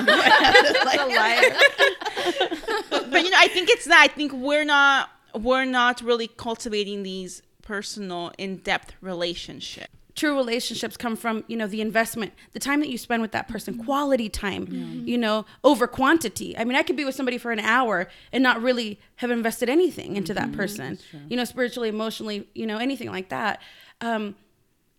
you 3.24 3.30
know 3.30 3.38
i 3.38 3.48
think 3.48 3.70
it's 3.70 3.86
that 3.86 4.00
i 4.00 4.08
think 4.08 4.32
we're 4.34 4.64
not 4.64 5.08
we're 5.34 5.64
not 5.64 6.02
really 6.02 6.28
cultivating 6.28 7.02
these 7.02 7.42
personal 7.62 8.30
in-depth 8.36 8.92
relationships 9.00 9.88
true 10.14 10.36
relationships 10.36 10.96
come 10.96 11.16
from 11.16 11.44
you 11.48 11.56
know 11.56 11.66
the 11.66 11.80
investment 11.80 12.32
the 12.52 12.58
time 12.58 12.80
that 12.80 12.88
you 12.88 12.96
spend 12.96 13.20
with 13.20 13.32
that 13.32 13.48
person 13.48 13.82
quality 13.84 14.28
time 14.28 14.66
mm-hmm. 14.66 15.06
you 15.06 15.18
know 15.18 15.44
over 15.62 15.86
quantity. 15.86 16.56
I 16.56 16.64
mean 16.64 16.76
i 16.76 16.82
could 16.82 16.96
be 16.96 17.04
with 17.04 17.14
somebody 17.14 17.38
for 17.38 17.52
an 17.52 17.60
hour 17.60 18.08
and 18.32 18.42
not 18.42 18.62
really 18.62 19.00
have 19.16 19.30
invested 19.30 19.68
anything 19.68 20.16
into 20.16 20.34
that 20.34 20.48
mm-hmm. 20.48 20.56
person 20.56 20.98
you 21.28 21.36
know 21.36 21.44
spiritually 21.44 21.88
emotionally 21.88 22.48
you 22.54 22.66
know 22.66 22.78
anything 22.78 23.10
like 23.10 23.28
that. 23.28 23.60
Um 24.00 24.36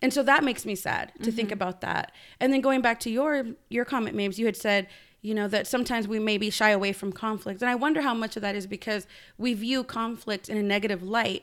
and 0.02 0.12
so 0.12 0.22
that 0.22 0.44
makes 0.44 0.66
me 0.66 0.74
sad 0.74 1.12
to 1.22 1.32
think 1.32 1.48
mm-hmm. 1.48 1.54
about 1.54 1.80
that. 1.80 2.12
And 2.38 2.52
then 2.52 2.60
going 2.60 2.82
back 2.82 3.00
to 3.00 3.10
your 3.10 3.46
your 3.70 3.84
comment 3.84 4.16
Mabes, 4.16 4.38
you 4.38 4.46
had 4.46 4.56
said 4.56 4.88
you 5.22 5.34
know 5.34 5.48
that 5.48 5.66
sometimes 5.66 6.06
we 6.06 6.18
maybe 6.18 6.50
shy 6.50 6.70
away 6.70 6.92
from 6.92 7.12
conflict. 7.12 7.62
And 7.62 7.70
i 7.70 7.74
wonder 7.74 8.02
how 8.02 8.14
much 8.14 8.36
of 8.36 8.42
that 8.42 8.54
is 8.54 8.66
because 8.66 9.06
we 9.38 9.54
view 9.54 9.82
conflict 9.82 10.48
in 10.48 10.56
a 10.58 10.62
negative 10.62 11.02
light. 11.02 11.42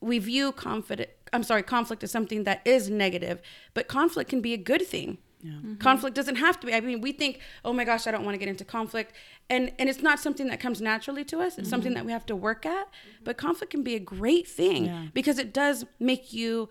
We 0.00 0.18
view 0.18 0.50
confident 0.50 1.10
i'm 1.32 1.42
sorry 1.42 1.62
conflict 1.62 2.02
is 2.02 2.10
something 2.10 2.44
that 2.44 2.60
is 2.64 2.90
negative 2.90 3.40
but 3.74 3.88
conflict 3.88 4.28
can 4.30 4.40
be 4.40 4.52
a 4.52 4.58
good 4.58 4.86
thing. 4.86 5.18
Mm-hmm. 5.44 5.56
Mm-hmm. 5.56 5.74
Conflict 5.78 6.14
doesn't 6.14 6.36
have 6.36 6.60
to 6.60 6.66
be. 6.68 6.72
I 6.72 6.80
mean 6.80 7.00
we 7.00 7.10
think 7.10 7.40
oh 7.64 7.72
my 7.72 7.84
gosh 7.84 8.06
i 8.06 8.12
don't 8.12 8.24
want 8.24 8.34
to 8.34 8.38
get 8.38 8.48
into 8.48 8.64
conflict 8.64 9.12
and 9.50 9.72
and 9.78 9.88
it's 9.88 10.00
not 10.00 10.20
something 10.20 10.46
that 10.46 10.60
comes 10.60 10.80
naturally 10.80 11.24
to 11.24 11.40
us 11.40 11.58
it's 11.58 11.68
something 11.68 11.90
mm-hmm. 11.90 11.98
that 11.98 12.06
we 12.06 12.12
have 12.12 12.26
to 12.26 12.36
work 12.36 12.64
at 12.64 12.86
but 13.24 13.36
conflict 13.36 13.72
can 13.72 13.82
be 13.82 13.96
a 13.96 14.00
great 14.00 14.46
thing 14.46 14.84
Yeah. 14.84 15.06
because 15.12 15.38
it 15.40 15.52
does 15.52 15.84
make 15.98 16.32
you 16.32 16.68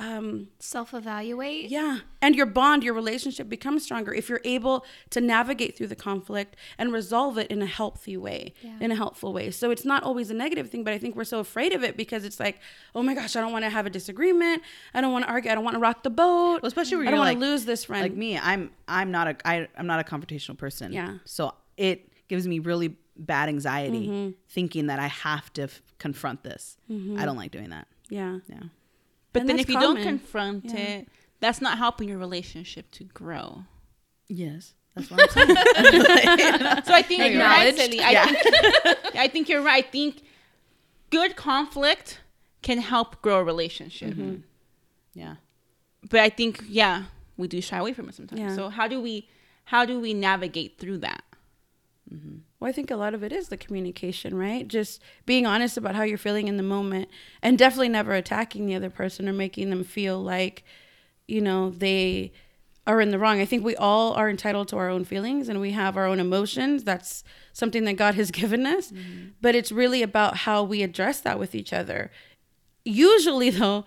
um 0.00 0.48
Self 0.58 0.94
evaluate. 0.94 1.68
yeah 1.70 1.98
and 2.22 2.34
your 2.34 2.46
bond 2.46 2.82
your 2.82 2.94
relationship 2.94 3.48
becomes 3.48 3.84
stronger 3.84 4.12
if 4.14 4.28
you're 4.28 4.40
able 4.44 4.84
to 5.10 5.20
navigate 5.20 5.76
through 5.76 5.86
the 5.88 5.94
conflict 5.96 6.56
and 6.78 6.92
resolve 6.92 7.36
it 7.38 7.48
in 7.50 7.60
a 7.62 7.66
healthy 7.66 8.16
way 8.16 8.54
Yeah. 8.62 8.76
in 8.80 8.90
a 8.90 8.96
helpful 8.96 9.32
way 9.32 9.50
so 9.50 9.70
it's 9.70 9.84
not 9.84 10.02
always 10.02 10.30
a 10.30 10.34
negative 10.34 10.70
thing 10.70 10.82
but 10.84 10.92
i 10.94 10.98
think 10.98 11.16
we're 11.16 11.24
so 11.24 11.38
afraid 11.38 11.72
of 11.74 11.84
it 11.84 11.96
because 11.96 12.24
it's 12.24 12.40
like 12.40 12.58
oh 12.94 13.02
my 13.02 13.14
gosh 13.14 13.36
i 13.36 13.40
don't 13.42 13.52
want 13.52 13.64
to 13.64 13.70
have 13.70 13.86
a 13.86 13.90
disagreement 13.90 14.62
i 14.94 15.00
don't 15.02 15.12
want 15.12 15.24
to 15.26 15.30
argue 15.30 15.50
i 15.50 15.54
don't 15.54 15.64
want 15.64 15.74
to 15.74 15.80
rock 15.80 16.02
the 16.02 16.10
boat 16.10 16.62
Well, 16.62 16.68
especially 16.68 16.96
when 16.98 17.08
i 17.08 17.10
don't 17.10 17.18
you're 17.18 17.26
want 17.26 17.38
like- 17.40 17.46
to 17.46 17.50
lose 17.52 17.64
this 17.66 17.84
friend 17.84 18.02
like 18.02 18.14
me, 18.14 18.38
I'm 18.38 18.70
I'm 18.88 19.10
not 19.12 19.28
a 19.28 19.36
I, 19.46 19.68
I'm 19.78 19.86
not 19.86 20.00
a 20.00 20.04
confrontational 20.04 20.58
person. 20.58 20.92
Yeah. 20.92 21.18
So 21.24 21.54
it 21.76 22.08
gives 22.28 22.48
me 22.48 22.58
really 22.58 22.96
bad 23.16 23.48
anxiety 23.48 24.08
Mm-hmm. 24.08 24.30
thinking 24.48 24.86
that 24.88 24.98
I 24.98 25.06
have 25.08 25.52
to 25.52 25.62
f- 25.64 25.82
confront 25.98 26.42
this. 26.42 26.76
I 26.90 27.24
don't 27.26 27.36
like 27.36 27.50
doing 27.52 27.70
that. 27.70 27.86
yeah 28.08 28.38
Yeah. 28.48 28.62
But 29.32 29.40
And 29.42 29.48
then 29.48 29.58
if 29.58 29.68
you 29.68 29.78
don't 29.78 30.02
confront 30.02 30.64
Yeah. 30.66 30.76
it 30.76 31.08
that's 31.40 31.60
not 31.60 31.78
helping 31.78 32.08
your 32.08 32.18
relationship 32.18 32.90
to 32.92 33.04
grow 33.04 33.64
Yes. 34.28 34.74
That's 34.94 35.10
what 35.10 35.20
I'm 35.22 35.28
saying. 35.28 35.56
so 36.84 36.94
i 36.94 37.02
think 37.02 37.32
you're 37.32 37.42
right 37.42 37.76
Sally. 37.76 38.00
I, 38.00 38.10
Yeah. 38.10 38.26
think, 38.26 39.16
I 39.16 39.28
think 39.28 39.48
you're 39.48 39.62
right 39.62 39.84
i 39.84 39.88
think 39.88 40.22
good 41.10 41.36
conflict 41.36 42.20
can 42.62 42.78
help 42.78 43.20
grow 43.22 43.38
a 43.38 43.44
relationship 43.44 44.10
mm-hmm. 44.10 44.36
yeah. 45.14 45.36
but 46.08 46.20
I 46.20 46.28
think 46.28 46.62
yeah, 46.68 47.04
we 47.36 47.48
do 47.48 47.60
shy 47.60 47.78
away 47.78 47.92
from 47.92 48.08
it 48.08 48.14
sometimes. 48.14 48.40
Yeah. 48.40 48.54
So 48.54 48.68
how 48.68 48.86
do 48.86 49.00
we 49.00 49.28
how 49.64 49.84
do 49.84 49.98
we 50.00 50.12
navigate 50.14 50.78
through 50.78 50.98
that? 50.98 51.24
Mm-hmm. 52.12 52.38
Well, 52.60 52.68
I 52.68 52.72
think 52.72 52.90
a 52.90 52.96
lot 52.96 53.14
of 53.14 53.24
it 53.24 53.32
is 53.32 53.48
the 53.48 53.56
communication, 53.56 54.36
right? 54.36 54.68
Just 54.68 55.00
being 55.24 55.46
honest 55.46 55.78
about 55.78 55.94
how 55.94 56.02
you're 56.02 56.18
feeling 56.18 56.46
in 56.46 56.58
the 56.58 56.62
moment 56.62 57.08
and 57.42 57.56
definitely 57.56 57.88
never 57.88 58.12
attacking 58.12 58.66
the 58.66 58.74
other 58.74 58.90
person 58.90 59.28
or 59.28 59.32
making 59.32 59.70
them 59.70 59.82
feel 59.82 60.22
like, 60.22 60.62
you 61.26 61.40
know, 61.40 61.70
they 61.70 62.32
are 62.86 63.00
in 63.00 63.10
the 63.10 63.18
wrong. 63.18 63.40
I 63.40 63.46
think 63.46 63.64
we 63.64 63.76
all 63.76 64.12
are 64.12 64.28
entitled 64.28 64.68
to 64.68 64.76
our 64.76 64.90
own 64.90 65.04
feelings 65.04 65.48
and 65.48 65.58
we 65.58 65.70
have 65.70 65.96
our 65.96 66.04
own 66.04 66.20
emotions. 66.20 66.84
That's 66.84 67.24
something 67.54 67.84
that 67.84 67.94
God 67.94 68.14
has 68.16 68.30
given 68.42 68.66
us. 68.66 68.92
Mm-hmm. 68.92 69.28
But 69.40 69.54
it's 69.54 69.72
really 69.72 70.02
about 70.02 70.38
how 70.38 70.62
we 70.62 70.82
address 70.82 71.20
that 71.20 71.38
with 71.38 71.54
each 71.54 71.72
other. 71.72 72.10
Usually, 72.84 73.48
though, 73.48 73.86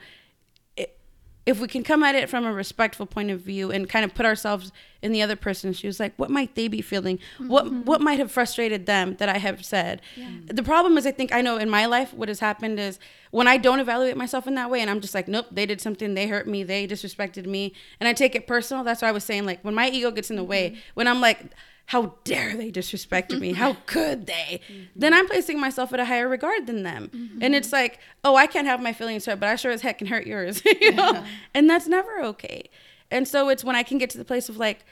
if 1.46 1.60
we 1.60 1.68
can 1.68 1.84
come 1.84 2.04
at 2.04 2.16
it 2.16 2.30
from 2.30 2.46
a 2.46 2.54
respectful 2.54 3.06
point 3.06 3.30
of 3.30 3.42
view 3.42 3.72
and 3.72 3.90
kind 3.90 4.06
of 4.06 4.14
put 4.14 4.26
ourselves 4.26 4.72
in 5.02 5.12
the 5.12 5.22
other 5.22 5.36
person's 5.36 5.78
shoes 5.78 6.00
like 6.00 6.14
what 6.16 6.30
might 6.30 6.56
they 6.56 6.68
be 6.68 6.82
feeling? 6.82 7.20
What 7.38 7.66
mm-hmm. 7.66 7.82
what 7.84 8.02
might 8.02 8.20
have 8.20 8.32
frustrated 8.32 8.86
them 8.86 9.16
that 9.18 9.28
i 9.30 9.38
have 9.38 9.66
said? 9.66 10.02
The 10.46 10.64
problem 10.64 10.98
is 10.98 11.06
i 11.06 11.12
think 11.12 11.34
i 11.34 11.42
know 11.42 11.58
in 11.58 11.70
my 11.70 11.86
life 11.86 12.14
what 12.14 12.30
has 12.30 12.40
happened 12.40 12.80
is 12.80 13.00
when 13.32 13.48
i 13.48 13.58
don't 13.58 13.80
evaluate 13.80 14.16
myself 14.16 14.48
in 14.48 14.56
that 14.56 14.70
way 14.70 14.80
and 14.80 14.90
i'm 14.90 15.02
just 15.02 15.14
like 15.14 15.28
nope 15.28 15.48
they 15.52 15.66
did 15.66 15.82
something 15.82 16.14
they 16.14 16.28
hurt 16.28 16.48
me 16.48 16.64
they 16.64 16.88
disrespected 16.88 17.46
me 17.46 17.74
and 18.00 18.08
i 18.08 18.14
take 18.14 18.36
it 18.36 18.48
personal 18.48 18.84
that's 18.84 19.02
why 19.02 19.10
i 19.10 19.12
was 19.12 19.24
saying 19.24 19.46
like 19.46 19.60
when 19.64 19.74
my 19.74 19.90
ego 19.90 20.12
gets 20.12 20.30
in 20.30 20.36
the 20.36 20.44
way 20.44 20.70
mm-hmm. 20.70 20.80
when 20.94 21.08
i'm 21.08 21.20
like 21.20 21.52
how 21.86 22.16
dare 22.24 22.56
they 22.56 22.72
disrespect 22.72 23.32
me? 23.34 23.54
How 23.54 23.74
could 23.86 24.26
they? 24.26 24.62
Mm-hmm. 24.68 24.84
Then 24.96 25.14
I'm 25.14 25.28
placing 25.28 25.60
myself 25.60 25.94
at 25.94 26.00
a 26.00 26.06
higher 26.06 26.28
regard 26.28 26.66
than 26.66 26.84
them. 26.84 27.10
And 27.14 27.30
mm-hmm. 27.42 27.54
it's 27.54 27.72
like, 27.72 28.00
oh, 28.24 28.36
I 28.36 28.48
can't 28.48 28.68
have 28.68 28.82
my 28.82 28.94
feelings 28.94 29.26
hurt, 29.26 29.40
but 29.40 29.50
I 29.50 29.56
sure 29.56 29.72
as 29.72 29.82
heck 29.82 29.98
can 29.98 30.08
hurt 30.08 30.26
yours. 30.26 30.62
you 30.82 30.94
know? 30.94 31.24
And 31.54 31.70
that's 31.70 31.88
never 31.88 32.24
okay. 32.24 32.70
And 33.12 33.28
so 33.28 33.50
it's 33.50 33.64
when 33.64 33.76
I 33.76 33.84
can 33.84 33.98
get 33.98 34.10
to 34.12 34.18
the 34.18 34.26
place 34.26 34.50
of 34.50 34.58
like 34.58 34.86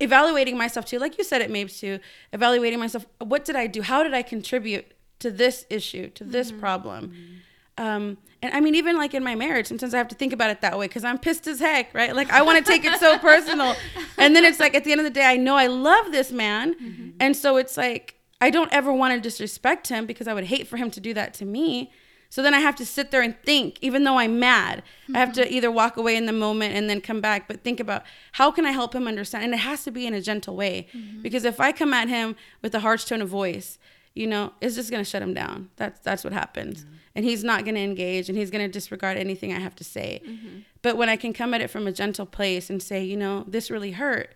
evaluating 0.00 0.56
myself 0.56 0.86
too, 0.86 0.98
like 0.98 1.18
you 1.18 1.24
said 1.24 1.42
it 1.42 1.50
Mabes 1.50 1.78
too, 1.78 2.00
evaluating 2.32 2.80
myself, 2.80 3.06
what 3.18 3.44
did 3.44 3.54
I 3.54 3.66
do? 3.66 3.82
How 3.82 4.02
did 4.02 4.14
I 4.14 4.22
contribute 4.22 4.86
to 5.22 5.30
this 5.30 5.64
issue, 5.70 6.10
to 6.10 6.24
this 6.24 6.50
mm-hmm. 6.50 6.60
problem. 6.60 7.42
Um, 7.78 8.18
and 8.42 8.52
I 8.54 8.60
mean, 8.60 8.74
even 8.74 8.96
like 8.96 9.14
in 9.14 9.22
my 9.22 9.34
marriage, 9.34 9.66
sometimes 9.66 9.94
I 9.94 9.98
have 9.98 10.08
to 10.08 10.14
think 10.14 10.32
about 10.32 10.50
it 10.50 10.60
that 10.62 10.76
way 10.78 10.88
because 10.88 11.04
I'm 11.04 11.18
pissed 11.18 11.46
as 11.46 11.60
heck, 11.60 11.94
right? 11.94 12.14
Like 12.14 12.30
I 12.30 12.42
want 12.42 12.64
to 12.64 12.70
take 12.70 12.84
it 12.84 12.98
so 12.98 13.18
personal. 13.20 13.74
And 14.18 14.34
then 14.34 14.44
it's 14.44 14.58
like 14.58 14.74
at 14.74 14.84
the 14.84 14.92
end 14.92 15.00
of 15.00 15.04
the 15.04 15.10
day, 15.10 15.24
I 15.24 15.36
know 15.36 15.56
I 15.56 15.68
love 15.68 16.10
this 16.10 16.32
man. 16.32 16.74
Mm-hmm. 16.74 17.10
And 17.20 17.36
so 17.36 17.56
it's 17.56 17.76
like, 17.76 18.16
I 18.40 18.50
don't 18.50 18.72
ever 18.72 18.92
want 18.92 19.14
to 19.14 19.20
disrespect 19.20 19.88
him 19.88 20.04
because 20.04 20.26
I 20.26 20.34
would 20.34 20.44
hate 20.44 20.66
for 20.66 20.76
him 20.76 20.90
to 20.90 21.00
do 21.00 21.14
that 21.14 21.34
to 21.34 21.44
me. 21.44 21.92
So 22.28 22.42
then 22.42 22.54
I 22.54 22.60
have 22.60 22.74
to 22.76 22.86
sit 22.86 23.10
there 23.10 23.20
and 23.20 23.36
think, 23.44 23.78
even 23.82 24.04
though 24.04 24.18
I'm 24.18 24.40
mad, 24.40 24.82
I 25.14 25.18
have 25.18 25.34
to 25.34 25.42
mm-hmm. 25.42 25.52
either 25.52 25.70
walk 25.70 25.98
away 25.98 26.16
in 26.16 26.24
the 26.26 26.32
moment 26.32 26.74
and 26.74 26.88
then 26.88 27.00
come 27.00 27.20
back, 27.20 27.46
but 27.46 27.62
think 27.62 27.78
about 27.78 28.04
how 28.32 28.50
can 28.50 28.64
I 28.64 28.70
help 28.70 28.94
him 28.94 29.06
understand? 29.06 29.44
And 29.44 29.52
it 29.52 29.58
has 29.58 29.84
to 29.84 29.90
be 29.90 30.06
in 30.06 30.14
a 30.14 30.20
gentle 30.20 30.56
way 30.56 30.88
mm-hmm. 30.96 31.20
because 31.20 31.44
if 31.44 31.60
I 31.60 31.72
come 31.72 31.92
at 31.92 32.08
him 32.08 32.34
with 32.62 32.74
a 32.74 32.80
harsh 32.80 33.04
tone 33.04 33.20
of 33.20 33.28
voice, 33.28 33.78
you 34.14 34.26
know, 34.26 34.52
it's 34.60 34.74
just 34.74 34.90
gonna 34.90 35.04
shut 35.04 35.22
him 35.22 35.34
down. 35.34 35.70
That's 35.76 36.00
that's 36.00 36.24
what 36.24 36.32
happens, 36.32 36.84
mm-hmm. 36.84 36.94
and 37.14 37.24
he's 37.24 37.42
not 37.42 37.64
gonna 37.64 37.80
engage, 37.80 38.28
and 38.28 38.36
he's 38.36 38.50
gonna 38.50 38.68
disregard 38.68 39.16
anything 39.16 39.52
I 39.52 39.58
have 39.58 39.76
to 39.76 39.84
say. 39.84 40.20
Mm-hmm. 40.24 40.58
But 40.82 40.96
when 40.96 41.08
I 41.08 41.16
can 41.16 41.32
come 41.32 41.54
at 41.54 41.60
it 41.60 41.68
from 41.68 41.86
a 41.86 41.92
gentle 41.92 42.26
place 42.26 42.68
and 42.70 42.82
say, 42.82 43.02
you 43.04 43.16
know, 43.16 43.44
this 43.46 43.70
really 43.70 43.92
hurt, 43.92 44.34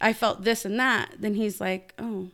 I 0.00 0.12
felt 0.12 0.42
this 0.42 0.64
and 0.64 0.78
that, 0.80 1.14
then 1.18 1.34
he's 1.34 1.60
like, 1.60 1.94
oh, 1.98 2.28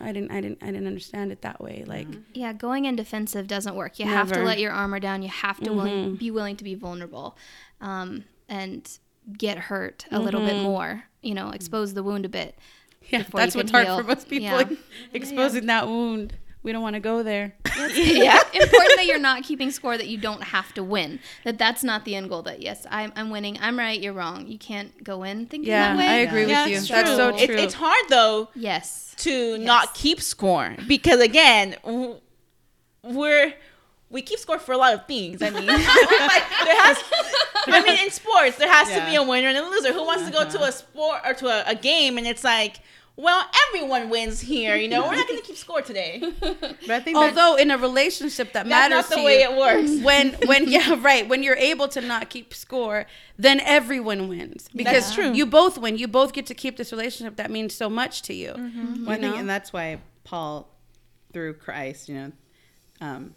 I 0.00 0.12
didn't, 0.12 0.30
I 0.30 0.40
didn't, 0.40 0.62
I 0.62 0.66
didn't 0.66 0.86
understand 0.86 1.32
it 1.32 1.42
that 1.42 1.60
way. 1.60 1.80
Mm-hmm. 1.80 1.90
Like, 1.90 2.08
Yeah, 2.32 2.52
going 2.52 2.84
in 2.84 2.94
defensive 2.94 3.48
doesn't 3.48 3.74
work. 3.74 3.98
You 3.98 4.06
have 4.06 4.30
to 4.32 4.42
let 4.42 4.58
your 4.60 4.72
armor 4.72 5.00
down. 5.00 5.22
You 5.22 5.28
have 5.28 5.58
to 5.60 5.72
willing, 5.72 6.14
be 6.16 6.30
willing 6.30 6.56
to 6.56 6.64
be 6.64 6.74
vulnerable, 6.74 7.36
um, 7.80 8.24
and 8.48 8.88
get 9.36 9.58
hurt 9.58 10.06
a 10.10 10.18
little 10.18 10.40
bit 10.40 10.62
more. 10.62 11.04
You 11.20 11.34
know, 11.34 11.50
expose 11.50 11.94
the 11.94 12.04
wound 12.04 12.24
a 12.24 12.28
bit. 12.28 12.56
Yeah, 13.10 13.18
before 13.18 13.40
you 13.40 13.46
that's 13.46 13.56
what's 13.56 13.70
can 13.70 13.84
hard 13.84 13.86
heal. 13.86 13.98
for 13.98 14.04
most 14.04 14.28
people, 14.28 14.46
Yeah. 14.60 14.76
exposing 15.12 15.66
that 15.66 15.86
wound. 15.86 16.34
We 16.64 16.72
don't 16.72 16.82
want 16.82 16.94
to 16.94 17.00
go 17.00 17.22
there. 17.22 17.54
yeah 17.94 18.40
important 18.52 18.96
that 18.96 19.04
you're 19.06 19.18
not 19.20 19.44
keeping 19.44 19.70
score 19.70 19.96
that 19.96 20.08
you 20.08 20.18
don't 20.18 20.42
have 20.42 20.74
to 20.74 20.82
win 20.82 21.20
that 21.44 21.56
that's 21.56 21.84
not 21.84 22.04
the 22.04 22.16
end 22.16 22.28
goal 22.28 22.42
that 22.42 22.60
yes 22.60 22.84
i'm, 22.90 23.12
I'm 23.14 23.30
winning 23.30 23.56
i'm 23.60 23.78
right 23.78 23.98
you're 23.98 24.12
wrong 24.12 24.48
you 24.48 24.58
can't 24.58 25.02
go 25.04 25.22
in 25.22 25.46
thinking 25.46 25.68
Yeah, 25.70 25.90
that 25.94 25.98
way 25.98 26.06
I 26.08 26.14
agree 26.16 26.40
with 26.40 26.50
Yeah, 26.50 26.66
you. 26.66 26.76
it's 26.78 26.88
That's 26.88 27.08
true. 27.08 27.16
so 27.16 27.36
It- 27.36 27.46
true. 27.46 27.56
it's 27.56 27.74
hard 27.74 28.04
though 28.08 28.48
yes 28.56 29.14
to 29.18 29.58
not 29.58 29.94
keep 29.94 30.20
score 30.20 30.74
because 30.88 31.20
again 31.20 31.76
we're 33.04 33.54
we 34.10 34.22
keep 34.22 34.38
score 34.40 34.58
for 34.58 34.72
a 34.72 34.76
lot 34.76 34.92
of 34.94 35.06
things 35.06 35.40
i 35.40 35.50
mean 35.50 35.66
like 35.66 35.78
there 35.78 36.82
has 36.82 36.98
i 37.66 37.82
mean 37.82 37.98
in 38.04 38.10
sports 38.10 38.56
there 38.56 38.70
has 38.70 38.88
to 38.88 39.04
be 39.06 39.14
a 39.16 39.22
winner 39.22 39.48
and 39.48 39.56
a 39.58 39.62
loser. 39.68 39.92
Who 39.92 40.04
wants 40.04 40.24
to 40.26 40.30
go 40.32 40.48
to 40.48 40.62
a 40.64 40.72
sport 40.72 41.20
or 41.24 41.34
to 41.34 41.46
a, 41.48 41.64
a 41.70 41.74
game 41.74 42.18
and 42.18 42.26
it's 42.26 42.44
like 42.44 42.80
well 43.16 43.44
everyone 43.68 44.10
wins 44.10 44.40
here 44.40 44.76
you 44.76 44.86
know? 44.88 45.02
We're 45.08 45.16
not 45.16 45.26
going 45.26 45.40
to 45.40 45.46
keep 45.46 45.56
score 45.56 45.82
today. 45.82 46.22
But 46.40 46.90
I 46.90 47.00
think 47.00 47.16
that- 47.16 47.36
Although 47.36 47.56
in 47.56 47.70
a 47.72 47.78
relationship 47.78 48.52
that 48.52 48.66
that's 48.66 48.68
matters 48.68 48.96
not 48.96 49.08
the 49.10 49.16
to 49.16 49.24
way 49.24 49.40
you, 49.42 49.50
it 49.50 49.58
works. 49.58 50.00
when 50.08 50.34
when 50.46 50.68
yeah 50.68 50.96
right 51.02 51.28
when 51.28 51.42
you're 51.42 51.56
able 51.56 51.88
to 51.88 52.00
not 52.00 52.30
keep 52.30 52.54
score 52.54 53.06
then 53.36 53.60
everyone 53.60 54.28
wins. 54.28 54.68
Because 54.74 55.04
That's 55.04 55.14
true. 55.14 55.32
you 55.32 55.46
both 55.46 55.78
win. 55.78 55.98
You 55.98 56.06
both 56.08 56.32
get 56.32 56.46
to 56.46 56.54
keep 56.54 56.76
this 56.76 56.92
relationship 56.92 57.36
that 57.36 57.50
means 57.50 57.74
so 57.74 57.88
much 57.90 58.22
to 58.22 58.34
you 58.34 58.52
Well, 58.56 59.10
I 59.10 59.18
think, 59.18 59.20
know? 59.22 59.34
and 59.36 59.48
that's 59.48 59.72
why 59.72 60.00
Paul, 60.24 60.68
through 61.32 61.54
Christ, 61.54 62.08
you 62.08 62.14
know, 62.16 62.32
um, 63.00 63.34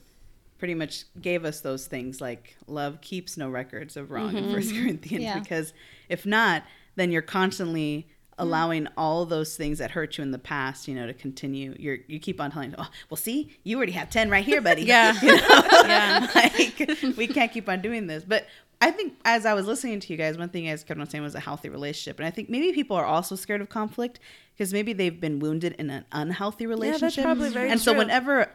pretty 0.62 0.76
much 0.76 1.06
gave 1.20 1.44
us 1.44 1.62
those 1.62 1.88
things 1.88 2.22
like 2.22 2.56
love 2.68 3.02
keeps 3.02 3.36
no 3.36 3.50
records 3.50 3.98
of 3.98 4.12
wrong 4.12 4.38
in 4.38 4.44
mm-hmm. 4.44 4.54
First 4.54 4.76
Corinthians. 4.76 5.24
Yeah. 5.24 5.40
Because 5.40 5.74
if 6.08 6.24
not, 6.24 6.62
then 6.96 7.12
you're 7.12 7.24
constantly 7.24 8.06
mm. 8.08 8.34
allowing 8.38 8.88
all 8.96 9.26
those 9.26 9.58
things 9.58 9.80
that 9.80 9.90
hurt 9.90 10.20
you 10.20 10.22
in 10.22 10.30
the 10.30 10.38
past, 10.38 10.88
you 10.88 10.94
know, 10.94 11.08
to 11.08 11.16
continue. 11.16 11.76
You're 11.80 11.98
you 12.06 12.20
keep 12.20 12.40
on 12.40 12.52
telling, 12.52 12.76
oh, 12.78 12.88
well, 13.10 13.18
see, 13.18 13.58
you 13.64 13.76
already 13.76 13.94
have 13.94 14.12
ten 14.12 14.30
right 14.30 14.46
here, 14.46 14.62
buddy. 14.62 14.84
Yeah. 14.86 15.20
You 15.20 15.36
know? 15.36 15.64
Yeah. 15.84 16.28
like 16.36 17.18
we 17.18 17.26
can't 17.26 17.52
keep 17.52 17.68
on 17.68 17.82
doing 17.82 18.06
this, 18.06 18.24
but. 18.24 18.46
I 18.84 18.90
think 18.90 19.14
as 19.26 19.46
I 19.46 19.54
was 19.54 19.68
listening 19.68 20.00
to 20.00 20.12
you 20.12 20.18
guys, 20.18 20.40
one 20.40 20.50
thing 20.50 20.64
you 20.64 20.72
guys 20.72 20.84
kept 20.84 21.00
on 21.00 21.08
saying 21.08 21.24
was 21.24 21.36
a 21.36 21.40
healthy 21.40 21.70
relationship, 21.70 22.18
and 22.18 22.26
I 22.26 22.32
think 22.32 22.50
maybe 22.50 22.74
people 22.74 22.98
are 22.98 23.06
also 23.06 23.36
scared 23.36 23.62
of 23.62 23.70
conflict 23.70 24.20
because 24.58 24.74
maybe 24.74 24.92
they've 24.92 25.22
been 25.22 25.38
wounded 25.38 25.76
in 25.78 25.92
an 25.92 26.04
unhealthy 26.12 26.66
relationship. 26.66 27.02
Yeah, 27.02 27.08
that's 27.08 27.38
probably 27.38 27.50
very 27.50 27.70
and 27.70 27.80
so 27.80 27.96
whenever, 27.96 28.50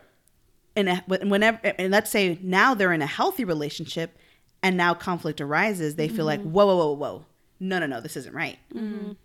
in 0.77 0.89
a 0.89 1.03
whenever, 1.09 1.59
and 1.65 1.91
let's 1.93 2.11
say 2.11 2.39
now 2.43 2.75
they're 2.75 2.93
in 2.93 3.03
a 3.03 3.07
healthy 3.07 3.45
relationship, 3.45 4.17
and 4.63 4.77
now 4.77 4.95
conflict 4.95 5.41
arises, 5.41 5.97
they 5.97 6.09
feel 6.09 6.25
like 6.27 6.41
Mm-hmm. 6.41 6.53
whoa, 6.53 6.67
whoa, 6.67 6.77
whoa, 6.77 6.93
whoa, 6.93 7.25
no, 7.61 7.79
no, 7.79 7.87
no, 7.87 8.01
this 8.01 8.17
isn't 8.17 8.35
right. 8.35 8.59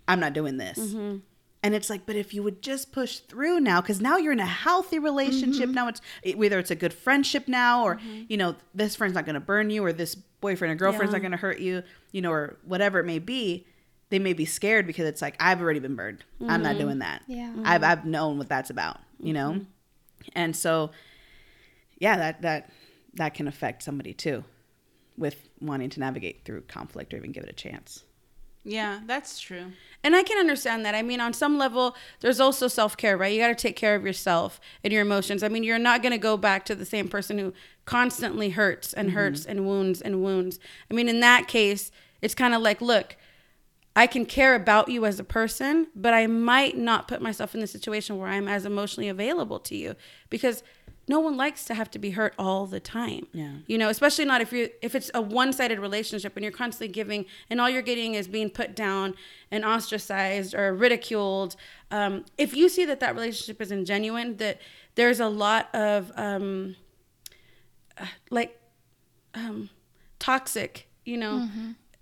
I'm 0.08 0.20
not 0.20 0.34
doing 0.34 0.58
this. 0.58 0.80
Mm-hmm. 0.80 1.18
And 1.64 1.76
it's 1.76 1.92
like, 1.92 2.08
but 2.08 2.16
if 2.16 2.34
you 2.34 2.42
would 2.42 2.64
just 2.64 2.92
push 2.92 3.20
through 3.20 3.60
now, 3.60 3.82
because 3.82 4.02
now 4.02 4.18
you're 4.18 4.34
in 4.34 4.40
a 4.40 4.46
healthy 4.46 4.98
relationship. 4.98 5.66
Mm-hmm. 5.66 5.74
Now 5.76 5.90
it's 5.90 6.02
whether 6.36 6.58
it's 6.58 6.72
a 6.72 6.76
good 6.76 6.94
friendship 6.94 7.48
now, 7.48 7.84
or 7.84 8.00
you 8.28 8.38
know, 8.38 8.56
this 8.74 8.96
friend's 8.96 9.14
not 9.14 9.26
going 9.26 9.36
to 9.36 9.40
burn 9.42 9.70
you, 9.70 9.84
or 9.86 9.94
this 9.94 10.16
boyfriend 10.16 10.72
or 10.72 10.76
girlfriend's 10.76 11.12
Yeah. 11.12 11.18
not 11.18 11.22
going 11.22 11.32
to 11.34 11.38
hurt 11.38 11.60
you, 11.60 11.84
you 12.14 12.22
know, 12.22 12.32
or 12.32 12.58
whatever 12.66 13.00
it 13.00 13.06
may 13.06 13.20
be. 13.20 13.68
They 14.10 14.18
may 14.20 14.34
be 14.34 14.44
scared 14.46 14.88
because 14.88 15.06
it's 15.06 15.22
like 15.22 15.36
I've 15.40 15.62
already 15.62 15.80
been 15.80 15.96
burned. 15.96 16.24
I'm 16.42 16.48
Mm-hmm. 16.48 16.64
not 16.64 16.78
doing 16.80 17.00
that. 17.00 17.22
Yeah. 17.28 17.54
I've 17.64 17.84
I've 17.84 18.06
known 18.06 18.38
what 18.40 18.50
that's 18.50 18.70
about. 18.72 18.98
You 19.20 19.34
know, 19.34 19.62
and 20.34 20.56
so 20.56 20.90
yeah, 22.02 22.18
that 22.18 22.42
that 22.42 22.70
that 23.14 23.34
can 23.36 23.48
affect 23.48 23.84
somebody 23.84 24.14
too, 24.14 24.44
with 25.18 25.48
wanting 25.62 25.90
to 25.92 26.00
navigate 26.00 26.44
through 26.44 26.62
conflict 26.62 27.14
or 27.14 27.18
even 27.18 27.32
give 27.32 27.44
it 27.44 27.50
a 27.50 27.54
chance. 27.54 28.04
yeah 28.64 29.00
that's 29.06 29.40
true 29.40 29.72
And 30.04 30.16
I 30.16 30.24
can 30.24 30.40
understand 30.40 30.84
that. 30.86 30.96
I 30.96 31.04
mean, 31.04 31.22
on 31.22 31.32
some 31.32 31.60
level, 31.60 31.96
there's 32.22 32.40
also 32.40 32.68
self 32.68 32.98
care, 32.98 33.16
right? 33.18 33.32
You 33.32 33.40
got 33.40 33.50
to 33.50 33.68
take 33.68 33.76
care 33.76 33.94
of 33.96 34.04
yourself 34.04 34.60
and 34.84 34.92
your 34.92 35.04
emotions. 35.04 35.44
I 35.44 35.48
mean, 35.48 35.64
you're 35.64 35.78
not 35.78 36.02
going 36.02 36.12
to 36.12 36.18
go 36.18 36.38
back 36.38 36.66
to 36.66 36.76
the 36.76 36.86
same 36.86 37.08
person 37.08 37.38
who 37.38 37.54
constantly 37.86 38.50
hurts 38.50 38.94
and 38.94 39.10
mm-hmm. 39.10 39.18
hurts 39.18 39.46
and 39.46 39.68
wounds 39.68 40.02
and 40.02 40.24
wounds. 40.24 40.60
I 40.90 40.96
mean, 40.96 41.08
in 41.08 41.20
that 41.20 41.48
case, 41.48 41.92
it's 42.24 42.34
kind 42.34 42.56
of 42.56 42.64
like, 42.64 42.82
look, 42.82 43.16
I 43.96 44.08
can 44.08 44.26
care 44.26 44.56
about 44.56 44.88
you 44.90 45.06
as 45.06 45.20
a 45.20 45.24
person, 45.24 45.88
but 45.96 46.14
I 46.14 46.26
might 46.26 46.78
not 46.78 47.08
put 47.08 47.22
myself 47.22 47.54
in 47.54 47.62
the 47.62 47.68
situation 47.68 48.18
where 48.18 48.30
I'm 48.30 48.48
as 48.48 48.66
emotionally 48.66 49.10
available 49.10 49.60
to 49.60 49.76
you 49.76 49.96
because 50.30 50.64
no 51.08 51.20
one 51.20 51.36
likes 51.36 51.66
to 51.66 51.74
have 51.74 51.90
to 51.92 52.00
be 52.00 52.12
hurt 52.12 52.34
all 52.38 52.66
the 52.66 52.80
time. 52.80 53.28
Yeah. 53.34 53.52
You 53.68 53.78
know, 53.78 53.90
especially 53.90 54.26
not 54.26 54.42
if 54.42 54.54
you 54.54 54.70
if 54.82 54.96
it's 54.96 55.12
a 55.14 55.22
one-sided 55.22 55.80
relationship 55.80 56.36
and 56.36 56.44
you're 56.44 56.52
constantly 56.52 56.94
giving 56.94 57.26
and 57.50 57.60
all 57.60 57.70
you're 57.70 57.82
getting 57.82 58.14
is 58.14 58.28
being 58.28 58.50
put 58.50 58.76
down 58.76 59.16
and 59.50 59.66
ostracized 59.66 60.54
or 60.54 60.74
ridiculed. 60.74 61.56
Um, 61.90 62.26
if 62.38 62.56
you 62.56 62.70
see 62.70 62.86
that 62.86 63.00
that 63.00 63.16
relationship 63.16 63.62
isn't 63.62 63.86
genuine, 63.86 64.38
that 64.38 64.62
there's 64.96 65.20
a 65.20 65.28
lot 65.28 65.74
of 65.74 66.12
um, 66.16 66.76
uh, 67.98 68.06
like 68.30 68.60
um, 69.34 69.70
toxic, 70.20 70.88
you 71.04 71.18
know, 71.18 71.50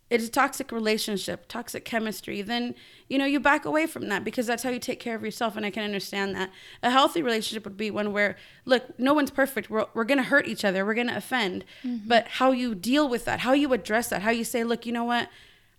it's 0.10 0.26
a 0.26 0.32
toxic 0.32 0.72
relationship, 0.72 1.48
toxic 1.48 1.86
chemistry, 1.86 2.42
then, 2.42 2.74
you 3.08 3.18
know, 3.18 3.26
you 3.26 3.40
back 3.40 3.66
away 3.66 3.86
from 3.86 4.10
that 4.10 4.24
because 4.24 4.48
that's 4.48 4.64
how 4.64 4.70
you 4.70 4.80
take 4.80 5.00
care 5.00 5.16
of 5.16 5.24
yourself. 5.24 5.56
And 5.56 5.66
I 5.66 5.70
can 5.70 5.84
understand 5.84 6.36
that. 6.36 6.50
A 6.82 6.90
healthy 6.90 7.22
relationship 7.22 7.64
would 7.64 7.78
be 7.78 7.92
one 7.92 8.12
where, 8.12 8.36
look, 8.66 8.98
no 9.00 9.14
one's 9.14 9.30
perfect. 9.30 9.70
We're, 9.70 9.86
we're 9.94 10.06
going 10.06 10.18
to 10.18 10.24
hurt 10.24 10.48
each 10.48 10.66
other. 10.66 10.84
We're 10.86 10.96
going 10.96 11.08
to 11.08 11.18
offend. 11.18 11.64
Mm-hmm. 11.84 12.08
But 12.08 12.28
how 12.28 12.52
you 12.52 12.74
deal 12.74 13.08
with 13.08 13.26
that, 13.26 13.42
how 13.42 13.54
you 13.54 13.72
address 13.74 14.10
that, 14.10 14.24
how 14.24 14.32
you 14.32 14.44
say, 14.44 14.64
look, 14.64 14.86
you 14.86 14.92
know 14.92 15.04
what? 15.04 15.30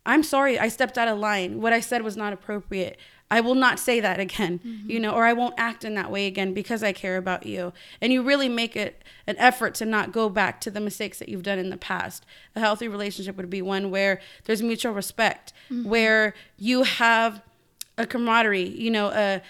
I'm 0.06 0.22
sorry. 0.22 0.58
I 0.58 0.68
stepped 0.68 0.96
out 0.96 1.08
of 1.08 1.18
line. 1.18 1.60
What 1.60 1.72
I 1.72 1.80
said 1.80 2.02
was 2.02 2.16
not 2.16 2.32
appropriate. 2.32 2.98
I 3.30 3.40
will 3.40 3.54
not 3.54 3.78
say 3.78 4.00
that 4.00 4.18
again, 4.18 4.60
you 4.86 4.98
know, 4.98 5.12
or 5.12 5.24
I 5.24 5.32
won't 5.32 5.54
act 5.56 5.84
in 5.84 5.94
that 5.94 6.10
way 6.10 6.26
again 6.26 6.52
because 6.52 6.82
I 6.82 6.92
care 6.92 7.16
about 7.16 7.46
you. 7.46 7.72
And 8.00 8.12
you 8.12 8.22
really 8.22 8.48
make 8.48 8.74
it 8.76 9.04
an 9.26 9.36
effort 9.38 9.74
to 9.76 9.86
not 9.86 10.10
go 10.10 10.28
back 10.28 10.60
to 10.62 10.70
the 10.70 10.80
mistakes 10.80 11.18
that 11.20 11.28
you've 11.28 11.44
done 11.44 11.58
in 11.58 11.70
the 11.70 11.76
past. 11.76 12.26
A 12.56 12.60
healthy 12.60 12.88
relationship 12.88 13.36
would 13.36 13.48
be 13.48 13.62
one 13.62 13.90
where 13.90 14.20
there's 14.44 14.62
mutual 14.62 14.92
respect, 14.92 15.52
where 15.84 16.34
you 16.56 16.82
have 16.82 17.40
a 17.96 18.06
camaraderie, 18.06 18.68
you 18.68 18.90
know, 18.90 19.08
a 19.08 19.42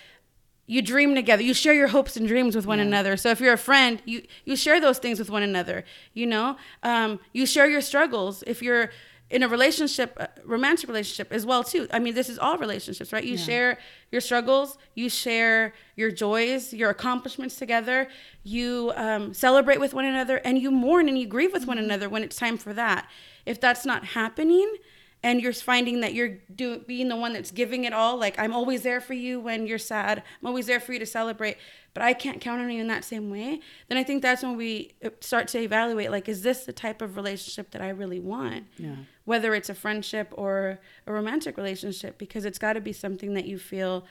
you 0.67 0.83
dream 0.83 1.17
together. 1.17 1.43
You 1.43 1.53
share 1.53 1.75
your 1.75 1.89
hopes 1.89 2.17
and 2.17 2.29
dreams 2.29 2.55
with 2.55 2.65
one 2.65 2.79
another. 2.79 3.17
So 3.17 3.31
if 3.31 3.41
you're 3.41 3.55
a 3.55 3.59
friend 3.59 4.01
you 4.05 4.23
you 4.45 4.55
share 4.55 4.81
those 4.81 4.99
things 4.99 5.19
with 5.19 5.31
one 5.31 5.43
another 5.43 5.85
you 6.15 6.27
know? 6.27 6.57
Um, 6.83 7.19
you 7.33 7.47
share 7.47 7.69
your 7.69 7.81
struggles. 7.81 8.45
If 8.47 8.63
you're 8.63 8.91
in 9.31 9.43
a 9.43 9.49
relationship 9.49 10.17
a 10.19 10.29
romantic 10.45 10.89
relationship 10.89 11.33
as 11.33 11.47
well 11.47 11.63
too. 11.63 11.87
I 11.93 11.99
mean 11.99 12.15
this 12.15 12.29
is 12.29 12.39
all 12.39 12.59
relationships 12.59 13.13
right? 13.13 13.25
You 13.25 13.37
share 13.39 13.79
your 14.11 14.21
struggles 14.21 14.77
you 14.95 15.09
share 15.09 15.73
your 15.97 16.11
joys 16.11 16.73
your 16.73 16.91
accomplishments 16.91 17.57
together 17.57 18.09
you 18.43 18.93
um, 18.97 19.33
celebrate 19.33 19.79
with 19.79 19.95
one 19.95 20.05
another 20.05 20.39
and 20.39 20.59
you 20.59 20.71
mourn 20.71 21.09
and 21.09 21.19
you 21.19 21.27
grieve 21.27 21.53
with 21.53 21.67
one 21.67 21.79
another 21.79 22.09
when 22.09 22.23
it's 22.23 22.37
time 22.37 22.59
for 22.59 22.73
that. 22.75 23.09
If 23.47 23.61
that's 23.61 23.87
not 23.87 24.05
happening 24.05 24.77
and 25.23 25.41
you're 25.41 25.53
finding 25.53 26.01
that 26.01 26.15
you're 26.15 26.39
being 26.87 27.09
the 27.09 27.17
one 27.17 27.33
that's 27.33 27.51
giving 27.51 27.85
it 27.85 27.93
all 27.93 28.17
like 28.17 28.39
i'm 28.39 28.55
always 28.55 28.83
there 28.83 29.01
for 29.01 29.15
you 29.15 29.39
when 29.41 29.67
you're 29.67 29.79
sad. 29.79 30.23
I'm 30.41 30.47
always 30.47 30.67
there 30.67 30.81
for 30.81 30.93
you 30.93 30.99
to 30.99 31.07
celebrate 31.07 31.57
but 31.93 32.03
i 32.03 32.13
can't 32.13 32.41
count 32.41 32.61
on 32.63 32.71
you 32.71 32.81
in 32.81 32.89
that 32.89 33.05
same 33.05 33.31
way 33.31 33.61
then 33.89 33.99
i 33.99 34.03
think 34.03 34.23
that's 34.23 34.43
when 34.43 34.57
we 34.57 34.95
uh, 35.05 35.11
start 35.21 35.49
to 35.49 35.59
evaluate 35.59 36.11
like 36.11 36.29
is 36.29 36.43
this 36.43 36.65
the 36.65 36.73
type 36.73 37.03
of 37.03 37.17
relationship 37.17 37.71
that 37.73 37.83
i 37.83 37.91
really 37.91 38.21
want? 38.21 38.65
Yeah. 38.79 38.97
Whether 39.31 39.55
it's 39.55 39.69
a 39.69 39.75
friendship 39.75 40.29
or 40.33 40.79
a 41.07 41.13
romantic 41.13 41.57
relationship 41.57 42.19
because 42.19 42.45
it's 42.45 42.59
got 42.59 42.75
to 42.75 42.81
be 42.81 42.93
something 42.93 43.35
that 43.35 43.47
you 43.47 43.59
feel 43.59 44.05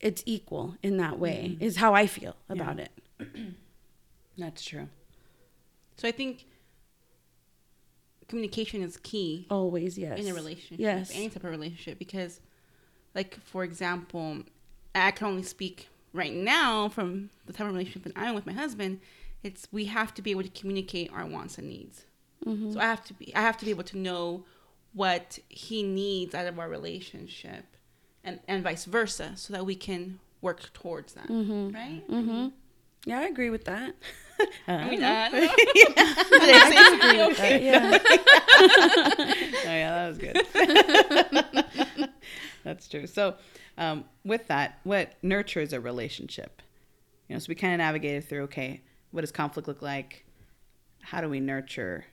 it's 0.00 0.22
equal 0.26 0.74
in 0.82 0.96
that 0.96 1.18
way 1.18 1.50
mm-hmm. 1.52 1.62
is 1.62 1.76
how 1.76 1.94
i 1.94 2.06
feel 2.06 2.34
about 2.48 2.78
it 2.78 2.92
That's 4.38 4.64
true. 4.64 4.88
So 5.96 6.06
I 6.06 6.12
think 6.12 6.46
communication 8.28 8.82
is 8.82 8.96
key 8.96 9.46
Always, 9.50 9.98
yes. 9.98 10.20
in 10.20 10.28
a 10.28 10.34
relationship, 10.34 10.78
Yes. 10.78 11.10
any 11.12 11.28
type 11.28 11.42
of 11.42 11.50
relationship, 11.50 11.98
because, 11.98 12.40
like 13.14 13.40
for 13.40 13.64
example, 13.64 14.44
I 14.94 15.10
can 15.10 15.26
only 15.26 15.42
speak 15.42 15.88
right 16.12 16.32
now 16.32 16.88
from 16.88 17.30
the 17.46 17.52
type 17.52 17.66
of 17.66 17.72
relationship 17.72 18.04
that 18.04 18.12
I'm 18.16 18.34
with 18.34 18.46
my 18.46 18.52
husband. 18.52 19.00
It's 19.42 19.68
we 19.72 19.86
have 19.86 20.14
to 20.14 20.22
be 20.22 20.30
able 20.30 20.44
to 20.44 20.48
communicate 20.50 21.12
our 21.12 21.26
wants 21.26 21.58
and 21.58 21.68
needs. 21.68 22.04
Mm-hmm. 22.46 22.72
So 22.72 22.80
I 22.80 22.84
have 22.84 23.04
to 23.04 23.14
be 23.14 23.34
I 23.34 23.40
have 23.40 23.56
to 23.58 23.64
be 23.64 23.70
able 23.70 23.84
to 23.84 23.98
know 23.98 24.44
what 24.92 25.38
he 25.48 25.82
needs 25.82 26.34
out 26.34 26.46
of 26.46 26.58
our 26.58 26.68
relationship, 26.68 27.64
and 28.24 28.40
and 28.48 28.62
vice 28.62 28.84
versa, 28.84 29.32
so 29.36 29.52
that 29.52 29.66
we 29.66 29.74
can 29.74 30.20
work 30.40 30.72
towards 30.72 31.14
that. 31.14 31.28
Right? 31.28 32.02
Mm-hmm. 32.08 32.48
Yeah, 33.06 33.20
I 33.20 33.24
agree 33.24 33.50
with 33.50 33.64
that. 33.64 33.94
I 34.68 34.90
mean, 34.90 35.02
uh, 35.02 35.28
Uh, 37.40 37.44
yeah. 37.44 37.98
oh 38.60 39.24
yeah, 39.64 39.90
that 39.94 40.08
was 40.08 40.18
good. 40.18 42.10
That's 42.64 42.88
true. 42.88 43.06
So, 43.06 43.34
um, 43.76 44.04
with 44.24 44.46
that, 44.48 44.78
what 44.84 45.14
nurtures 45.22 45.72
a 45.72 45.80
relationship? 45.80 46.62
You 47.28 47.34
know, 47.34 47.40
so 47.40 47.46
we 47.48 47.54
kind 47.54 47.74
of 47.74 47.78
navigated 47.78 48.28
through. 48.28 48.42
Okay, 48.44 48.82
what 49.10 49.22
does 49.22 49.32
conflict 49.32 49.68
look 49.68 49.82
like? 49.82 50.24
How 51.02 51.20
do 51.20 51.28
we 51.28 51.40
nurture 51.40 52.04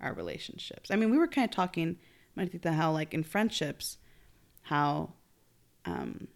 our 0.00 0.12
relationships? 0.12 0.90
I 0.90 0.96
mean, 0.96 1.10
we 1.10 1.18
were 1.18 1.28
kind 1.28 1.44
of 1.44 1.50
talking, 1.50 1.96
Martita, 2.36 2.74
how 2.74 2.92
like 2.92 3.14
in 3.14 3.22
friendships, 3.22 3.98
how 4.62 5.12
um, 5.84 6.28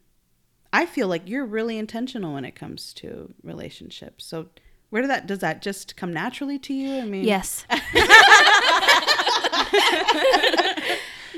I 0.73 0.87
feel 0.87 1.09
like 1.09 1.29
you're 1.29 1.45
really 1.45 1.77
intentional 1.79 2.35
when 2.35 2.45
it 2.45 2.55
comes 2.55 2.93
to 2.95 3.35
relationships. 3.43 4.25
So, 4.25 4.49
where 4.91 5.03
did 5.03 5.11
that 5.11 5.27
does 5.27 5.39
that 5.41 5.63
just 5.63 5.97
come 5.97 6.13
naturally 6.13 6.59
to 6.61 6.73
you? 6.75 6.99
I 6.99 7.05
mean, 7.05 7.25
Yes. 7.25 7.67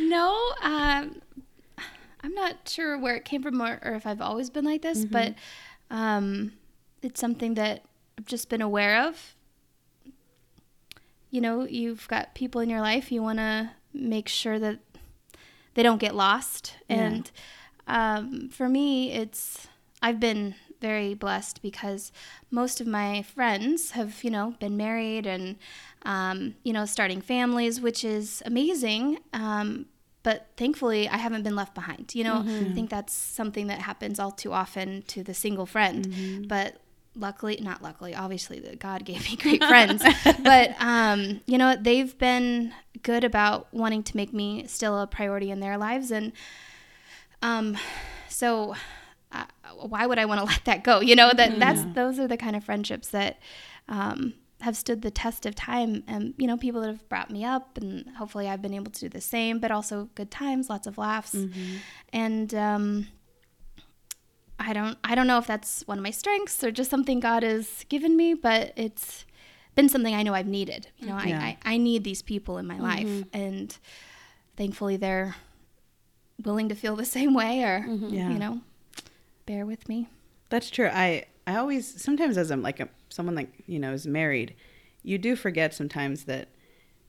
no, 0.00 0.52
um, 0.62 1.20
I'm 2.22 2.34
not 2.34 2.68
sure 2.68 2.98
where 2.98 3.14
it 3.16 3.24
came 3.24 3.42
from 3.42 3.60
or, 3.60 3.78
or 3.84 3.94
if 3.94 4.06
I've 4.06 4.20
always 4.20 4.50
been 4.50 4.64
like 4.64 4.82
this, 4.82 5.04
but 5.04 5.34
um, 5.90 6.52
it's 7.02 7.20
something 7.20 7.54
that 7.54 7.84
I've 8.18 8.26
just 8.26 8.48
been 8.48 8.62
aware 8.62 9.02
of. 9.08 9.36
You 11.34 11.40
know, 11.40 11.66
you've 11.66 12.06
got 12.06 12.34
people 12.34 12.60
in 12.60 12.70
your 12.70 12.80
life, 12.80 13.10
you 13.10 13.20
want 13.20 13.40
to 13.40 13.70
make 13.92 14.28
sure 14.28 14.58
that 14.60 14.78
they 15.74 15.82
don't 15.82 15.98
get 15.98 16.14
lost. 16.14 16.76
And 16.88 17.30
um, 17.88 18.48
for 18.50 18.68
me, 18.68 19.10
it's, 19.12 19.66
I've 20.00 20.20
been 20.20 20.54
very 20.80 21.14
blessed 21.14 21.60
because 21.60 22.12
most 22.50 22.80
of 22.80 22.86
my 22.86 23.22
friends 23.22 23.90
have, 23.92 24.22
you 24.22 24.30
know, 24.30 24.54
been 24.60 24.76
married 24.76 25.26
and, 25.26 25.56
um, 26.02 26.54
you 26.62 26.72
know, 26.72 26.84
starting 26.86 27.20
families, 27.20 27.80
which 27.80 28.04
is 28.04 28.40
amazing. 28.46 29.18
Um, 29.32 29.86
but 30.22 30.46
thankfully, 30.56 31.08
I 31.08 31.16
haven't 31.16 31.42
been 31.42 31.56
left 31.56 31.74
behind. 31.74 32.14
You 32.14 32.24
know, 32.24 32.44
I 32.70 32.74
think 32.74 32.90
that's 32.90 33.12
something 33.12 33.66
that 33.66 33.80
happens 33.80 34.20
all 34.20 34.30
too 34.30 34.52
often 34.52 35.02
to 35.08 35.24
the 35.24 35.34
single 35.34 35.66
friend. 35.66 36.06
But 36.48 36.76
luckily, 37.16 37.58
not 37.60 37.82
luckily, 37.82 38.14
obviously, 38.14 38.60
that 38.60 38.78
God 38.78 39.04
gave 39.04 39.28
me 39.28 39.36
great 39.36 39.64
friends. 39.68 40.02
but 40.42 40.74
um, 40.80 41.40
you 41.46 41.58
know, 41.58 41.76
they've 41.80 42.16
been 42.18 42.72
good 43.02 43.24
about 43.24 43.72
wanting 43.72 44.02
to 44.02 44.16
make 44.16 44.32
me 44.32 44.66
still 44.66 44.98
a 45.00 45.06
priority 45.06 45.50
in 45.50 45.60
their 45.60 45.78
lives, 45.78 46.10
and 46.10 46.32
um, 47.42 47.76
so 48.28 48.74
uh, 49.32 49.44
why 49.80 50.06
would 50.06 50.18
I 50.18 50.24
want 50.24 50.40
to 50.40 50.46
let 50.52 50.64
that 50.64 50.84
go? 50.84 51.00
You 51.00 51.16
know 51.16 51.32
that 51.32 51.58
that's 51.58 51.82
those 51.94 52.18
are 52.18 52.28
the 52.28 52.36
kind 52.36 52.56
of 52.56 52.64
friendships 52.64 53.08
that 53.08 53.38
um, 53.88 54.34
have 54.60 54.76
stood 54.76 55.02
the 55.02 55.10
test 55.10 55.46
of 55.46 55.54
time, 55.54 56.04
and 56.06 56.34
you 56.38 56.46
know 56.46 56.56
people 56.56 56.80
that 56.82 56.88
have 56.88 57.08
brought 57.08 57.30
me 57.30 57.44
up, 57.44 57.76
and 57.78 58.08
hopefully 58.16 58.48
I've 58.48 58.62
been 58.62 58.74
able 58.74 58.90
to 58.92 59.00
do 59.00 59.08
the 59.08 59.20
same. 59.20 59.58
But 59.58 59.70
also 59.70 60.08
good 60.14 60.30
times, 60.30 60.70
lots 60.70 60.86
of 60.86 60.98
laughs, 60.98 61.36
and 62.12 62.54
um, 62.54 63.08
I 64.58 64.72
don't 64.72 64.98
I 65.04 65.14
don't 65.14 65.26
know 65.26 65.38
if 65.38 65.46
that's 65.46 65.82
one 65.86 65.98
of 65.98 66.04
my 66.04 66.10
strengths 66.10 66.62
or 66.62 66.70
just 66.70 66.90
something 66.90 67.20
God 67.20 67.42
has 67.42 67.84
given 67.88 68.16
me, 68.16 68.34
but 68.34 68.72
it's 68.76 69.24
been 69.74 69.88
something 69.88 70.14
I 70.14 70.22
know 70.22 70.34
I've 70.34 70.46
needed. 70.46 70.88
You 70.98 71.08
know, 71.08 71.18
Yeah. 71.18 71.38
I, 71.40 71.58
I 71.64 71.74
I 71.74 71.76
need 71.76 72.04
these 72.04 72.22
people 72.22 72.58
in 72.58 72.66
my 72.66 72.74
mm-hmm. 72.74 72.82
life, 72.82 73.24
and 73.32 73.76
thankfully 74.56 74.96
they're 74.96 75.36
willing 76.44 76.68
to 76.68 76.74
feel 76.74 76.96
the 76.96 77.04
same 77.18 77.34
way 77.34 77.62
or 77.62 77.80
mm-hmm. 77.80 78.08
Yeah. 78.08 78.30
you 78.30 78.38
know 78.38 78.60
bear 79.46 79.66
with 79.66 79.88
me 79.88 80.08
That's 80.48 80.70
true. 80.70 80.88
I 80.92 81.26
I 81.46 81.56
always 81.56 82.00
sometimes 82.00 82.38
as 82.38 82.50
I'm 82.50 82.62
like 82.62 82.80
a, 82.80 82.88
someone 83.08 83.34
like 83.34 83.50
you 83.66 83.78
know 83.78 83.92
is 83.92 84.06
married, 84.06 84.54
you 85.02 85.18
do 85.18 85.36
forget 85.36 85.74
sometimes 85.74 86.24
that 86.24 86.48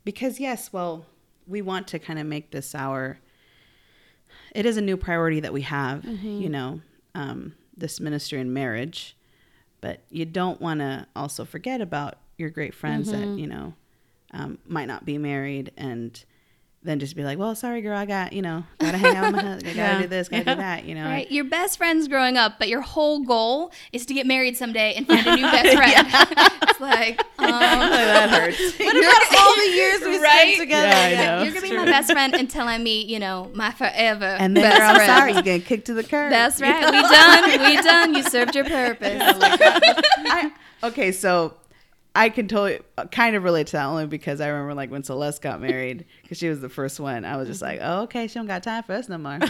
because 0.03 0.39
yes, 0.39 0.71
well, 0.71 1.05
we 1.47 1.61
want 1.61 1.87
to 1.89 1.99
kind 1.99 2.19
of 2.19 2.25
make 2.25 2.51
this 2.51 2.75
our. 2.75 3.19
It 4.53 4.65
is 4.65 4.77
a 4.77 4.81
new 4.81 4.97
priority 4.97 5.39
that 5.41 5.53
we 5.53 5.61
have, 5.61 6.01
mm-hmm. 6.01 6.41
you 6.41 6.49
know, 6.49 6.81
um, 7.15 7.55
this 7.75 7.99
ministry 7.99 8.39
and 8.39 8.53
marriage, 8.53 9.17
but 9.81 10.01
you 10.09 10.25
don't 10.25 10.61
want 10.61 10.81
to 10.81 11.07
also 11.15 11.45
forget 11.45 11.81
about 11.81 12.15
your 12.37 12.49
great 12.49 12.73
friends 12.73 13.11
that 13.11 13.25
you 13.39 13.47
know 13.47 13.73
um, 14.31 14.59
might 14.67 14.85
not 14.85 15.05
be 15.05 15.17
married 15.17 15.71
and. 15.77 16.23
Then 16.85 16.99
just 16.99 17.15
be 17.15 17.23
like, 17.23 17.37
well, 17.39 17.55
sorry, 17.55 17.81
girl, 17.81 17.97
I 17.97 18.05
got 18.05 18.31
you 18.31 18.41
know, 18.43 18.63
gotta 18.79 18.97
hang 18.97 19.15
out 19.15 19.33
with 19.33 19.43
my 19.43 19.49
husband, 19.49 19.71
I 19.71 19.73
gotta 19.75 19.93
Yeah. 19.95 20.01
do 20.03 20.07
this, 20.07 20.29
gotta 20.29 20.43
do 20.45 20.55
that, 20.55 20.85
you 20.85 20.93
know. 20.95 21.05
right 21.05 21.29
your 21.31 21.43
best 21.45 21.77
friends 21.77 22.07
growing 22.07 22.37
up 22.37 22.59
but 22.59 22.67
your 22.69 22.81
whole 22.81 23.21
goal 23.23 23.71
is 23.91 24.05
to 24.05 24.13
get 24.13 24.25
married 24.27 24.55
someday 24.55 24.93
and 24.93 25.07
find 25.07 25.25
a 25.25 25.35
new 25.35 25.41
best 25.43 25.75
friend 25.75 26.07
it's 26.63 26.79
like 26.79 27.19
um, 27.39 27.49
that 27.49 28.29
hurts. 28.29 28.79
What 28.79 28.95
about 28.95 29.39
all 29.39 29.55
the 29.55 29.71
years 29.71 30.01
we 30.01 30.17
Right? 30.19 30.53
spent 30.53 30.57
together? 30.59 30.87
Yeah, 30.87 31.21
I 31.33 31.37
know. 31.37 31.43
you're 31.43 31.53
gonna 31.53 31.67
be 31.69 31.75
my 31.75 31.85
best 31.85 32.11
friend 32.11 32.33
until 32.35 32.67
I 32.67 32.77
meet, 32.77 33.07
you 33.07 33.19
know, 33.19 33.49
my 33.53 33.71
forever. 33.71 34.25
And 34.25 34.55
then, 34.55 34.63
best 34.63 34.77
girl, 34.77 34.89
I'm 34.89 34.95
friend. 34.95 35.09
sorry, 35.09 35.33
you're 35.33 35.41
getting 35.41 35.61
kicked 35.61 35.85
to 35.87 35.93
the 35.93 36.03
curb. 36.03 36.29
That's 36.31 36.61
right. 36.61 36.85
We 36.91 37.01
done. 37.01 37.61
We 37.69 37.75
done. 37.81 38.15
You 38.15 38.23
served 38.23 38.55
your 38.55 38.65
purpose. 38.65 39.21
I, 39.21 40.51
okay, 40.83 41.11
so 41.11 41.53
I 42.15 42.29
can 42.29 42.47
totally 42.47 42.79
kind 43.11 43.35
of 43.35 43.43
relate 43.43 43.67
to 43.67 43.73
that 43.73 43.85
only 43.85 44.07
because 44.07 44.39
I 44.39 44.47
remember 44.47 44.73
like 44.73 44.89
when 44.89 45.03
Celeste 45.03 45.41
got 45.41 45.59
married 45.61 46.05
because 46.21 46.37
she 46.37 46.47
was 46.49 46.61
the 46.61 46.69
first 46.69 46.99
one. 46.99 47.25
I 47.25 47.35
was 47.37 47.47
just 47.47 47.61
like, 47.61 47.79
mm-hmm. 47.79 47.89
oh, 47.91 48.01
okay, 48.03 48.27
she 48.27 48.35
don't 48.35 48.47
got 48.47 48.63
time 48.63 48.83
for 48.83 48.93
us 48.93 49.09
no 49.09 49.17
more. 49.17 49.39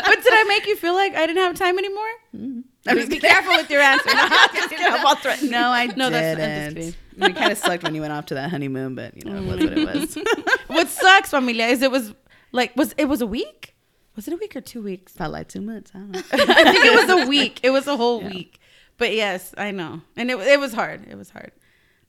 But 0.00 0.22
did 0.22 0.32
I 0.32 0.44
make 0.48 0.66
you 0.66 0.76
feel 0.76 0.94
like 0.94 1.14
I 1.14 1.26
didn't 1.26 1.42
have 1.42 1.54
time 1.56 1.78
anymore? 1.78 2.08
Mm-hmm. 2.34 2.60
I'm 2.88 2.94
Be, 2.96 3.00
just 3.02 3.10
be 3.10 3.18
careful 3.20 3.52
with 3.56 3.68
your 3.70 3.80
answer. 3.82 4.08
No, 4.08 4.14
I'm 4.30 4.48
just 4.54 4.70
kidding. 4.70 4.86
I'm 4.86 5.04
all 5.04 5.16
threatened. 5.16 5.50
No, 5.50 5.68
I 5.70 5.86
No, 5.86 6.08
that's- 6.10 6.38
I'm 6.38 6.74
just 6.74 6.74
didn't. 6.74 6.94
kidding. 7.18 7.30
It 7.30 7.36
kind 7.36 7.52
of 7.52 7.58
sucked 7.58 7.82
when 7.82 7.94
you 7.94 8.00
went 8.00 8.12
off 8.12 8.26
to 8.26 8.34
that 8.34 8.50
honeymoon, 8.50 8.94
but 8.94 9.16
you 9.16 9.30
know, 9.30 9.36
it 9.38 9.44
was 9.44 9.60
what 9.64 9.78
it 9.78 9.94
was. 9.94 10.18
what 10.68 10.88
sucks, 10.88 11.30
familia, 11.30 11.66
is 11.66 11.82
it 11.82 11.90
was 11.90 12.14
like 12.52 12.74
was 12.76 12.94
it 12.96 13.06
was 13.06 13.20
a 13.20 13.26
week? 13.26 13.74
Was 14.16 14.26
it 14.28 14.34
a 14.34 14.36
week 14.36 14.56
or 14.56 14.60
two 14.60 14.82
weeks? 14.82 15.12
Felt 15.12 15.32
like 15.32 15.48
two 15.48 15.60
months. 15.60 15.90
I 15.94 15.98
don't 15.98 16.12
know. 16.12 16.22
I 16.32 16.72
think 16.72 16.84
it 16.84 17.08
was 17.08 17.24
a 17.24 17.28
week. 17.28 17.60
It 17.62 17.70
was 17.70 17.86
a 17.86 17.96
whole 17.96 18.22
Yeah. 18.22 18.28
week. 18.30 18.60
But 18.98 19.14
yes, 19.14 19.54
I 19.56 19.70
know, 19.70 20.02
and 20.16 20.30
it 20.30 20.38
it 20.40 20.60
was 20.60 20.74
hard. 20.74 21.06
It 21.08 21.16
was 21.16 21.30
hard. 21.30 21.52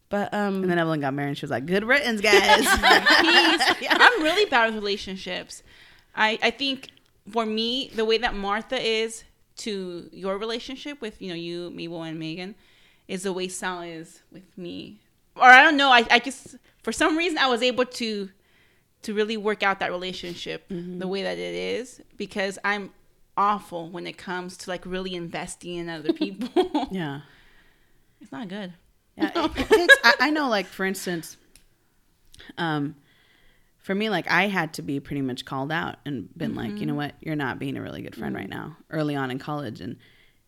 But 0.10 0.34
um, 0.34 0.64
And 0.64 0.72
then 0.72 0.80
Evelyn 0.80 1.02
got 1.02 1.14
married 1.14 1.30
and 1.30 1.38
she 1.38 1.46
was 1.46 1.52
like, 1.52 1.68
good 1.68 1.84
riddance, 1.84 2.20
guys. 2.20 2.34
I'm 3.90 4.24
really 4.24 4.50
bad 4.50 4.66
with 4.66 4.76
relationships. 4.76 5.62
I 6.16 6.40
I 6.42 6.50
think 6.52 6.90
for 7.32 7.46
me, 7.46 7.92
the 7.96 8.06
way 8.06 8.18
that 8.18 8.34
Martha 8.36 8.82
is 8.82 9.24
to 9.58 10.10
your 10.12 10.38
relationship 10.38 11.00
with 11.00 11.22
you 11.22 11.30
know 11.30 11.36
you, 11.36 11.70
Mabel, 11.70 12.02
and 12.04 12.18
Megan, 12.18 12.56
is 13.08 13.24
the 13.24 13.34
way 13.34 13.48
Sal 13.48 13.82
is 13.82 14.22
with 14.32 14.58
me. 14.58 15.00
Or 15.36 15.44
I 15.44 15.62
don't 15.62 15.78
know. 15.78 15.90
I 15.92 16.06
I 16.10 16.20
just 16.20 16.56
for 16.82 16.92
some 16.92 17.16
reason 17.16 17.38
I 17.38 17.48
was 17.48 17.62
able 17.62 17.86
to 17.86 18.30
to 19.04 19.14
really 19.14 19.38
work 19.38 19.64
out 19.64 19.80
that 19.80 19.92
relationship 19.92 20.66
the 20.70 21.08
way 21.08 21.24
that 21.24 21.38
it 21.38 21.56
is 21.56 22.02
because 22.18 22.60
I'm 22.66 22.92
awful 23.40 23.90
when 23.90 24.06
it 24.06 24.18
comes 24.18 24.58
to 24.58 24.70
like 24.70 24.86
really 24.86 25.16
investing 25.16 25.78
in 25.78 25.90
other 25.90 26.12
people. 26.26 26.90
yeah. 26.92 27.22
it's 28.22 28.32
not 28.32 28.50
good. 28.50 28.74
Yeah, 29.18 29.32
it- 29.34 29.72
it 29.72 29.92
I, 30.04 30.14
I 30.20 30.30
know, 30.30 30.50
like 30.50 30.68
for 30.68 30.86
instance, 30.86 31.38
um, 32.58 32.96
for 33.78 33.96
me, 33.96 34.10
like 34.10 34.30
I 34.30 34.48
had 34.48 34.74
to 34.74 34.82
be 34.82 35.00
pretty 35.00 35.22
much 35.22 35.46
called 35.46 35.72
out 35.72 35.96
and 36.06 36.30
been 36.38 36.54
like, 36.54 36.78
you 36.78 36.86
know 36.86 36.92
mm-hmm. 36.92 36.98
what, 36.98 37.16
you're 37.22 37.36
not 37.36 37.60
being 37.60 37.78
a 37.78 37.82
really 37.82 38.02
good 38.02 38.16
friend 38.16 38.36
right 38.36 38.48
mm. 38.48 38.52
now. 38.52 38.78
Early 38.90 39.16
on 39.16 39.32
in 39.32 39.40
college, 39.40 39.82
and 39.82 39.96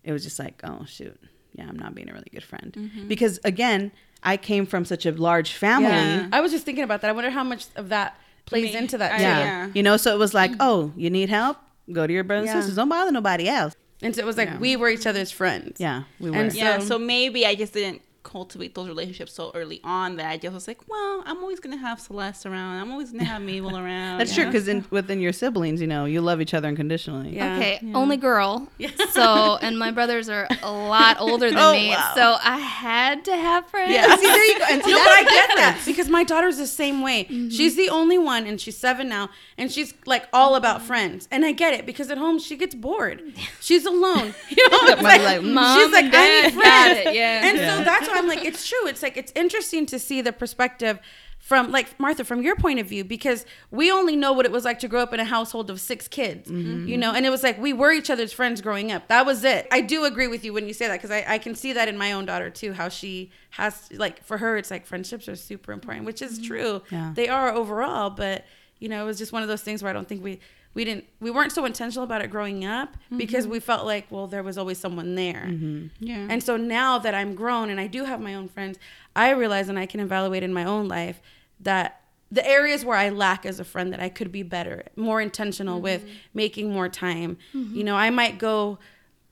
it 0.03 0.11
was 0.11 0.23
just 0.23 0.37
like, 0.37 0.61
oh 0.63 0.85
shoot, 0.85 1.17
yeah, 1.53 1.65
I'm 1.67 1.79
not 1.79 1.95
being 1.95 2.09
a 2.09 2.13
really 2.13 2.29
good 2.31 2.43
friend 2.43 2.73
mm-hmm. 2.77 3.07
because 3.07 3.39
again, 3.43 3.91
I 4.21 4.37
came 4.37 4.65
from 4.65 4.85
such 4.85 5.05
a 5.05 5.11
large 5.11 5.53
family. 5.53 5.89
Yeah. 5.89 6.27
I 6.31 6.41
was 6.41 6.51
just 6.51 6.65
thinking 6.65 6.83
about 6.83 7.01
that. 7.01 7.09
I 7.09 7.13
wonder 7.13 7.29
how 7.29 7.43
much 7.43 7.65
of 7.75 7.89
that 7.89 8.19
plays 8.45 8.73
Me- 8.73 8.77
into 8.77 8.97
that. 8.97 9.13
I- 9.13 9.21
Yeah. 9.21 9.39
Yeah. 9.39 9.69
you 9.73 9.81
know, 9.81 9.97
so 9.97 10.13
it 10.13 10.19
was 10.19 10.33
like, 10.33 10.51
mm. 10.51 10.57
oh, 10.59 10.91
you 10.95 11.09
need 11.09 11.29
help, 11.29 11.57
go 11.93 12.07
to 12.07 12.13
your 12.13 12.23
brothers 12.23 12.47
Yeah. 12.47 12.53
and 12.55 12.61
sisters. 12.61 12.75
Don't 12.75 12.89
bother 12.89 13.11
nobody 13.11 13.47
else. 13.47 13.75
And 14.01 14.15
so 14.15 14.21
it 14.21 14.25
was 14.25 14.37
like 14.37 14.49
Yeah. 14.49 14.57
we 14.57 14.75
were 14.75 14.89
each 14.89 15.05
other's 15.05 15.31
friends. 15.31 15.79
Yeah, 15.79 16.03
we 16.19 16.31
were. 16.31 16.37
And 16.37 16.53
Yeah, 16.53 16.79
So- 16.79 16.85
so 16.85 16.99
maybe 16.99 17.45
I 17.45 17.53
just 17.55 17.73
didn't 17.73 18.01
cultivate 18.23 18.75
those 18.75 18.87
relationships 18.87 19.33
so 19.33 19.51
early 19.55 19.81
on 19.83 20.15
that 20.17 20.29
I 20.29 20.37
just 20.37 20.53
was 20.53 20.67
like, 20.67 20.79
well, 20.87 21.23
I'm 21.25 21.37
always 21.39 21.59
gonna 21.59 21.77
have 21.77 21.99
Celeste 21.99 22.45
around. 22.45 22.79
I'm 22.79 22.91
always 22.91 23.11
gonna 23.11 23.23
have 23.25 23.41
Mabel 23.41 23.75
around. 23.83 24.19
That's 24.19 24.31
you 24.31 24.43
true 24.43 24.45
know? 24.45 24.51
because 24.59 24.91
within 24.91 25.19
your 25.19 25.33
siblings, 25.33 25.81
you 25.81 25.87
know, 25.87 26.05
you 26.05 26.21
love 26.21 26.41
each 26.41 26.53
other 26.53 26.67
unconditionally. 26.67 27.35
Yeah. 27.35 27.57
Okay, 27.57 27.79
only 27.93 28.17
girl. 28.17 28.67
So, 29.11 29.57
and 29.61 29.77
my 29.77 29.91
brothers 29.91 30.29
are 30.29 30.47
a 30.63 30.71
lot 30.71 31.17
older 31.19 31.49
than 31.49 31.57
Oh, 31.61 31.73
me. 31.73 31.89
wow. 31.89 32.11
So 32.15 32.37
I 32.41 32.57
had 32.59 33.25
to 33.25 33.35
have 33.35 33.67
friends. 33.67 33.91
Yeah. 33.91 34.15
See, 34.15 34.25
there 34.25 34.45
you 34.53 34.57
go. 34.59 34.65
And 34.71 34.83
see, 34.83 34.91
No, 34.91 34.97
but 34.97 35.11
I 35.11 35.23
get 35.23 35.49
that 35.57 35.81
because 35.85 36.07
my 36.07 36.23
daughter's 36.23 36.57
the 36.57 36.67
same 36.67 37.01
way. 37.01 37.25
Mm-hmm. 37.25 37.49
She's 37.49 37.75
the 37.75 37.89
only 37.89 38.17
one, 38.17 38.45
and 38.45 38.59
she's 38.61 38.77
seven 38.77 39.09
now, 39.09 39.29
and 39.57 39.71
she's 39.71 39.93
like 40.05 40.27
all 40.31 40.55
about 40.55 40.81
friends. 40.81 41.27
And 41.31 41.43
I 41.45 41.51
get 41.51 41.73
it 41.73 41.85
because 41.85 42.09
at 42.09 42.17
home 42.17 42.39
she 42.39 42.55
gets 42.55 42.73
bored. 42.73 43.21
She's 43.59 43.85
alone. 43.85 44.33
You 44.49 44.69
know, 44.69 44.77
it's 44.81 45.01
Mom's 45.01 45.03
like, 45.03 45.21
like, 45.21 45.41
Mom 45.43 45.79
she's 45.79 45.91
like, 45.93 46.05
and 46.05 46.15
I 46.15 46.41
need 46.41 46.53
friends. 46.53 46.99
it, 47.07 47.15
yeah. 47.15 47.47
And 47.49 47.57
Yeah. 47.57 47.77
so 47.79 47.83
that's 47.83 48.07
why 48.11 48.17
I'm 48.19 48.27
like, 48.27 48.45
it's 48.45 48.67
true. 48.67 48.87
It's 48.87 49.01
like 49.01 49.17
it's 49.17 49.31
interesting 49.35 49.85
to 49.87 49.97
see 49.99 50.21
the 50.21 50.31
perspective 50.33 50.99
from 51.39 51.71
like 51.71 51.99
Martha 51.99 52.23
from 52.23 52.43
your 52.43 52.55
point 52.55 52.79
of 52.79 52.85
view 52.85 53.03
because 53.03 53.47
we 53.71 53.91
only 53.91 54.15
know 54.15 54.31
what 54.31 54.45
it 54.45 54.51
was 54.51 54.63
like 54.63 54.77
to 54.79 54.87
grow 54.87 55.01
up 55.01 55.11
in 55.11 55.19
a 55.19 55.25
household 55.25 55.71
of 55.71 55.81
six 55.81 56.07
kids 56.07 56.51
Mm-hmm. 56.51 56.87
you 56.87 56.97
know 56.99 57.13
and 57.13 57.25
it 57.25 57.31
was 57.31 57.41
like 57.41 57.59
we 57.59 57.73
were 57.73 57.91
each 57.91 58.11
other's 58.11 58.31
friends 58.31 58.61
growing 58.61 58.91
up 58.91 59.07
that 59.07 59.25
was 59.25 59.43
it 59.43 59.67
i 59.71 59.81
do 59.81 60.05
agree 60.05 60.27
with 60.27 60.45
you 60.45 60.53
when 60.53 60.67
you 60.67 60.73
say 60.73 60.85
that 60.87 60.97
because 60.97 61.09
I, 61.09 61.25
I 61.27 61.37
can 61.39 61.55
see 61.55 61.73
that 61.73 61.87
in 61.87 61.97
my 61.97 62.11
own 62.11 62.25
daughter 62.27 62.51
too 62.51 62.73
how 62.73 62.89
she 62.89 63.31
has 63.51 63.89
like 63.91 64.23
for 64.23 64.37
her 64.37 64.55
it's 64.55 64.69
like 64.69 64.85
friendships 64.85 65.27
are 65.27 65.35
super 65.35 65.71
important 65.71 66.05
which 66.05 66.21
is 66.21 66.37
true 66.39 66.83
Yeah. 66.91 67.11
they 67.15 67.27
are 67.27 67.51
overall 67.51 68.11
but 68.11 68.45
you 68.77 68.87
know 68.87 69.01
it 69.01 69.07
was 69.07 69.17
just 69.17 69.33
one 69.33 69.41
of 69.41 69.47
those 69.49 69.63
things 69.63 69.81
where 69.81 69.89
i 69.89 69.93
don't 69.93 70.07
think 70.07 70.23
we 70.23 70.39
we 70.73 70.85
didn't 70.85 71.05
we 71.19 71.31
weren't 71.31 71.51
so 71.51 71.65
intentional 71.65 72.03
about 72.03 72.21
it 72.21 72.29
growing 72.29 72.63
up 72.63 72.95
because 73.17 73.43
mm-hmm. 73.43 73.53
we 73.53 73.59
felt 73.59 73.85
like 73.85 74.07
well 74.09 74.27
there 74.27 74.43
was 74.43 74.57
always 74.57 74.77
someone 74.77 75.15
there. 75.15 75.47
Mm-hmm. 75.47 75.87
Yeah. 75.99 76.27
and 76.29 76.43
so 76.43 76.57
now 76.57 76.97
that 76.99 77.13
I'm 77.13 77.35
grown 77.35 77.69
and 77.69 77.79
I 77.79 77.87
do 77.87 78.05
have 78.05 78.21
my 78.21 78.35
own 78.35 78.47
friends, 78.47 78.79
I 79.15 79.31
realize 79.31 79.69
and 79.69 79.77
I 79.77 79.85
can 79.85 79.99
evaluate 79.99 80.43
in 80.43 80.53
my 80.53 80.63
own 80.63 80.87
life 80.87 81.21
that 81.59 82.01
the 82.31 82.47
areas 82.47 82.85
where 82.85 82.97
I 82.97 83.09
lack 83.09 83.45
as 83.45 83.59
a 83.59 83.65
friend 83.65 83.91
that 83.91 83.99
I 83.99 84.07
could 84.07 84.31
be 84.31 84.41
better, 84.41 84.85
more 84.95 85.19
intentional 85.19 85.75
mm-hmm. 85.75 85.83
with 85.83 86.05
making 86.33 86.71
more 86.71 86.87
time. 86.87 87.37
You 87.75 87.83
know, 87.83 87.95
I 87.95 88.09
might 88.09 88.37
go 88.37 88.79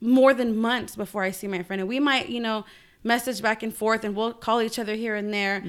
more 0.02 0.34
than 0.34 0.58
months 0.58 0.96
before 0.96 1.24
I 1.24 1.32
see 1.32 1.48
my 1.48 1.64
friend, 1.64 1.80
and 1.82 1.88
we 1.88 2.00
might, 2.00 2.28
you 2.28 2.42
know, 2.42 2.66
message 3.04 3.42
back 3.42 3.64
and 3.64 3.74
forth, 3.74 4.04
and 4.04 4.16
we'll 4.16 4.34
call 4.34 4.62
each 4.62 4.78
other 4.78 4.96
here 4.96 5.16
and 5.16 5.34
there. 5.34 5.62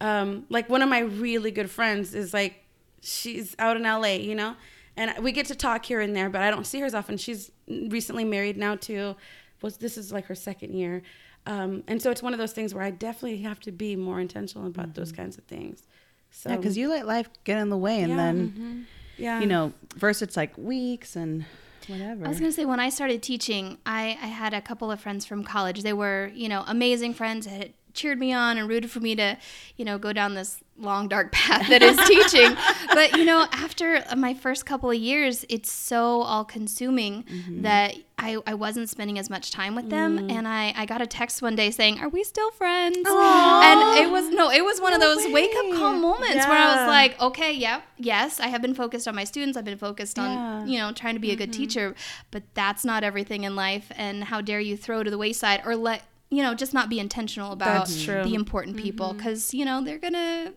Um, 0.00 0.46
like 0.48 0.70
one 0.70 0.80
of 0.80 0.88
my 0.88 1.00
really 1.00 1.50
good 1.50 1.70
friends 1.70 2.14
is 2.14 2.32
like, 2.32 2.64
she's 3.00 3.56
out 3.58 3.76
in 3.76 3.82
LA, 3.82 4.14
you 4.14 4.36
know, 4.36 4.54
and 4.96 5.12
we 5.22 5.32
get 5.32 5.46
to 5.46 5.54
talk 5.54 5.84
here 5.84 6.00
and 6.00 6.14
there, 6.16 6.28
but 6.30 6.40
I 6.42 6.50
don't 6.50 6.66
see 6.66 6.80
her 6.80 6.86
as 6.86 6.94
often. 6.94 7.16
She's 7.16 7.50
recently 7.68 8.24
married 8.24 8.56
now 8.56 8.76
too. 8.76 9.16
Was 9.62 9.76
this 9.78 9.96
is 9.98 10.12
like 10.12 10.26
her 10.26 10.34
second 10.34 10.74
year, 10.74 11.02
um, 11.46 11.82
and 11.88 12.00
so 12.00 12.10
it's 12.10 12.22
one 12.22 12.32
of 12.32 12.38
those 12.38 12.52
things 12.52 12.74
where 12.74 12.84
I 12.84 12.90
definitely 12.90 13.38
have 13.38 13.58
to 13.60 13.72
be 13.72 13.96
more 13.96 14.20
intentional 14.20 14.66
about 14.66 14.94
those 14.94 15.12
kinds 15.12 15.38
of 15.38 15.44
things. 15.44 15.86
So 16.30 16.50
Yeah, 16.50 16.56
because 16.56 16.76
you 16.76 16.88
let 16.88 17.06
life 17.06 17.28
get 17.44 17.58
in 17.58 17.70
the 17.70 17.76
way, 17.78 18.00
and 18.00 18.10
Yeah. 18.10 18.16
then 18.16 18.86
yeah, 19.16 19.40
you 19.40 19.46
know, 19.46 19.72
first 19.98 20.20
it's 20.22 20.36
like 20.36 20.56
weeks 20.58 21.16
and 21.16 21.46
whatever. 21.88 22.26
I 22.26 22.28
was 22.28 22.38
gonna 22.38 22.52
say 22.52 22.64
when 22.66 22.80
I 22.80 22.90
started 22.90 23.22
teaching, 23.22 23.78
I, 23.86 24.18
I 24.20 24.26
had 24.26 24.52
a 24.52 24.60
couple 24.60 24.90
of 24.90 25.00
friends 25.00 25.24
from 25.24 25.42
college. 25.44 25.82
They 25.82 25.92
were, 25.94 26.30
you 26.34 26.48
know, 26.48 26.64
amazing 26.66 27.14
friends 27.14 27.46
that 27.46 27.52
had 27.52 27.72
cheered 27.96 28.18
me 28.18 28.32
on 28.32 28.58
and 28.58 28.68
rooted 28.68 28.90
for 28.90 29.00
me 29.00 29.16
to, 29.16 29.36
you 29.76 29.84
know, 29.84 29.98
go 29.98 30.12
down 30.12 30.34
this 30.34 30.62
long 30.78 31.08
dark 31.08 31.32
path 31.32 31.68
that 31.68 31.82
is 31.82 31.96
teaching. 32.06 32.56
But 32.88 33.16
you 33.16 33.24
know, 33.24 33.46
after 33.52 34.04
my 34.16 34.34
first 34.34 34.66
couple 34.66 34.90
of 34.90 34.96
years, 34.96 35.44
it's 35.48 35.70
so 35.70 36.22
all 36.22 36.44
consuming 36.44 37.24
mm-hmm. 37.24 37.62
that 37.62 37.94
I, 38.18 38.38
I 38.46 38.54
wasn't 38.54 38.88
spending 38.88 39.18
as 39.18 39.28
much 39.28 39.50
time 39.50 39.74
with 39.74 39.90
them. 39.90 40.18
Mm. 40.18 40.32
And 40.32 40.48
I, 40.48 40.72
I 40.74 40.86
got 40.86 41.02
a 41.02 41.06
text 41.06 41.42
one 41.42 41.54
day 41.54 41.70
saying, 41.70 42.00
"Are 42.00 42.08
we 42.08 42.24
still 42.24 42.50
friends?" 42.52 42.96
And 42.96 43.98
it 43.98 44.10
was 44.10 44.30
no, 44.30 44.50
it 44.50 44.64
was 44.64 44.80
one 44.80 44.94
of 44.94 45.00
those 45.00 45.26
wake 45.32 45.54
up 45.54 45.76
call 45.76 45.92
moments 45.94 46.46
where 46.46 46.58
I 46.58 46.76
was 46.76 46.88
like, 46.88 47.20
okay, 47.20 47.52
yep, 47.52 47.82
yes, 47.98 48.40
I 48.40 48.48
have 48.48 48.62
been 48.62 48.74
focused 48.74 49.06
on 49.06 49.14
my 49.14 49.24
students. 49.24 49.56
I've 49.56 49.64
been 49.64 49.78
focused 49.78 50.18
on, 50.18 50.30
Yeah. 50.30 50.64
you 50.64 50.78
know, 50.78 50.92
trying 50.92 51.14
to 51.14 51.20
be 51.20 51.30
a 51.30 51.36
good 51.36 51.50
mm-hmm. 51.50 51.62
teacher, 51.62 51.94
but 52.30 52.42
that's 52.54 52.84
not 52.84 53.04
everything 53.04 53.44
in 53.44 53.54
life. 53.56 53.90
And 53.96 54.24
how 54.24 54.40
dare 54.40 54.60
you 54.60 54.76
throw 54.76 55.02
to 55.02 55.10
the 55.10 55.18
wayside 55.18 55.62
or 55.64 55.76
let, 55.76 56.02
you 56.30 56.42
know, 56.42 56.54
just 56.54 56.74
not 56.74 56.88
be 56.88 56.98
intentional 56.98 57.52
about 57.52 57.86
mm-hmm. 57.86 58.04
true. 58.04 58.24
the 58.24 58.34
important 58.34 58.76
people 58.76 59.08
mm-hmm. 59.08 59.18
because, 59.18 59.54
you 59.54 59.64
know, 59.64 59.82
they're 59.82 59.98
going 59.98 60.12
to 60.12 60.52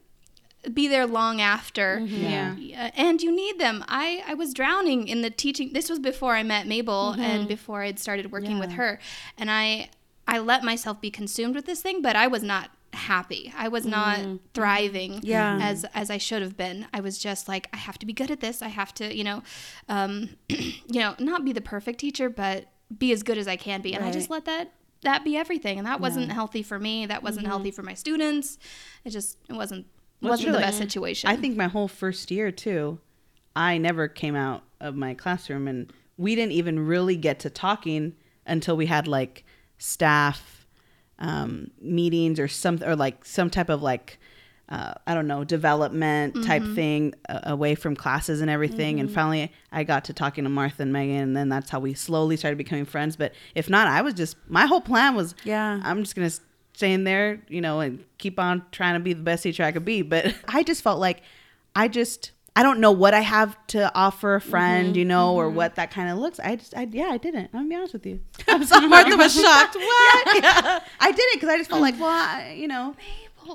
be 0.74 0.88
there 0.88 1.06
long 1.06 1.40
after. 1.40 2.00
Mm-hmm. 2.00 2.24
yeah. 2.24 2.56
Yeah, 2.56 2.92
and 2.96 3.22
you 3.22 3.34
need 3.34 3.60
them. 3.60 3.84
I, 3.88 4.24
I 4.28 4.34
was 4.34 4.54
drowning 4.54 5.08
in 5.08 5.22
the 5.22 5.30
teaching. 5.30 5.72
This 5.74 5.90
was 5.90 6.00
before 6.00 6.36
I 6.36 6.44
met 6.44 6.68
Mabel 6.68 7.12
and 7.12 7.48
before 7.48 7.82
I'd 7.82 8.00
started 8.00 8.32
working 8.32 8.60
with 8.60 8.72
her. 8.74 9.00
And 9.38 9.50
I 9.50 9.90
I 10.28 10.38
let 10.38 10.64
myself 10.64 11.02
be 11.02 11.10
consumed 11.10 11.56
with 11.56 11.66
this 11.66 11.82
thing, 11.82 12.04
but 12.04 12.16
I 12.16 12.28
was 12.28 12.44
not 12.44 12.70
happy. 12.94 13.52
I 13.58 13.68
was 13.68 13.86
not 13.86 14.20
thriving 14.54 15.22
Yeah. 15.24 15.60
as 15.62 15.86
as 15.94 16.10
I 16.10 16.18
should 16.18 16.42
have 16.42 16.58
been. 16.58 16.88
I 16.94 17.00
was 17.00 17.18
just 17.18 17.48
like 17.48 17.68
I 17.74 17.78
have 17.78 17.98
to 18.00 18.06
be 18.06 18.14
good 18.14 18.30
at 18.30 18.42
this. 18.42 18.62
I 18.62 18.68
have 18.68 18.94
to, 18.96 19.16
you 19.16 19.24
know, 19.24 19.44
um, 19.88 20.30
you 20.50 21.00
know, 21.00 21.16
not 21.20 21.46
be 21.46 21.54
the 21.54 21.62
perfect 21.62 22.00
teacher, 22.00 22.30
but 22.30 22.66
be 22.96 23.12
as 23.12 23.24
good 23.24 23.38
as 23.38 23.48
I 23.48 23.56
can 23.56 23.82
be. 23.82 23.94
And 23.94 24.04
I 24.04 24.12
just 24.12 24.30
let 24.30 24.46
that 24.46 24.72
that 25.02 25.24
be 25.24 25.38
everything. 25.38 25.78
And 25.78 25.88
that 25.88 26.02
wasn't 26.02 26.32
healthy 26.32 26.64
for 26.64 26.80
me. 26.80 27.06
That 27.06 27.24
wasn't 27.24 27.48
healthy 27.48 27.72
for 27.72 27.84
my 27.84 27.94
students. 27.94 28.58
It 29.06 29.12
just 29.12 29.38
it 29.50 29.54
wasn't 29.54 29.88
Well, 30.22 30.32
wasn't 30.32 30.54
the 30.54 30.60
best 30.60 30.78
situation. 30.78 31.30
I 31.30 31.36
think 31.36 31.56
my 31.56 31.68
whole 31.68 31.88
first 31.88 32.32
year 32.32 32.52
too, 32.52 33.00
I 33.56 33.78
never 33.78 34.08
came 34.08 34.36
out 34.36 34.64
of 34.80 34.96
my 34.96 35.14
classroom, 35.14 35.68
and 35.68 35.92
we 36.18 36.36
didn't 36.36 36.54
even 36.54 36.86
really 36.86 37.16
get 37.16 37.40
to 37.40 37.50
talking 37.50 38.16
until 38.46 38.76
we 38.76 38.88
had 38.88 39.08
like 39.08 39.46
staff 39.78 40.68
um, 41.20 41.72
meetings 41.82 42.40
or 42.40 42.48
some 42.48 42.82
or 42.84 42.96
like 42.96 43.26
some 43.26 43.50
type 43.50 43.70
of 43.70 43.82
like 43.82 44.19
uh, 44.70 44.94
I 45.08 45.14
don't 45.16 45.28
know 45.28 45.44
development 45.44 46.46
type 46.46 46.64
thing 46.76 47.16
uh, 47.28 47.40
away 47.44 47.74
from 47.76 47.96
classes 47.96 48.40
and 48.42 48.50
everything. 48.52 49.00
And 49.00 49.12
finally, 49.12 49.52
I 49.72 49.84
got 49.84 50.06
to 50.06 50.14
talking 50.14 50.44
to 50.44 50.50
Martha 50.50 50.84
and 50.84 50.94
Megan, 50.94 51.16
and 51.18 51.36
then 51.36 51.50
that's 51.50 51.70
how 51.72 51.80
we 51.80 51.94
slowly 51.96 52.38
started 52.38 52.58
becoming 52.58 52.86
friends. 52.86 53.16
But 53.16 53.34
if 53.56 53.70
not, 53.70 53.88
I 53.88 54.02
was 54.02 54.14
just 54.14 54.38
my 54.48 54.66
whole 54.68 54.82
plan 54.82 55.16
was 55.16 55.34
Yeah. 55.44 55.80
I'm 55.84 56.04
just 56.04 56.16
gonna 56.16 56.30
stay 56.74 56.94
in 56.94 57.04
there, 57.04 57.42
you 57.50 57.62
know, 57.62 57.80
and 57.80 58.04
keep 58.20 58.40
on 58.40 58.64
trying 58.72 58.94
to 58.94 59.00
be 59.00 59.14
the 59.14 59.24
best 59.24 59.44
teacher 59.44 59.64
I 59.64 59.72
could 59.72 59.86
be. 59.86 60.02
But 60.04 60.36
I 60.48 60.64
just 60.64 60.84
felt 60.84 61.00
like 61.00 61.24
I 61.76 61.88
just 61.88 62.32
I 62.56 62.64
don't 62.64 62.80
know 62.80 62.92
what 62.92 63.14
I 63.14 63.22
have 63.22 63.56
to 63.68 63.90
offer 63.96 64.36
a 64.36 64.42
friend, 64.42 64.96
you 64.98 65.06
know, 65.06 65.36
or 65.36 65.50
what 65.50 65.76
that 65.76 65.92
kind 65.92 66.10
of 66.10 66.18
looks. 66.18 66.40
I 66.40 66.58
just, 66.58 66.76
I, 66.76 66.88
yeah, 66.92 67.06
I 67.06 67.18
didn't. 67.18 67.46
I'm 67.54 67.60
gonna 67.62 67.70
be 67.70 67.76
honest 67.76 67.94
with 67.94 68.06
you. 68.06 68.20
I'm 68.50 68.66
sorry, 68.66 68.88
Martha 68.88 69.16
was 69.16 69.34
shocked. 69.42 69.76
What? 69.76 70.44
Yeah. 70.44 70.80
I 71.00 71.12
did 71.12 71.22
it 71.22 71.34
because 71.36 71.50
I 71.50 71.58
just 71.58 71.70
felt 71.70 71.82
like, 71.82 71.98
well, 72.00 72.10
I, 72.10 72.56
you 72.58 72.68
know, 72.68 72.96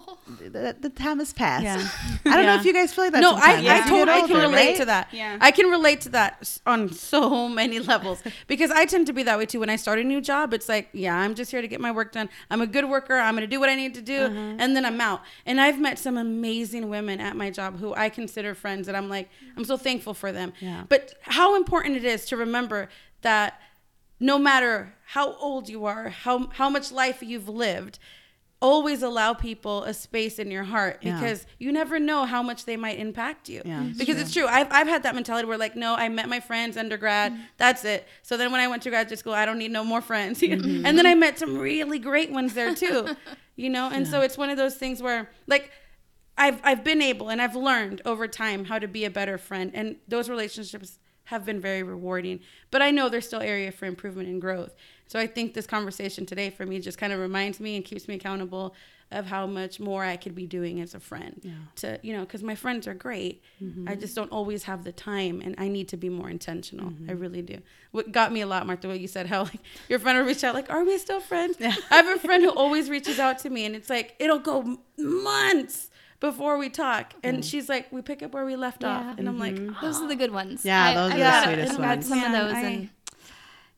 the, 0.40 0.76
the 0.80 0.90
time 0.90 1.18
has 1.18 1.32
passed. 1.32 1.64
Yeah. 1.64 1.88
I 2.32 2.36
don't 2.36 2.46
know 2.46 2.56
if 2.56 2.64
you 2.64 2.72
guys 2.72 2.92
feel 2.92 3.04
like 3.04 3.12
that. 3.12 3.20
no, 3.20 3.34
I, 3.34 3.40
sometimes. 3.40 3.46
I 3.46 3.52
As 3.54 3.62
you 3.62 3.68
get 3.68 3.86
totally 4.06 4.28
can 4.28 4.40
relate 4.50 4.66
right? 4.68 4.76
to 4.76 4.84
that. 4.86 5.08
Yeah. 5.12 5.38
I 5.40 5.50
can 5.50 5.66
relate 5.70 6.00
to 6.02 6.08
that 6.10 6.58
on 6.66 6.92
so 6.92 7.48
many 7.48 7.78
levels 7.80 8.22
because 8.46 8.70
I 8.70 8.84
tend 8.84 9.06
to 9.08 9.12
be 9.12 9.22
that 9.24 9.38
way 9.38 9.46
too. 9.46 9.60
When 9.60 9.70
I 9.70 9.76
start 9.76 9.98
a 9.98 10.04
new 10.04 10.20
job, 10.20 10.52
it's 10.54 10.68
like, 10.68 10.88
yeah, 10.92 11.16
I'm 11.16 11.34
just 11.34 11.50
here 11.50 11.62
to 11.62 11.68
get 11.68 11.80
my 11.80 11.90
work 11.92 12.12
done. 12.12 12.28
I'm 12.50 12.60
a 12.60 12.66
good 12.66 12.88
worker. 12.88 13.14
I'm 13.16 13.34
going 13.34 13.42
to 13.48 13.54
do 13.54 13.60
what 13.60 13.68
I 13.68 13.74
need 13.74 13.94
to 13.94 14.02
do, 14.02 14.20
Uh-huh. 14.22 14.56
and 14.58 14.74
then 14.76 14.84
I'm 14.84 15.00
out. 15.00 15.22
And 15.46 15.60
I've 15.60 15.80
met 15.80 15.98
some 15.98 16.16
amazing 16.16 16.88
women 16.88 17.20
at 17.20 17.36
my 17.36 17.50
job 17.50 17.78
who 17.78 17.94
I 17.94 18.08
consider 18.08 18.54
friends, 18.54 18.88
and 18.88 18.96
I'm 18.96 19.08
like, 19.08 19.28
I'm 19.56 19.64
so 19.64 19.76
thankful 19.76 20.14
for 20.14 20.32
them. 20.32 20.52
Yeah. 20.60 20.84
But 20.88 21.14
how 21.22 21.56
important 21.56 21.96
it 21.96 22.04
is 22.04 22.24
to 22.26 22.36
remember 22.36 22.88
that 23.22 23.60
no 24.20 24.38
matter 24.38 24.94
how 25.06 25.34
old 25.34 25.68
you 25.68 25.84
are, 25.84 26.08
how 26.08 26.48
how 26.54 26.70
much 26.70 26.90
life 26.92 27.22
you've 27.22 27.48
lived, 27.48 27.98
always 28.64 29.02
allow 29.02 29.34
people 29.34 29.84
a 29.84 29.92
space 29.92 30.38
in 30.38 30.50
your 30.50 30.64
heart 30.64 30.96
Yeah. 31.02 31.20
because 31.20 31.46
you 31.58 31.70
never 31.70 31.98
know 31.98 32.24
how 32.24 32.42
much 32.42 32.64
they 32.64 32.78
might 32.78 32.98
impact 32.98 33.50
you. 33.50 33.60
Yeah, 33.62 33.84
it's 33.84 33.98
because 33.98 34.18
it's 34.18 34.32
true. 34.32 34.46
I've, 34.46 34.68
I've 34.70 34.86
had 34.86 35.02
that 35.02 35.14
mentality 35.14 35.46
where 35.46 35.58
like, 35.58 35.76
no, 35.76 35.94
I 35.94 36.08
met 36.08 36.30
my 36.30 36.40
friends 36.40 36.78
undergrad. 36.78 37.38
That's 37.58 37.84
it. 37.84 38.08
So 38.22 38.38
then 38.38 38.50
when 38.52 38.62
I 38.62 38.68
went 38.68 38.82
to 38.84 38.90
graduate 38.90 39.18
school, 39.18 39.34
I 39.34 39.44
don't 39.44 39.58
need 39.58 39.70
no 39.70 39.84
more 39.84 40.00
friends. 40.00 40.40
Mm-hmm. 40.54 40.86
and 40.86 40.96
then 40.96 41.04
I 41.06 41.14
met 41.14 41.38
some 41.38 41.58
really 41.58 41.98
great 41.98 42.30
ones 42.30 42.54
there 42.54 42.74
too. 42.74 43.16
you 43.56 43.68
know, 43.70 43.90
and 43.92 44.06
so 44.06 44.20
it's 44.20 44.38
one 44.38 44.50
of 44.50 44.56
those 44.56 44.76
things 44.76 45.02
where 45.02 45.30
like 45.46 45.70
I've 46.38 46.60
I've 46.64 46.82
been 46.84 47.02
able 47.02 47.28
and 47.28 47.40
I've 47.42 47.56
learned 47.56 48.00
over 48.04 48.26
time 48.28 48.64
how 48.64 48.78
to 48.78 48.88
be 48.88 49.04
a 49.04 49.10
better 49.10 49.36
friend, 49.36 49.70
and 49.74 49.96
those 50.08 50.28
relationships 50.30 50.98
have 51.24 51.44
been 51.44 51.60
very 51.60 51.82
rewarding. 51.82 52.40
But 52.70 52.82
I 52.82 52.90
know 52.90 53.08
there's 53.08 53.26
still 53.26 53.40
area 53.40 53.72
for 53.72 53.86
improvement 53.86 54.28
and 54.28 54.40
growth. 54.40 54.74
So 55.06 55.18
I 55.18 55.26
think 55.26 55.54
this 55.54 55.66
conversation 55.66 56.26
today 56.26 56.50
for 56.50 56.66
me 56.66 56.80
just 56.80 56.98
kind 56.98 57.12
of 57.12 57.20
reminds 57.20 57.60
me 57.60 57.76
and 57.76 57.84
keeps 57.84 58.08
me 58.08 58.14
accountable 58.14 58.74
of 59.10 59.26
how 59.26 59.46
much 59.46 59.78
more 59.78 60.04
I 60.04 60.16
could 60.16 60.34
be 60.34 60.46
doing 60.46 60.80
as 60.80 60.94
a 60.94 61.00
friend. 61.00 61.40
To 61.76 61.98
you 62.02 62.14
know, 62.14 62.20
because 62.20 62.42
my 62.42 62.54
friends 62.54 62.86
are 62.86 62.94
great. 62.94 63.42
Mm-hmm. 63.62 63.88
I 63.88 63.94
just 63.94 64.14
don't 64.14 64.30
always 64.32 64.64
have 64.64 64.84
the 64.84 64.92
time, 64.92 65.40
and 65.40 65.54
I 65.58 65.68
need 65.68 65.88
to 65.88 65.96
be 65.96 66.08
more 66.08 66.28
intentional. 66.28 66.88
I 66.88 66.90
mm-hmm. 66.90 67.18
really 67.18 67.42
do. 67.42 67.58
What 67.92 68.12
got 68.12 68.32
me 68.32 68.40
a 68.40 68.46
lot, 68.46 68.66
Martha, 68.66 68.88
what 68.88 69.00
you 69.00 69.08
said, 69.08 69.26
how 69.26 69.44
like 69.44 69.60
your 69.88 69.98
friend 69.98 70.18
will 70.18 70.26
reach 70.26 70.42
out, 70.42 70.54
like, 70.54 70.70
"Are 70.70 70.84
we 70.84 70.98
still 70.98 71.20
friends?" 71.20 71.56
I 71.60 71.70
have 71.90 72.08
a 72.08 72.18
friend 72.18 72.42
who 72.42 72.50
always 72.50 72.90
reaches 72.90 73.18
out 73.18 73.38
to 73.40 73.50
me, 73.50 73.64
and 73.64 73.76
it's 73.76 73.90
like 73.90 74.14
it'll 74.18 74.38
go 74.38 74.78
months 74.98 75.90
before 76.20 76.58
we 76.58 76.70
talk, 76.70 77.14
and 77.22 77.38
mm. 77.38 77.44
she's 77.44 77.68
like, 77.68 77.92
"We 77.92 78.02
pick 78.02 78.22
up 78.22 78.32
where 78.32 78.44
we 78.44 78.56
left 78.56 78.82
Yeah. 78.82 78.96
off," 78.96 79.18
and 79.18 79.28
I'm 79.28 79.38
like, 79.38 79.54
mm-hmm. 79.54 79.84
Those 79.84 80.00
are 80.00 80.08
the 80.08 80.14
oh. 80.14 80.18
good 80.18 80.32
ones. 80.32 80.64
Yeah, 80.64 80.94
those 80.94 81.12
are 81.12 81.14
the 81.14 81.20
got- 81.22 81.44
sweetest 81.44 81.72
I've 81.72 81.78
ones. 81.78 82.08
some 82.08 82.20
Man, 82.20 82.34
of 82.34 82.46
those, 82.46 82.56
I- 82.56 82.60
and 82.60 82.88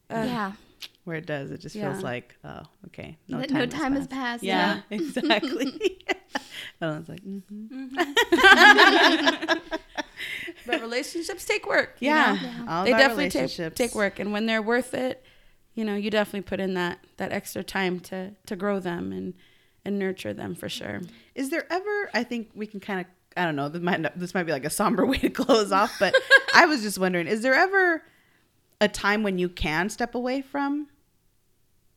uh, 0.08 0.32
yeah, 0.32 0.52
where 1.07 1.16
it 1.16 1.24
does. 1.24 1.52
It 1.52 1.61
just 1.61 1.76
Yeah. 1.76 1.92
feels 1.92 2.02
like, 2.02 2.34
oh, 2.44 2.62
okay, 2.88 3.16
No, 3.28 3.40
time. 3.42 3.59
no 3.59 3.66
time 3.66 3.94
has 3.94 4.09
passed. 4.09 4.42
Yeah, 4.42 4.80
exactly. 4.90 5.98
and 6.80 6.94
I 6.94 6.98
was 6.98 7.09
like, 7.09 7.22
mhm. 7.24 9.61
But 10.66 10.80
relationships 10.80 11.44
take 11.44 11.66
work. 11.66 11.96
you 12.00 12.09
yeah, 12.09 12.34
know? 12.34 12.64
all 12.72 12.84
they 12.84 12.90
definitely 12.90 13.30
take, 13.30 13.74
take 13.76 13.94
work, 13.94 14.18
and 14.18 14.32
when 14.32 14.46
they're 14.46 14.62
worth 14.62 14.94
it, 14.94 15.24
you 15.74 15.84
know, 15.84 15.94
you 15.94 16.11
definitely 16.11 16.42
put 16.42 16.59
in 16.59 16.74
that 16.74 16.98
that 17.18 17.30
extra 17.32 17.62
time 17.62 18.00
to 18.00 18.32
to 18.46 18.57
grow 18.57 18.80
them 18.80 19.12
and 19.12 19.34
and 19.84 19.98
nurture 19.98 20.32
them 20.32 20.54
for 20.57 20.68
sure. 20.68 21.02
Is 21.36 21.50
there 21.50 21.70
ever? 21.72 22.11
I 22.14 22.24
think 22.24 22.50
we 22.54 22.66
can 22.66 22.80
kind 22.80 23.00
of. 23.00 23.07
I 23.36 23.44
don't 23.44 23.54
know. 23.54 23.68
This 23.68 23.82
might 23.82 24.18
this 24.18 24.34
might 24.34 24.44
be 24.44 24.52
like 24.52 24.64
a 24.64 24.70
somber 24.70 25.07
way 25.12 25.18
to 25.18 25.30
close 25.30 25.70
off, 25.70 25.94
but 26.00 26.14
I 26.54 26.66
was 26.66 26.82
just 26.82 26.98
wondering: 26.98 27.28
is 27.28 27.42
there 27.42 27.54
ever 27.54 28.02
a 28.80 28.88
time 28.88 29.22
when 29.22 29.38
you 29.38 29.48
can 29.48 29.88
step 29.88 30.16
away 30.16 30.42
from? 30.42 30.88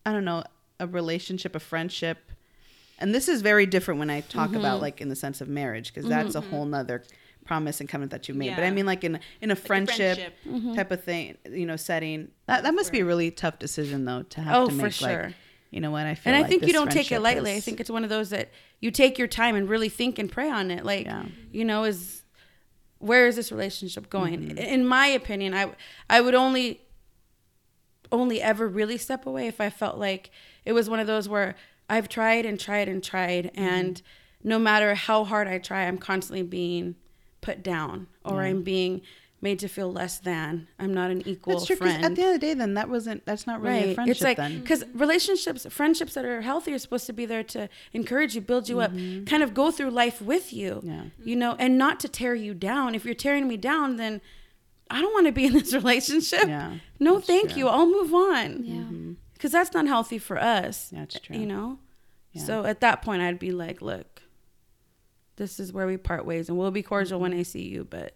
I 0.06 0.12
don't 0.12 0.26
know 0.26 0.43
a 0.80 0.88
relationship, 0.88 1.56
a 1.56 1.60
friendship, 1.60 2.18
and 3.00 3.14
this 3.14 3.28
is 3.28 3.41
very 3.41 3.66
different 3.66 4.00
when 4.00 4.10
I 4.10 4.22
talk 4.22 4.50
Mm-hmm. 4.50 4.60
about 4.60 4.82
like 4.82 5.02
in 5.02 5.10
the 5.10 5.16
sense 5.16 5.41
of 5.41 5.47
marriage 5.47 5.93
because 5.93 6.10
that's 6.10 6.36
a 6.36 6.41
whole 6.41 6.66
nother 6.66 7.04
promise 7.45 7.80
and 7.80 7.89
covenant 7.89 8.12
that 8.12 8.28
you 8.30 8.34
made. 8.36 8.56
But 8.56 8.64
I 8.64 8.72
mean, 8.72 8.86
like 8.86 9.04
in 9.04 9.20
in 9.41 9.52
a 9.52 9.56
friendship, 9.56 10.18
friendship. 10.18 10.34
Mm-hmm. 10.47 10.76
type 10.76 10.91
of 10.91 11.04
thing, 11.04 11.38
you 11.50 11.66
know, 11.66 11.76
setting 11.76 12.30
that 12.47 12.64
that 12.64 12.74
must 12.74 12.91
be 12.91 13.00
a 13.02 13.06
really 13.06 13.32
tough 13.32 13.60
decision 13.60 14.06
though 14.06 14.24
to 14.24 14.41
have 14.41 14.56
Oh, 14.56 14.68
to 14.70 14.76
for 14.76 14.84
make. 14.84 14.91
sure. 14.93 15.24
Like, 15.28 15.36
you 15.72 15.82
know 15.82 15.91
what 15.91 16.08
I 16.08 16.16
feel. 16.16 16.34
And 16.34 16.36
I 16.38 16.41
like 16.41 16.50
think 16.50 16.66
you 16.66 16.74
don't 16.74 16.88
take 16.91 17.08
it 17.12 17.20
friendship 17.20 17.24
lightly. 17.24 17.56
I 17.56 17.60
think 17.60 17.80
it's 17.80 17.91
one 17.91 18.04
of 18.04 18.10
those 18.10 18.32
that 18.32 18.50
you 18.80 18.89
take 18.89 19.20
your 19.20 19.28
time 19.28 19.56
and 19.56 19.70
really 19.70 19.89
think 19.89 20.18
and 20.18 20.32
pray 20.32 20.50
on 20.50 20.72
it. 20.72 20.84
Like, 20.84 21.06
Yeah. 21.06 21.26
you 21.52 21.64
know, 21.64 21.84
is 21.84 22.24
where 22.97 23.28
is 23.28 23.36
this 23.36 23.52
relationship 23.52 24.10
going? 24.10 24.39
Mm-hmm. 24.50 24.58
In 24.58 24.86
my 24.86 25.08
opinion, 25.08 25.54
I 25.54 25.72
I 26.10 26.22
would 26.22 26.34
only 26.36 26.82
only 28.12 28.41
ever 28.41 28.68
really 28.68 28.97
step 28.97 29.26
away 29.26 29.47
if 29.47 29.60
I 29.62 29.70
felt 29.70 29.97
like 29.97 30.32
it 30.66 30.74
was 30.74 30.89
one 30.89 30.99
of 30.99 31.07
those 31.07 31.28
where 31.30 31.55
I've 31.89 32.10
tried 32.10 32.45
and 32.45 32.60
tried 32.60 32.88
and 32.88 33.03
tried 33.03 33.45
Mm-hmm. 33.45 33.64
and 33.64 34.01
no 34.43 34.57
matter 34.57 34.95
how 34.95 35.26
hard 35.26 35.47
I 35.49 35.57
try, 35.57 35.86
I'm 35.86 35.97
constantly 35.97 36.43
being 36.43 36.95
put 37.41 37.62
down 37.62 38.07
or 38.24 38.41
I'm 38.41 38.64
being 38.64 39.01
made 39.41 39.60
to 39.60 39.68
feel 39.68 39.91
less 39.91 40.18
than. 40.20 40.68
I'm 40.80 40.93
not 40.93 41.12
an 41.12 41.28
equal 41.28 41.55
That's 41.55 41.66
true. 41.68 41.76
friend. 41.76 42.03
At 42.05 42.16
the 42.16 42.22
end 42.24 42.36
of 42.36 42.39
the 42.39 42.47
day, 42.47 42.53
then 42.53 42.74
that 42.76 42.89
wasn't. 42.89 43.26
That's 43.26 43.45
not 43.47 43.62
really 43.62 43.91
a 43.91 43.95
friendship. 43.95 44.12
It's 44.16 44.22
like 44.22 44.38
because 44.62 44.86
relationships, 44.93 45.66
friendships 45.70 46.14
that 46.14 46.24
are 46.26 46.41
healthy 46.41 46.74
are 46.74 46.78
supposed 46.80 47.05
to 47.07 47.14
be 47.14 47.26
there 47.26 47.43
to 47.43 47.68
encourage 47.93 48.34
you, 48.36 48.41
build 48.41 48.70
you 48.70 48.80
up, 48.80 48.91
kind 49.26 49.43
of 49.43 49.53
go 49.53 49.72
through 49.72 49.89
life 49.91 50.22
with 50.22 50.53
you. 50.53 50.76
Mm-hmm. 50.76 50.88
Yeah. 50.89 51.03
You 51.24 51.36
know, 51.36 51.55
and 51.60 51.78
not 51.78 51.99
to 52.01 52.07
tear 52.07 52.34
you 52.36 52.53
down. 52.53 52.95
If 52.95 53.03
you're 53.05 53.14
tearing 53.14 53.47
me 53.47 53.57
down, 53.57 53.95
then 53.97 54.22
I 54.90 55.02
don't 55.02 55.14
want 55.14 55.28
to 55.28 55.32
be 55.32 55.46
in 55.46 55.54
this 55.54 55.74
relationship. 55.82 56.48
Yeah, 56.48 56.76
No, 57.00 57.20
thank 57.20 57.52
true. 57.52 57.60
you. 57.60 57.68
I'll 57.68 57.86
move 57.86 58.14
on. 58.14 58.64
Yeah. 58.64 58.76
Mm-hmm. 58.76 59.14
Because 59.34 59.52
that's 59.52 59.74
not 59.74 59.88
healthy 59.88 60.18
for 60.18 60.38
us. 60.38 60.90
That's 60.90 61.16
eh, 61.16 61.20
true. 61.24 61.38
You 61.38 61.46
know. 61.46 61.80
Yeah. 62.34 62.44
So 62.44 62.66
at 62.66 62.82
that 62.82 63.02
point, 63.02 63.22
I'd 63.22 63.40
be 63.40 63.52
like, 63.52 63.82
look, 63.82 64.22
this 65.38 65.60
is 65.60 65.72
where 65.72 65.88
we 65.88 65.98
part 65.98 66.26
ways, 66.26 66.50
and 66.50 66.58
we'll 66.58 66.72
be 66.72 66.84
cordial 66.84 67.20
when 67.20 67.32
mm-hmm. 67.32 67.40
I 67.40 67.44
see 67.44 67.68
you, 67.68 67.86
but 67.90 68.16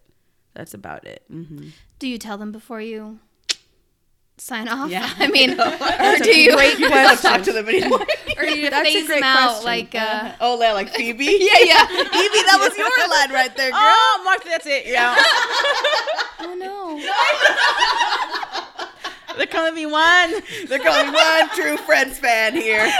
that's 0.53 0.73
about 0.73 1.05
it. 1.05 1.23
Mm-hmm. 1.31 1.69
Do 1.99 2.07
you 2.07 2.17
tell 2.17 2.37
them 2.37 2.51
before 2.51 2.81
you 2.81 3.19
sign 4.37 4.67
off? 4.67 4.89
Yeah. 4.89 5.09
I 5.19 5.27
mean, 5.27 5.51
or 5.53 5.55
That's 5.57 6.21
do 6.21 6.29
a 6.31 6.35
you, 6.37 6.55
great 6.55 6.79
you 6.79 6.89
don't 6.89 7.19
talk 7.21 7.43
to 7.43 7.53
them 7.53 7.67
anymore. 7.69 8.01
or 8.37 8.43
do 8.43 8.57
you 8.59 8.69
That's 8.69 8.89
a 8.89 8.93
phase 8.93 9.07
great 9.07 9.21
them 9.21 9.23
out 9.23 9.61
question. 9.61 9.65
like? 9.65 9.95
Uh, 9.95 10.31
oh, 10.41 10.59
yeah, 10.61 10.73
like 10.73 10.89
Phoebe. 10.89 11.25
yeah, 11.25 11.63
yeah. 11.63 11.85
Phoebe, 11.85 12.41
that 12.49 12.57
was 12.59 12.77
your 12.77 12.87
line 13.09 13.31
right 13.31 13.55
there, 13.55 13.71
girl. 13.71 13.79
Oh, 13.81 14.21
Mark, 14.23 14.43
that's 14.43 14.65
it. 14.67 14.85
Yeah. 14.87 15.15
Oh 16.39 16.55
no. 16.55 16.99
They're 19.37 19.47
calling 19.47 19.75
me 19.75 19.85
one. 19.85 20.33
They're 20.67 20.79
calling 20.79 21.11
one 21.11 21.49
true 21.49 21.77
Friends 21.77 22.19
fan 22.19 22.53
here. 22.53 22.81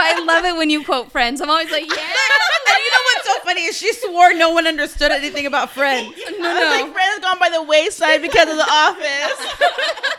I 0.00 0.22
love 0.26 0.44
it 0.44 0.56
when 0.56 0.70
you 0.70 0.84
quote 0.84 1.10
Friends. 1.12 1.40
I'm 1.40 1.50
always 1.50 1.70
like, 1.70 1.86
yeah. 1.86 1.96
And 1.96 2.78
you 2.84 2.90
know 2.90 3.04
what's 3.14 3.26
so 3.28 3.38
funny 3.44 3.64
is 3.64 3.76
she 3.76 3.92
swore 3.92 4.34
no 4.34 4.50
one 4.50 4.66
understood 4.66 5.10
anything 5.10 5.46
about 5.46 5.70
Friends. 5.70 6.14
No, 6.16 6.48
I 6.48 6.54
was 6.54 6.80
no. 6.80 6.84
like, 6.84 6.92
Friends 6.92 7.20
gone 7.20 7.38
by 7.38 7.50
the 7.50 7.62
wayside 7.62 8.22
because 8.22 8.48
of 8.48 8.56
The 8.56 8.68
Office. 8.68 9.64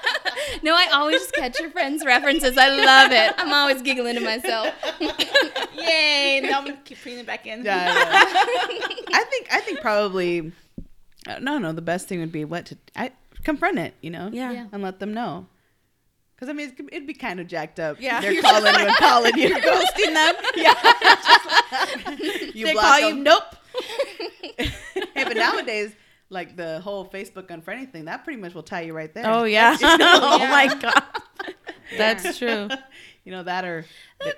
No, 0.63 0.73
I 0.75 0.87
always 0.93 1.21
just 1.21 1.33
catch 1.33 1.59
your 1.59 1.69
Friends 1.69 2.03
references. 2.05 2.57
I 2.57 2.69
love 2.69 3.11
it. 3.11 3.33
I'm 3.37 3.53
always 3.53 3.81
giggling 3.81 4.15
to 4.15 4.21
myself. 4.21 4.73
Yay! 4.99 6.41
Now 6.43 6.59
I'm 6.59 6.65
gonna 6.65 6.77
keep 6.83 6.97
putting 7.01 7.19
it 7.19 7.25
back 7.25 7.45
in. 7.45 7.63
Yeah, 7.63 7.85
yeah. 7.85 8.25
I 9.13 9.25
think 9.29 9.47
I 9.51 9.61
think 9.61 9.79
probably 9.79 10.51
no 11.39 11.59
no 11.59 11.71
the 11.71 11.81
best 11.81 12.07
thing 12.07 12.19
would 12.19 12.31
be 12.31 12.45
what 12.45 12.65
to 12.67 12.77
I 12.95 13.11
confront 13.43 13.79
it 13.79 13.93
you 14.01 14.09
know 14.09 14.29
Yeah. 14.31 14.51
Yeah. 14.51 14.65
and 14.71 14.81
let 14.83 14.99
them 14.99 15.13
know 15.13 15.47
because 16.35 16.49
I 16.49 16.53
mean 16.53 16.73
it'd 16.91 17.07
be 17.07 17.13
kind 17.13 17.39
of 17.39 17.47
jacked 17.47 17.79
up 17.79 17.97
Yeah. 17.99 18.21
they're 18.21 18.41
calling 18.41 18.73
you 18.75 18.87
and 18.87 18.95
calling 18.97 19.37
you 19.37 19.55
Ghosting 19.55 20.13
them. 20.13 20.35
Yeah. 20.55 20.73
you 22.53 22.65
they 22.65 22.73
block 22.73 22.85
call 22.85 23.09
you. 23.09 23.15
Nope. 23.15 23.43
hey, 24.57 25.23
but 25.23 25.35
nowadays 25.37 25.91
like 26.29 26.55
the 26.55 26.79
whole 26.81 27.05
Facebook 27.05 27.47
unfriending 27.47 27.91
thing 27.91 28.05
that 28.05 28.23
pretty 28.23 28.39
much 28.39 28.53
will 28.53 28.63
tie 28.63 28.81
you 28.81 28.93
right 28.93 29.13
there 29.13 29.25
Oh 29.25 29.43
yeah. 29.45 29.77
oh 29.81 30.39
my 30.49 30.67
god. 30.79 31.03
That's 31.97 32.37
true. 32.37 32.69
you 33.23 33.31
know 33.31 33.43
that 33.43 33.65
or 33.65 33.85
uh, 34.25 34.29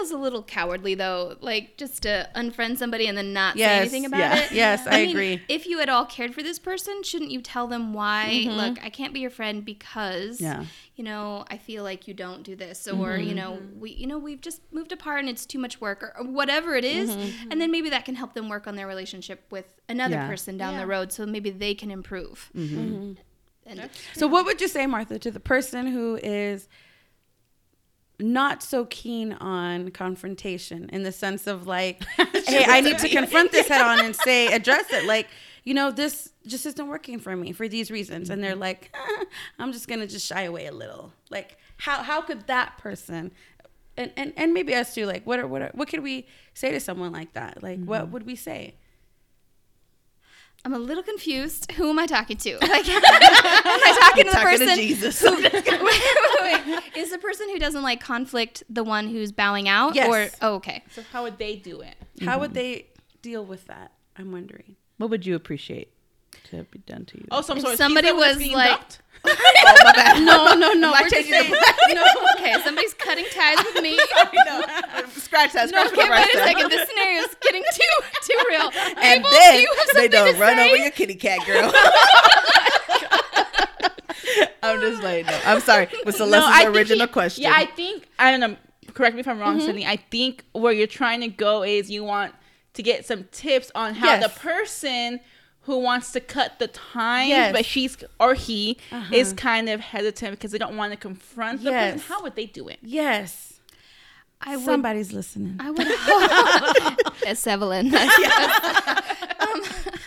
Feels 0.00 0.10
a 0.12 0.16
little 0.16 0.42
cowardly 0.42 0.94
though, 0.94 1.36
like 1.40 1.76
just 1.76 2.02
to 2.04 2.28
unfriend 2.34 2.78
somebody 2.78 3.06
and 3.06 3.18
then 3.18 3.34
not 3.34 3.58
say 3.58 3.64
anything 3.64 4.06
about 4.06 4.18
yeah. 4.18 4.38
it. 4.44 4.52
Yes, 4.52 4.86
I 4.86 5.02
mean, 5.02 5.10
agree. 5.10 5.42
If 5.48 5.66
you 5.66 5.80
at 5.80 5.90
all 5.90 6.06
cared 6.06 6.34
for 6.34 6.42
this 6.42 6.58
person, 6.58 7.02
shouldn't 7.02 7.30
you 7.30 7.42
tell 7.42 7.66
them 7.66 7.92
why? 7.92 8.44
Mm-hmm. 8.46 8.56
Look, 8.56 8.82
I 8.84 8.88
can't 8.88 9.12
be 9.12 9.20
your 9.20 9.30
friend 9.30 9.62
because 9.62 10.40
Yeah. 10.40 10.64
you 10.96 11.04
know 11.04 11.44
I 11.50 11.58
feel 11.58 11.84
like 11.84 12.08
you 12.08 12.14
don't 12.14 12.42
do 12.42 12.56
this, 12.56 12.88
or 12.88 13.10
mm-hmm. 13.10 13.28
you 13.28 13.34
know 13.34 13.58
we 13.78 13.90
you 13.90 14.06
know 14.06 14.18
we've 14.18 14.40
just 14.40 14.62
moved 14.72 14.92
apart 14.92 15.20
and 15.20 15.28
it's 15.28 15.44
too 15.44 15.58
much 15.58 15.80
work, 15.80 16.02
or, 16.02 16.14
or 16.18 16.24
whatever 16.24 16.74
it 16.76 16.84
is. 16.86 17.10
Mm-hmm. 17.10 17.50
and 17.50 17.60
then 17.60 17.70
maybe 17.70 17.90
that 17.90 18.06
can 18.06 18.14
help 18.14 18.32
them 18.32 18.48
work 18.48 18.66
on 18.66 18.76
their 18.76 18.86
relationship 18.86 19.44
with 19.50 19.66
another 19.88 20.14
Yeah. 20.14 20.28
person 20.28 20.56
down 20.56 20.74
Yeah. 20.74 20.80
the 20.80 20.86
road, 20.86 21.12
so 21.12 21.26
maybe 21.26 21.50
they 21.50 21.74
can 21.74 21.90
improve. 21.90 22.50
And 22.54 23.90
So 24.14 24.26
what 24.26 24.46
would 24.46 24.60
you 24.60 24.66
say, 24.68 24.86
Martha, 24.86 25.18
to 25.18 25.30
the 25.30 25.38
person 25.40 25.86
who 25.86 26.18
is 26.22 26.68
not 28.20 28.62
so 28.62 28.84
keen 28.86 29.32
on 29.34 29.90
confrontation 29.90 30.88
in 30.92 31.02
the 31.02 31.12
sense 31.12 31.46
of 31.46 31.66
like, 31.66 32.04
hey, 32.46 32.64
I 32.66 32.80
need 32.80 32.98
to 32.98 33.08
confront 33.08 33.52
this 33.52 33.68
head 33.68 33.82
on 33.82 34.04
and 34.04 34.14
say, 34.14 34.48
address 34.48 34.92
it. 34.92 35.06
Like, 35.06 35.28
you 35.64 35.74
know, 35.74 35.90
this 35.90 36.32
just 36.46 36.66
isn't 36.66 36.88
working 36.88 37.18
for 37.18 37.36
me 37.36 37.52
for 37.52 37.68
these 37.68 37.90
reasons. 37.90 38.30
And 38.30 38.42
they're 38.42 38.56
like, 38.56 38.90
"Eh, 38.94 39.24
I'm 39.58 39.72
just 39.72 39.88
gonna 39.88 40.06
just 40.06 40.26
shy 40.26 40.42
away 40.42 40.66
a 40.66 40.72
little. 40.72 41.12
Like, 41.30 41.58
how 41.78 42.02
how 42.02 42.22
could 42.22 42.46
that 42.46 42.78
person 42.78 43.32
and, 43.96 44.12
and, 44.16 44.32
and 44.36 44.54
maybe 44.54 44.74
us 44.74 44.94
too, 44.94 45.06
like 45.06 45.26
what 45.26 45.38
are, 45.38 45.46
what 45.46 45.62
are, 45.62 45.70
what 45.74 45.88
could 45.88 46.02
we 46.02 46.26
say 46.54 46.70
to 46.72 46.80
someone 46.80 47.12
like 47.12 47.34
that? 47.34 47.62
Like 47.62 47.84
what 47.84 48.10
would 48.10 48.24
we 48.24 48.36
say? 48.36 48.74
I'm 50.64 50.74
a 50.74 50.78
little 50.78 51.02
confused. 51.02 51.72
Who 51.72 51.88
am 51.88 51.98
I 51.98 52.06
talking 52.06 52.36
to? 52.38 52.58
Like, 52.70 52.88
am 52.88 53.02
I 53.04 53.98
talking 54.00 54.24
to 54.24 54.30
the 54.30 54.36
talking 54.36 54.58
person? 54.58 54.68
to 54.68 54.76
Jesus 54.76 55.22
wait, 55.24 55.52
wait, 55.52 56.66
wait. 56.66 56.96
Is 56.96 57.10
the 57.10 57.18
person 57.18 57.48
who 57.48 57.58
doesn't 57.58 57.82
like 57.82 58.00
conflict 58.00 58.62
the 58.68 58.84
one 58.84 59.08
who's 59.08 59.32
bowing 59.32 59.68
out? 59.68 59.94
Yes. 59.94 60.08
Or 60.08 60.28
oh, 60.42 60.54
okay. 60.56 60.84
So 60.90 61.02
how 61.12 61.22
would 61.24 61.38
they 61.38 61.56
do 61.56 61.80
it? 61.80 61.96
How 62.22 62.38
would 62.38 62.50
mm-hmm. 62.50 62.54
they 62.54 62.86
deal 63.22 63.44
with 63.44 63.66
that? 63.66 63.92
I'm 64.16 64.32
wondering. 64.32 64.76
what 64.98 65.10
would 65.10 65.24
you 65.24 65.34
appreciate 65.34 65.92
to 66.50 66.64
be 66.64 66.78
done 66.80 67.04
to 67.06 67.18
you 67.18 67.26
Oh, 67.30 67.40
some 67.42 67.58
If 67.58 67.62
sort 67.62 67.72
of 67.74 67.78
somebody 67.78 68.12
was 68.12 68.38
like- 68.52 68.80
oh 69.26 70.20
No, 70.24 70.54
no, 70.54 70.72
no. 70.72 70.94
Am 70.94 71.02
we're 71.02 71.08
just 71.10 71.28
saying- 71.28 71.52
No, 71.92 72.04
okay. 72.38 72.54
Somebody's 72.64 72.94
cutting 72.94 73.26
ties 73.34 73.58
with 73.64 73.82
me. 73.82 73.96
no, 74.46 74.62
scratch 75.16 75.52
that. 75.52 75.70
No, 75.70 75.86
Scratch 75.86 75.92
okay, 75.92 76.10
wait 76.10 76.34
a 76.34 76.38
second. 76.38 76.70
This 76.70 76.88
scenario 76.88 77.20
is 77.20 77.36
getting 77.42 77.62
too 77.72 78.02
too 78.22 78.42
real. 78.48 78.70
And 78.96 79.20
Abel, 79.20 79.30
then 79.30 79.64
do 79.64 79.92
they 79.94 80.08
don't 80.08 80.38
run 80.38 80.56
say? 80.56 80.66
over 80.68 80.76
your 80.76 80.90
kitty 80.90 81.14
cat, 81.16 81.44
girl. 81.46 81.70
I'm 84.62 84.80
just 84.80 85.02
like, 85.02 85.26
no. 85.26 85.40
I'm 85.44 85.60
sorry. 85.60 85.88
Was 86.04 86.16
Celeste's 86.16 86.48
I 86.50 86.66
original 86.66 87.06
he- 87.06 87.12
question? 87.12 87.42
Yeah, 87.44 87.52
I 87.54 87.66
think 87.66 88.08
I 88.18 88.30
don't 88.30 88.40
know. 88.40 88.56
Correct 88.94 89.14
me 89.14 89.20
if 89.20 89.28
I'm 89.28 89.38
wrong, 89.38 89.56
Mm-hmm. 89.58 89.66
Sydney. 89.66 89.86
I 89.86 89.96
think 89.96 90.44
where 90.52 90.72
you're 90.72 90.86
trying 90.86 91.20
to 91.22 91.28
go 91.28 91.62
is 91.62 91.90
you 91.90 92.04
want 92.04 92.34
to 92.74 92.82
get 92.82 93.06
some 93.06 93.24
tips 93.32 93.70
on 93.74 93.94
how 93.94 94.06
Yes. 94.06 94.22
the 94.22 94.40
person 94.40 95.20
who 95.62 95.78
wants 95.78 96.12
to 96.12 96.20
cut 96.20 96.58
the 96.58 96.68
time, 96.68 97.28
Yes. 97.28 97.44
Uh-huh. 97.44 97.52
but 97.58 97.64
she's 97.66 97.96
or 98.18 98.34
he 98.34 98.78
is 99.12 99.32
kind 99.34 99.68
of 99.68 99.80
hesitant 99.80 100.32
because 100.32 100.52
they 100.52 100.58
don't 100.58 100.76
want 100.76 100.92
to 100.92 100.96
confront 100.98 101.62
the 101.62 101.70
Yes. 101.70 101.92
person. 101.94 102.08
How 102.14 102.22
would 102.22 102.34
they 102.34 102.46
do 102.46 102.68
it? 102.68 102.78
Yes. 102.82 103.46
I 104.42 104.56
would. 104.56 104.64
Somebody's 104.64 105.12
listening. 105.12 105.56
I 105.60 105.70
would 105.70 105.86
hope. 105.90 107.14
yes, 107.24 107.46
Evelyn. 107.46 107.94
um, 107.94 108.00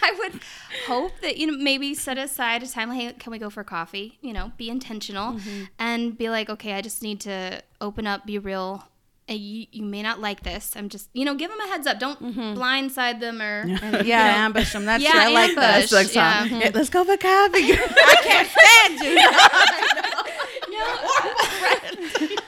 I 0.01 0.15
would 0.17 0.39
hope 0.87 1.11
that 1.21 1.37
you 1.37 1.47
know 1.47 1.57
maybe 1.57 1.93
set 1.93 2.17
aside 2.17 2.63
a 2.63 2.67
time. 2.67 2.89
Like, 2.89 2.99
hey, 2.99 3.13
can 3.13 3.31
we 3.31 3.37
go 3.37 3.49
for 3.51 3.63
coffee? 3.63 4.17
You 4.21 4.33
know, 4.33 4.51
be 4.57 4.69
intentional 4.69 5.39
and 5.79 6.17
be 6.17 6.29
like, 6.29 6.49
okay, 6.49 6.73
I 6.73 6.81
just 6.81 7.03
need 7.03 7.19
to 7.21 7.61
open 7.79 8.07
up, 8.07 8.25
be 8.25 8.39
real. 8.39 8.87
And 9.27 9.39
you, 9.39 9.67
you 9.71 9.83
may 9.83 10.01
not 10.01 10.19
like 10.19 10.43
this. 10.43 10.73
I'm 10.75 10.89
just, 10.89 11.09
you 11.13 11.23
know, 11.23 11.33
give 11.35 11.49
them 11.49 11.59
a 11.61 11.67
heads 11.67 11.87
up. 11.87 11.97
Don't 11.97 12.21
mm-hmm. 12.21 12.59
blindside 12.59 13.21
them 13.21 13.41
or. 13.41 13.61
And 13.61 14.05
yeah, 14.05 14.45
ambush 14.45 14.73
them. 14.73 14.85
That's 14.85 15.03
Yeah, 15.03 15.11
true. 15.11 15.21
I 15.21 15.27
like 15.29 15.55
that. 15.55 15.75
ambush. 15.75 15.89
That's 15.91 16.15
like, 16.15 16.15
Yeah. 16.15 16.45
yeah. 16.45 16.71
let's 16.73 16.89
go 16.89 17.03
for 17.05 17.15
coffee. 17.15 17.73
I 17.73 18.15
can't 18.21 18.49
stand 18.49 18.99
you. 18.99 19.17
No, 20.73 20.97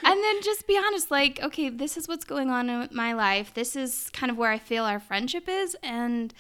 and 0.03 0.23
then 0.23 0.41
just 0.41 0.65
be 0.65 0.77
honest 0.77 1.11
like 1.11 1.39
okay 1.43 1.69
this 1.69 1.95
is 1.95 2.07
what's 2.07 2.25
going 2.25 2.49
on 2.49 2.69
in 2.69 2.89
my 2.91 3.13
life 3.13 3.53
this 3.53 3.75
is 3.75 4.09
kind 4.13 4.31
of 4.31 4.37
where 4.37 4.51
i 4.51 4.57
feel 4.57 4.83
our 4.83 4.99
friendship 4.99 5.47
is 5.47 5.75
and 5.83 6.33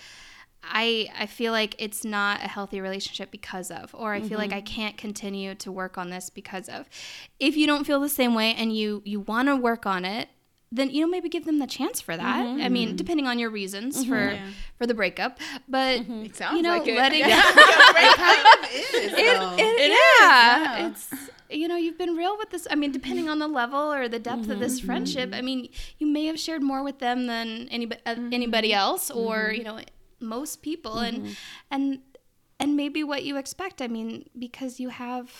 i 0.69 1.09
i 1.17 1.25
feel 1.25 1.51
like 1.51 1.75
it's 1.77 2.03
not 2.03 2.43
a 2.43 2.47
healthy 2.47 2.81
relationship 2.81 3.31
because 3.31 3.71
of 3.71 3.93
or 3.93 4.13
i 4.13 4.21
feel 4.21 4.37
like 4.37 4.51
i 4.51 4.61
mm-hmm. 4.61 4.65
can't 4.65 4.97
continue 4.97 5.55
to 5.55 5.71
work 5.71 5.97
on 5.97 6.09
this 6.09 6.29
because 6.29 6.69
of. 6.69 6.87
If 7.39 7.57
you 7.57 7.67
don't 7.67 7.85
feel 7.85 7.99
the 7.99 8.09
same 8.09 8.33
way 8.33 8.53
and 8.55 8.75
you 8.75 9.01
you 9.05 9.19
want 9.19 9.47
to 9.47 9.55
work 9.55 9.85
on 9.85 10.05
it 10.05 10.29
then 10.71 10.89
you 10.89 11.01
know 11.01 11.07
maybe 11.07 11.29
give 11.29 11.45
them 11.45 11.59
the 11.59 11.67
chance 11.67 12.01
for 12.01 12.17
that. 12.17 12.45
Mm-hmm. 12.45 12.61
I 12.61 12.69
mean 12.69 12.89
mm-hmm. 12.89 12.97
depending 12.97 13.27
on 13.27 13.39
your 13.39 13.49
reasons 13.49 14.05
for 14.05 14.37
for 14.77 14.85
the 14.85 14.93
breakup 14.93 15.39
but 15.67 16.01
It 16.07 16.35
sounds 16.35 16.57
you 16.57 16.61
know 16.61 16.77
like 16.77 16.87
it. 16.87 16.97
letting 16.97 17.21
It 17.25 17.29
is, 18.93 19.13
it, 19.13 19.39
though. 19.39 19.55
it, 19.57 19.97
yeah. 20.19 20.87
It's 20.87 21.13
you 21.49 21.67
know 21.67 21.75
you've 21.75 21.97
been 21.97 22.15
real 22.15 22.37
with 22.37 22.49
this. 22.49 22.67
I 22.69 22.75
mean, 22.75 22.91
depending 22.91 23.29
on 23.29 23.39
the 23.39 23.47
level 23.47 23.93
or 23.93 24.07
the 24.07 24.19
depth 24.19 24.49
of 24.49 24.59
this 24.59 24.79
friendship, 24.79 25.29
I 25.33 25.41
mean, 25.41 25.69
you 25.99 26.07
may 26.07 26.25
have 26.25 26.39
shared 26.39 26.63
more 26.63 26.83
with 26.83 26.99
them 26.99 27.27
than 27.27 27.67
anybody 27.69 28.01
uh, 28.05 28.15
anybody 28.31 28.73
else, 28.73 29.11
or 29.11 29.53
you 29.55 29.63
know, 29.63 29.79
most 30.19 30.61
people, 30.61 30.99
and 30.99 31.35
and 31.71 31.99
and 32.59 32.75
maybe 32.75 33.03
what 33.03 33.23
you 33.23 33.37
expect. 33.37 33.81
I 33.81 33.87
mean, 33.87 34.29
because 34.37 34.79
you 34.79 34.89
have 34.89 35.31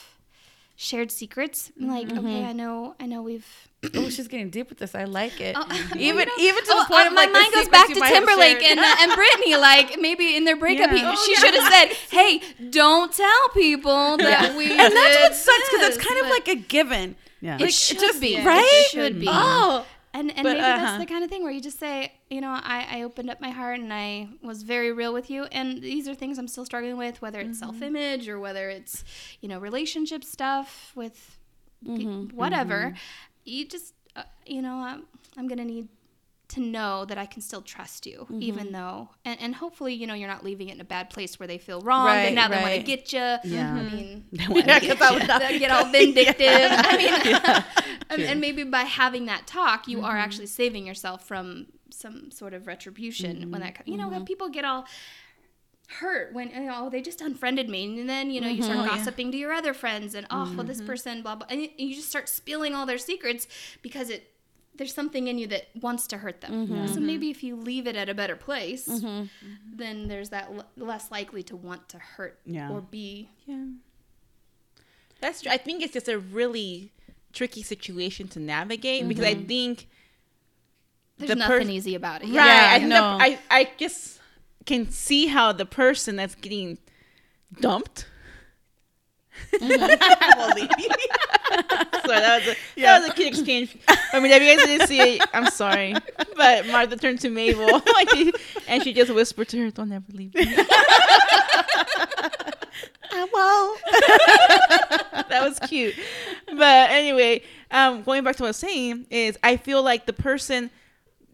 shared 0.75 1.09
secrets. 1.11 1.71
Like, 1.79 2.11
okay, 2.11 2.43
I 2.45 2.51
know, 2.53 2.95
I 2.99 3.05
know 3.05 3.21
we've. 3.21 3.47
oh, 3.93 4.09
she's 4.09 4.27
getting 4.27 4.49
deep 4.49 4.67
with 4.69 4.77
this. 4.79 4.93
I 4.95 5.05
like 5.05 5.39
it. 5.39 5.55
Oh, 5.57 5.65
even 5.95 5.99
you 5.99 6.13
know- 6.25 6.31
even 6.39 6.63
to 6.65 6.71
Oh, 6.73 6.79
the 6.81 6.85
point 6.87 7.05
uh, 7.05 7.07
of 7.07 7.13
my 7.13 7.21
like 7.21 7.29
the 7.33 7.39
mind 7.39 7.53
goes 7.53 7.69
back 7.69 7.87
to 7.87 7.93
Timberlake 8.01 8.61
and 8.63 8.79
uh, 8.79 8.95
and 8.99 9.11
Britney. 9.13 9.59
Like 9.59 9.99
maybe 10.01 10.35
in 10.35 10.43
their 10.43 10.57
breakup, 10.57 10.91
Yeah. 10.91 11.11
he, 11.11 11.17
she 11.25 11.35
should 11.35 11.53
have 11.53 11.71
said, 11.71 11.85
"Hey, 12.11 12.41
don't 12.69 13.13
tell 13.13 13.49
people 13.53 14.17
that 14.17 14.55
we." 14.57 14.69
and 14.71 14.79
that's 14.79 15.17
what 15.21 15.35
sucks 15.35 15.69
because 15.69 15.87
it's 15.87 15.97
this," 15.97 16.05
kind 16.05 16.19
of 16.25 16.29
like 16.29 16.47
a 16.49 16.55
given. 16.55 17.15
Yeah. 17.41 17.55
It 17.57 17.61
Like, 17.61 17.69
should 17.71 17.99
just- 17.99 18.19
be 18.19 18.43
right? 18.43 18.67
It 18.67 18.89
should 18.91 19.19
be. 19.19 19.27
Oh, 19.29 19.85
And 20.15 20.31
and 20.35 20.43
But, 20.43 20.53
maybe 20.57 20.59
uh-huh. 20.61 20.77
that's 20.85 20.99
the 21.03 21.05
kind 21.13 21.23
of 21.23 21.29
thing 21.29 21.43
where 21.43 21.51
you 21.51 21.61
just 21.61 21.77
say, 21.79 22.11
you 22.29 22.39
know, 22.41 22.49
I, 22.49 22.87
I 22.89 23.03
opened 23.03 23.29
up 23.29 23.41
my 23.41 23.49
heart 23.51 23.79
and 23.79 23.91
I 23.93 24.29
was 24.41 24.63
very 24.63 24.91
real 24.91 25.13
with 25.13 25.29
you. 25.29 25.43
And 25.51 25.81
these 25.81 26.07
are 26.07 26.15
things 26.15 26.37
I'm 26.39 26.47
still 26.47 26.65
struggling 26.65 26.97
with, 26.97 27.21
whether 27.21 27.39
it's 27.41 27.59
self 27.59 27.81
image 27.81 28.29
or 28.29 28.39
whether 28.39 28.69
it's, 28.69 29.03
you 29.41 29.49
know, 29.49 29.59
relationship 29.59 30.23
stuff 30.23 30.93
with 30.95 31.37
pe- 31.85 32.05
whatever. 32.33 32.93
You 33.43 33.67
just, 33.67 33.93
uh, 34.15 34.23
you 34.45 34.61
know, 34.61 34.75
I'm, 34.75 35.03
I'm 35.37 35.47
going 35.47 35.59
to 35.59 35.65
need 35.65 35.89
to 36.47 36.61
know 36.61 37.05
that 37.05 37.17
I 37.17 37.25
can 37.25 37.41
still 37.41 37.61
trust 37.63 38.05
you, 38.05 38.27
even 38.39 38.71
though, 38.71 39.09
and, 39.25 39.37
and 39.41 39.55
hopefully, 39.55 39.93
you 39.95 40.05
know, 40.07 40.13
you're 40.13 40.29
not 40.29 40.43
leaving 40.45 40.69
it 40.69 40.75
in 40.75 40.81
a 40.81 40.85
bad 40.85 41.09
place 41.09 41.39
where 41.39 41.47
they 41.47 41.57
feel 41.57 41.81
wrong 41.81 42.05
Right, 42.05 42.25
and 42.27 42.35
now 42.35 42.47
they 42.47 42.61
want 42.61 42.75
to 42.75 42.83
get 42.83 43.11
you. 43.11 43.19
Yeah. 43.43 43.73
I 43.73 43.81
mean, 43.81 44.25
Yeah, 44.31 44.79
'cause 44.79 44.99
that 44.99 45.13
would 45.13 45.27
not 45.27 45.41
they 45.41 45.59
get 45.59 45.71
all 45.71 45.85
vindictive. 45.91 46.47
I 46.47 46.97
mean, 46.97 47.94
and, 48.15 48.23
and 48.23 48.41
maybe 48.41 48.63
by 48.63 48.81
having 48.81 49.25
that 49.25 49.45
talk, 49.47 49.87
you 49.87 49.97
Mm-hmm. 49.97 50.05
are 50.05 50.17
actually 50.17 50.47
saving 50.47 50.85
yourself 50.87 51.25
from 51.27 51.67
some 51.91 52.31
sort 52.31 52.53
of 52.53 52.67
retribution 52.67 53.51
when 53.51 53.61
that 53.61 53.75
co- 53.75 53.83
you 53.85 53.95
know 53.97 54.05
Mm-hmm. 54.05 54.13
when 54.15 54.25
people 54.25 54.49
get 54.49 54.65
all 54.65 54.85
hurt 55.99 56.33
when 56.33 56.49
you 56.49 56.61
know 56.61 56.89
they 56.89 56.99
just 57.01 57.21
unfriended 57.21 57.69
me 57.69 57.99
and 57.99 58.09
then 58.09 58.31
you 58.31 58.41
know 58.41 58.47
you 58.47 58.63
Mm-hmm. 58.63 58.73
start 58.73 58.89
gossiping 58.89 59.31
to 59.31 59.37
your 59.37 59.53
other 59.53 59.73
friends 59.73 60.15
and 60.15 60.25
oh 60.31 60.51
well 60.55 60.65
this 60.65 60.81
person 60.81 61.21
blah 61.21 61.35
blah 61.35 61.47
and 61.49 61.61
you- 61.77 61.95
just 61.95 62.09
start 62.09 62.27
spilling 62.27 62.73
all 62.73 62.85
their 62.87 62.97
secrets 62.97 63.47
because 63.83 64.09
it 64.09 64.31
there's 64.77 64.93
something 64.93 65.27
in 65.27 65.37
you 65.37 65.47
that 65.47 65.67
wants 65.79 66.07
to 66.07 66.17
hurt 66.17 66.41
them 66.41 66.67
Mm-hmm. 66.67 66.87
so 66.87 66.99
maybe 66.99 67.29
if 67.29 67.43
you 67.43 67.55
leave 67.55 67.85
it 67.87 67.95
at 67.95 68.09
a 68.09 68.15
better 68.15 68.35
place 68.35 68.85
then 69.81 70.07
there's 70.07 70.29
that 70.31 70.49
l- 70.51 70.65
less 70.75 71.11
likely 71.11 71.43
to 71.43 71.55
want 71.55 71.87
to 71.89 71.99
hurt 71.99 72.39
Yeah. 72.45 72.71
or 72.71 72.81
be 72.81 73.29
Yeah. 73.45 73.65
That's 75.21 75.41
true. 75.41 75.51
I 75.51 75.57
think 75.57 75.81
it's 75.81 75.93
just 75.93 76.09
a 76.09 76.19
really 76.19 76.91
tricky 77.35 77.61
situation 77.61 78.27
to 78.29 78.39
navigate 78.39 79.07
because 79.07 79.25
I 79.25 79.35
mm-hmm. 79.35 79.45
think 79.45 79.87
there's 81.17 81.29
The 81.29 81.35
nothing 81.35 81.67
pers- 81.67 81.85
ezy 81.85 81.95
about 81.95 82.23
it 82.23 82.27
right. 82.27 82.33
Yeah, 82.33 82.69
I 82.71 82.79
think 82.79 82.89
no. 82.89 83.17
the, 83.17 83.23
I 83.23 83.39
I 83.49 83.71
just 83.77 84.19
can 84.65 84.89
see 84.89 85.27
how 85.27 85.51
the 85.51 85.65
person 85.65 86.15
that's 86.15 86.35
getting 86.35 86.79
dumped. 87.61 88.07
Well, 89.59 89.69
leave. 89.69 90.69
so 92.05 92.07
that 92.07 92.39
was 92.39 92.55
a 92.55 92.81
that 92.81 93.01
was 93.01 93.09
a 93.09 93.13
cute 93.13 93.27
exchange. 93.27 93.77
I 94.13 94.19
mean, 94.19 94.31
if 94.31 94.41
you 94.41 94.55
guys 94.55 94.65
didn't 94.65 94.87
see 94.87 94.99
it, 94.99 95.21
I'm 95.33 95.47
sorry, 95.51 95.93
but 96.35 96.67
Martha 96.67 96.95
turned 96.95 97.19
to 97.21 97.29
Mabel 97.29 97.81
and 98.67 98.83
she 98.83 98.93
just 98.93 99.13
whispered 99.13 99.49
to 99.49 99.59
her, 99.59 99.71
"Don't 99.71 99.91
ever 99.91 100.05
leave 100.11 100.33
me." 100.33 100.45
well. 103.33 103.75
that 105.29 105.41
was 105.43 105.59
cute. 105.67 105.95
But 106.47 106.89
anyway, 106.91 107.41
um, 107.71 108.03
going 108.03 108.23
back 108.23 108.35
to 108.37 108.43
what 108.43 108.47
I 108.47 108.49
was 108.49 108.57
saying 108.57 109.07
is, 109.09 109.37
I 109.43 109.57
feel 109.57 109.81
like 109.83 110.05
the 110.05 110.13
person 110.13 110.69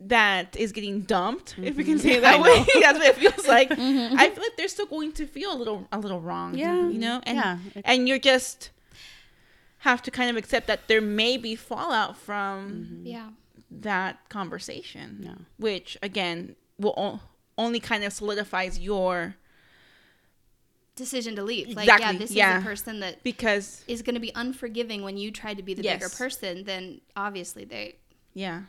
that 0.03 0.55
is 0.55 0.71
getting 0.71 1.01
dumped, 1.01 1.55
if 1.61 1.75
we 1.77 1.83
can 1.83 1.99
say 1.99 2.13
it 2.13 2.21
that 2.23 2.39
I 2.39 2.41
way, 2.41 2.65
that's 2.81 2.97
what 2.97 3.07
it 3.07 3.15
feels 3.17 3.47
like. 3.47 3.71
I 3.71 4.29
feel 4.29 4.43
like 4.43 4.57
they're 4.57 4.67
still 4.67 4.87
going 4.87 5.11
to 5.13 5.27
feel 5.27 5.53
a 5.53 5.57
little, 5.57 5.87
a 5.91 5.99
little 5.99 6.19
wrong. 6.19 6.57
Yeah. 6.57 6.87
you 6.89 6.97
know, 6.97 7.21
and 7.23 7.37
Yeah. 7.37 7.57
and 7.85 8.07
you're 8.07 8.19
just 8.19 8.71
have 9.79 10.01
to 10.03 10.11
kind 10.11 10.29
of 10.29 10.37
accept 10.37 10.67
that 10.67 10.87
there 10.87 11.01
may 11.01 11.37
be 11.37 11.55
fallout 11.55 12.15
from 12.15 13.01
yeah 13.03 13.29
that 13.69 14.27
conversation, 14.29 15.19
Yeah. 15.23 15.35
which 15.57 15.97
again 16.03 16.55
will 16.77 16.93
o- 16.97 17.19
only 17.57 17.79
kind 17.79 18.03
of 18.03 18.11
solidifies 18.13 18.79
your 18.79 19.35
decision 20.95 21.35
to 21.35 21.43
leave. 21.43 21.75
Like, 21.75 21.87
yeah, 21.87 22.13
this 22.13 22.31
yeah. 22.31 22.57
is 22.57 22.63
a 22.63 22.67
person 22.67 22.99
that 22.99 23.23
because 23.23 23.83
is 23.87 24.01
going 24.01 24.15
to 24.15 24.21
be 24.21 24.31
unforgiving 24.35 25.03
when 25.03 25.17
you 25.17 25.31
try 25.31 25.53
to 25.53 25.63
be 25.63 25.73
the 25.73 25.83
bigger 25.83 26.09
person. 26.09 26.63
Then 26.63 27.01
obviously 27.15 27.65
they 27.65 27.95
yeah, 28.33 28.63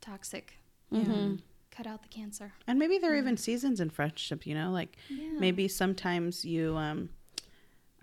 toxic. 0.00 0.54
Mm-hmm. 0.92 1.36
Cut 1.70 1.86
out 1.86 2.02
the 2.02 2.08
cancer. 2.08 2.52
And 2.66 2.78
maybe 2.78 2.98
there 2.98 3.12
are 3.12 3.16
even 3.16 3.36
seasons 3.36 3.80
in 3.80 3.90
friendship, 3.90 4.46
you 4.46 4.54
know, 4.54 4.70
like 4.70 4.96
Yeah. 5.08 5.38
maybe 5.38 5.68
sometimes 5.68 6.44
you 6.44 6.76
um 6.76 7.10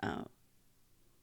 uh 0.02 0.24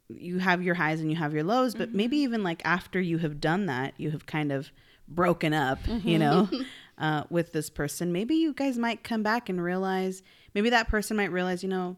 you 0.09 0.39
have 0.39 0.63
your 0.63 0.75
highs 0.75 1.01
and 1.01 1.11
you 1.11 1.17
have 1.17 1.33
your 1.33 1.45
lows, 1.45 1.75
but 1.75 1.95
maybe 1.95 2.19
even 2.19 2.43
like 2.43 2.61
after 2.65 3.01
you 3.01 3.19
have 3.19 3.41
done 3.41 3.67
that, 3.67 3.95
you 3.97 4.11
have 4.11 4.27
kind 4.27 4.53
of 4.53 4.71
broken 5.09 5.55
up, 5.55 5.79
you 6.05 6.19
know, 6.19 6.49
uh, 6.99 7.25
with 7.31 7.53
this 7.53 7.71
person. 7.71 8.13
Maybe 8.13 8.35
you 8.35 8.53
guys 8.53 8.77
might 8.77 9.03
come 9.03 9.23
back 9.23 9.49
and 9.49 9.63
realize, 9.63 10.23
maybe 10.55 10.71
that 10.71 10.89
person 10.89 11.17
might 11.17 11.33
realize, 11.33 11.63
you 11.63 11.71
know, 11.71 11.97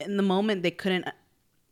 in 0.00 0.16
the 0.16 0.22
moment 0.22 0.62
they 0.62 0.70
couldn't 0.70 1.06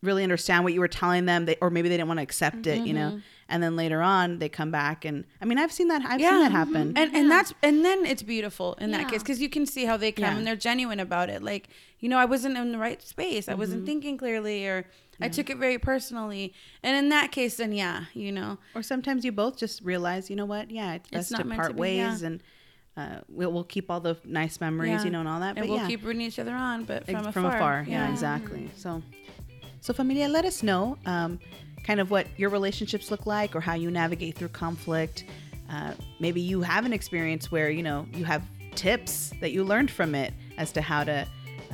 really 0.02 0.22
understand 0.22 0.62
what 0.62 0.72
you 0.72 0.80
were 0.80 0.88
telling 0.88 1.24
them, 1.26 1.46
they, 1.46 1.56
or 1.60 1.70
maybe 1.70 1.88
they 1.88 1.96
didn't 1.96 2.08
want 2.08 2.18
to 2.18 2.22
accept 2.22 2.66
it, 2.66 2.86
you 2.86 2.92
know, 2.92 3.20
and 3.48 3.62
then 3.62 3.76
later 3.76 4.02
on 4.02 4.38
they 4.38 4.48
come 4.48 4.70
back 4.70 5.04
and 5.04 5.24
I 5.40 5.44
mean, 5.46 5.58
I've 5.58 5.72
seen 5.72 5.88
that, 5.88 6.02
I've 6.04 6.20
seen 6.20 6.40
that 6.40 6.52
happen. 6.52 6.92
And 6.96 7.14
and 7.14 7.30
that's 7.30 7.54
and 7.62 7.84
then 7.84 8.04
it's 8.04 8.22
beautiful 8.22 8.74
in 8.74 8.90
that 8.92 9.08
case 9.08 9.22
because 9.22 9.40
you 9.40 9.48
can 9.48 9.64
see 9.66 9.84
how 9.84 9.96
they 9.96 10.12
come 10.12 10.24
Yeah. 10.24 10.36
and 10.36 10.46
they're 10.46 10.56
genuine 10.56 11.00
about 11.00 11.30
it. 11.30 11.42
Like 11.42 11.68
you 11.98 12.08
know, 12.08 12.18
I 12.18 12.24
wasn't 12.26 12.56
in 12.58 12.72
the 12.72 12.78
right 12.78 13.02
space. 13.02 13.48
I 13.48 13.54
wasn't 13.54 13.78
Mm-hmm. 13.80 13.86
thinking 13.86 14.18
clearly, 14.18 14.66
or 14.66 14.86
I 15.20 15.28
took 15.30 15.48
it 15.48 15.56
very 15.56 15.78
personally. 15.78 16.52
And 16.82 16.94
in 16.96 17.08
that 17.08 17.32
case, 17.32 17.56
then 17.56 17.72
yeah, 17.72 18.04
you 18.12 18.30
know, 18.32 18.58
Or 18.74 18.82
sometimes 18.82 19.24
you 19.24 19.32
both 19.32 19.56
just 19.56 19.80
realize, 19.82 20.28
you 20.28 20.36
know 20.36 20.44
what? 20.44 20.70
Yeah, 20.70 20.94
it's 20.96 21.08
best 21.10 21.30
not 21.32 21.38
to 21.38 21.44
meant 21.46 21.62
to 21.64 21.72
be, 21.72 21.80
ways, 21.80 22.20
yeah. 22.20 22.26
and 22.26 22.42
uh, 22.96 23.20
we'll, 23.28 23.52
we'll 23.52 23.64
keep 23.64 23.90
all 23.90 24.00
the 24.00 24.16
nice 24.24 24.60
memories, 24.60 24.90
Yeah. 24.90 25.04
you 25.04 25.10
know, 25.10 25.20
and 25.20 25.28
all 25.28 25.40
that. 25.40 25.56
and 25.56 25.58
but 25.60 25.68
we'll 25.68 25.78
yeah, 25.78 25.86
keep 25.86 26.04
rooting 26.04 26.22
each 26.22 26.38
other 26.38 26.54
on, 26.54 26.84
but 26.84 27.08
ex- 27.08 27.22
from, 27.22 27.32
from 27.32 27.44
afar. 27.46 27.84
Yeah, 27.86 28.06
Yeah. 28.06 28.10
exactly. 28.12 28.70
So, 28.76 29.02
so 29.80 29.92
familia, 29.92 30.28
let 30.28 30.44
us 30.44 30.62
know, 30.62 30.96
um, 31.06 31.38
kind 31.84 32.00
of 32.00 32.10
what 32.10 32.26
your 32.38 32.50
relationships 32.50 33.10
look 33.10 33.26
like, 33.26 33.54
or 33.54 33.60
how 33.60 33.74
you 33.74 33.90
navigate 33.90 34.36
through 34.36 34.48
conflict. 34.48 35.24
Uh, 35.70 35.92
maybe 36.20 36.40
you 36.40 36.62
have 36.62 36.84
an 36.86 36.92
experience 36.92 37.50
where 37.52 37.70
you 37.70 37.82
know 37.82 38.06
you 38.14 38.24
have 38.24 38.42
tips 38.76 39.32
that 39.40 39.52
you 39.52 39.64
learned 39.64 39.90
from 39.90 40.14
it 40.14 40.32
as 40.58 40.72
to 40.72 40.80
how 40.80 41.02
to 41.04 41.26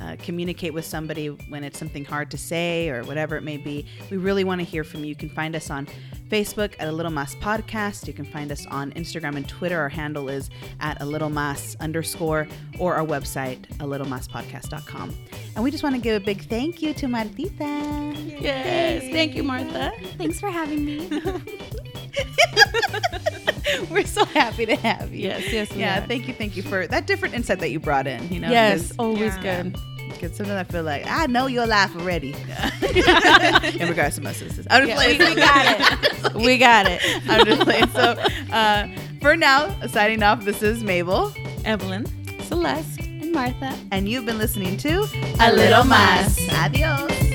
uh, 0.03 0.15
communicate 0.21 0.73
with 0.73 0.85
somebody 0.85 1.27
when 1.27 1.63
it's 1.63 1.79
something 1.79 2.03
hard 2.03 2.29
to 2.31 2.37
say 2.37 2.89
or 2.89 3.03
whatever 3.03 3.37
it 3.37 3.43
may 3.43 3.57
be. 3.57 3.85
We 4.09 4.17
really 4.17 4.43
want 4.43 4.59
to 4.59 4.65
hear 4.65 4.83
from 4.83 5.01
you. 5.01 5.07
You 5.07 5.15
can 5.15 5.29
find 5.29 5.55
us 5.55 5.69
on 5.69 5.87
Facebook 6.29 6.73
at 6.79 6.87
a 6.87 6.91
little 6.91 7.11
mas 7.11 7.35
podcast. 7.35 8.07
You 8.07 8.13
can 8.13 8.25
find 8.25 8.51
us 8.51 8.65
on 8.67 8.91
Instagram 8.93 9.35
and 9.37 9.47
Twitter. 9.47 9.79
Our 9.79 9.89
handle 9.89 10.29
is 10.29 10.49
at 10.79 11.01
a 11.01 11.05
little 11.05 11.29
mas 11.29 11.75
underscore 11.79 12.47
or 12.79 12.95
our 12.95 13.05
website, 13.05 13.59
a 13.79 13.87
little 13.87 14.07
podcast.com. 14.07 15.15
And 15.55 15.63
we 15.63 15.71
just 15.71 15.83
want 15.83 15.95
to 15.95 16.01
give 16.01 16.21
a 16.21 16.25
big 16.25 16.47
thank 16.49 16.81
you 16.81 16.93
to 16.95 17.05
Martita. 17.07 18.41
Yes, 18.41 19.03
thank 19.11 19.35
you, 19.35 19.43
Martha. 19.43 19.91
Thanks 20.17 20.39
for 20.39 20.49
having 20.49 20.83
me. 20.83 21.07
We're 23.89 24.05
so 24.05 24.25
happy 24.25 24.65
to 24.65 24.75
have 24.77 25.13
you. 25.13 25.27
Yes, 25.29 25.51
yes, 25.51 25.71
we 25.73 25.79
Yeah, 25.79 26.03
are. 26.03 26.07
thank 26.07 26.27
you, 26.27 26.33
thank 26.33 26.55
you 26.57 26.63
for 26.63 26.85
that 26.87 27.07
different 27.07 27.33
insight 27.35 27.59
that 27.59 27.71
you 27.71 27.79
brought 27.79 28.07
in. 28.07 28.27
You 28.31 28.39
know, 28.39 28.49
yes, 28.49 28.91
always 28.99 29.35
Yeah. 29.37 29.63
good. 29.63 29.77
Because 30.13 30.35
sometimes 30.37 30.59
I 30.69 30.71
feel 30.71 30.83
like 30.83 31.03
I 31.07 31.25
know 31.27 31.47
you'll 31.47 31.65
laugh 31.67 31.95
already. 31.95 32.33
In 33.79 33.87
regards 33.89 34.15
to 34.15 34.21
my 34.21 34.31
sisters, 34.33 34.65
I'm 34.69 34.87
just 34.87 34.89
Yeah, 34.89 34.95
playing. 34.95 35.19
we, 35.19 35.25
we 35.29 35.35
got 35.35 35.65
it. 36.25 36.33
we 36.45 36.57
got 36.57 36.85
it. 36.87 37.01
I'm 37.29 37.45
just 37.45 37.61
playing. 37.61 37.87
So, 37.89 38.01
uh, 38.53 38.87
for 39.21 39.35
now, 39.35 39.75
signing 39.87 40.23
off. 40.23 40.43
This 40.45 40.61
is 40.63 40.83
Mabel, 40.83 41.33
Evelyn. 41.65 42.05
Celeste. 42.43 42.99
and 43.01 43.31
Martha. 43.31 43.75
and 43.91 44.07
you've 44.07 44.25
been 44.25 44.37
listening 44.37 44.77
to 44.77 45.07
A 45.39 45.51
Little 45.53 45.83
Mas. 45.85 46.37
Adios. 46.53 47.32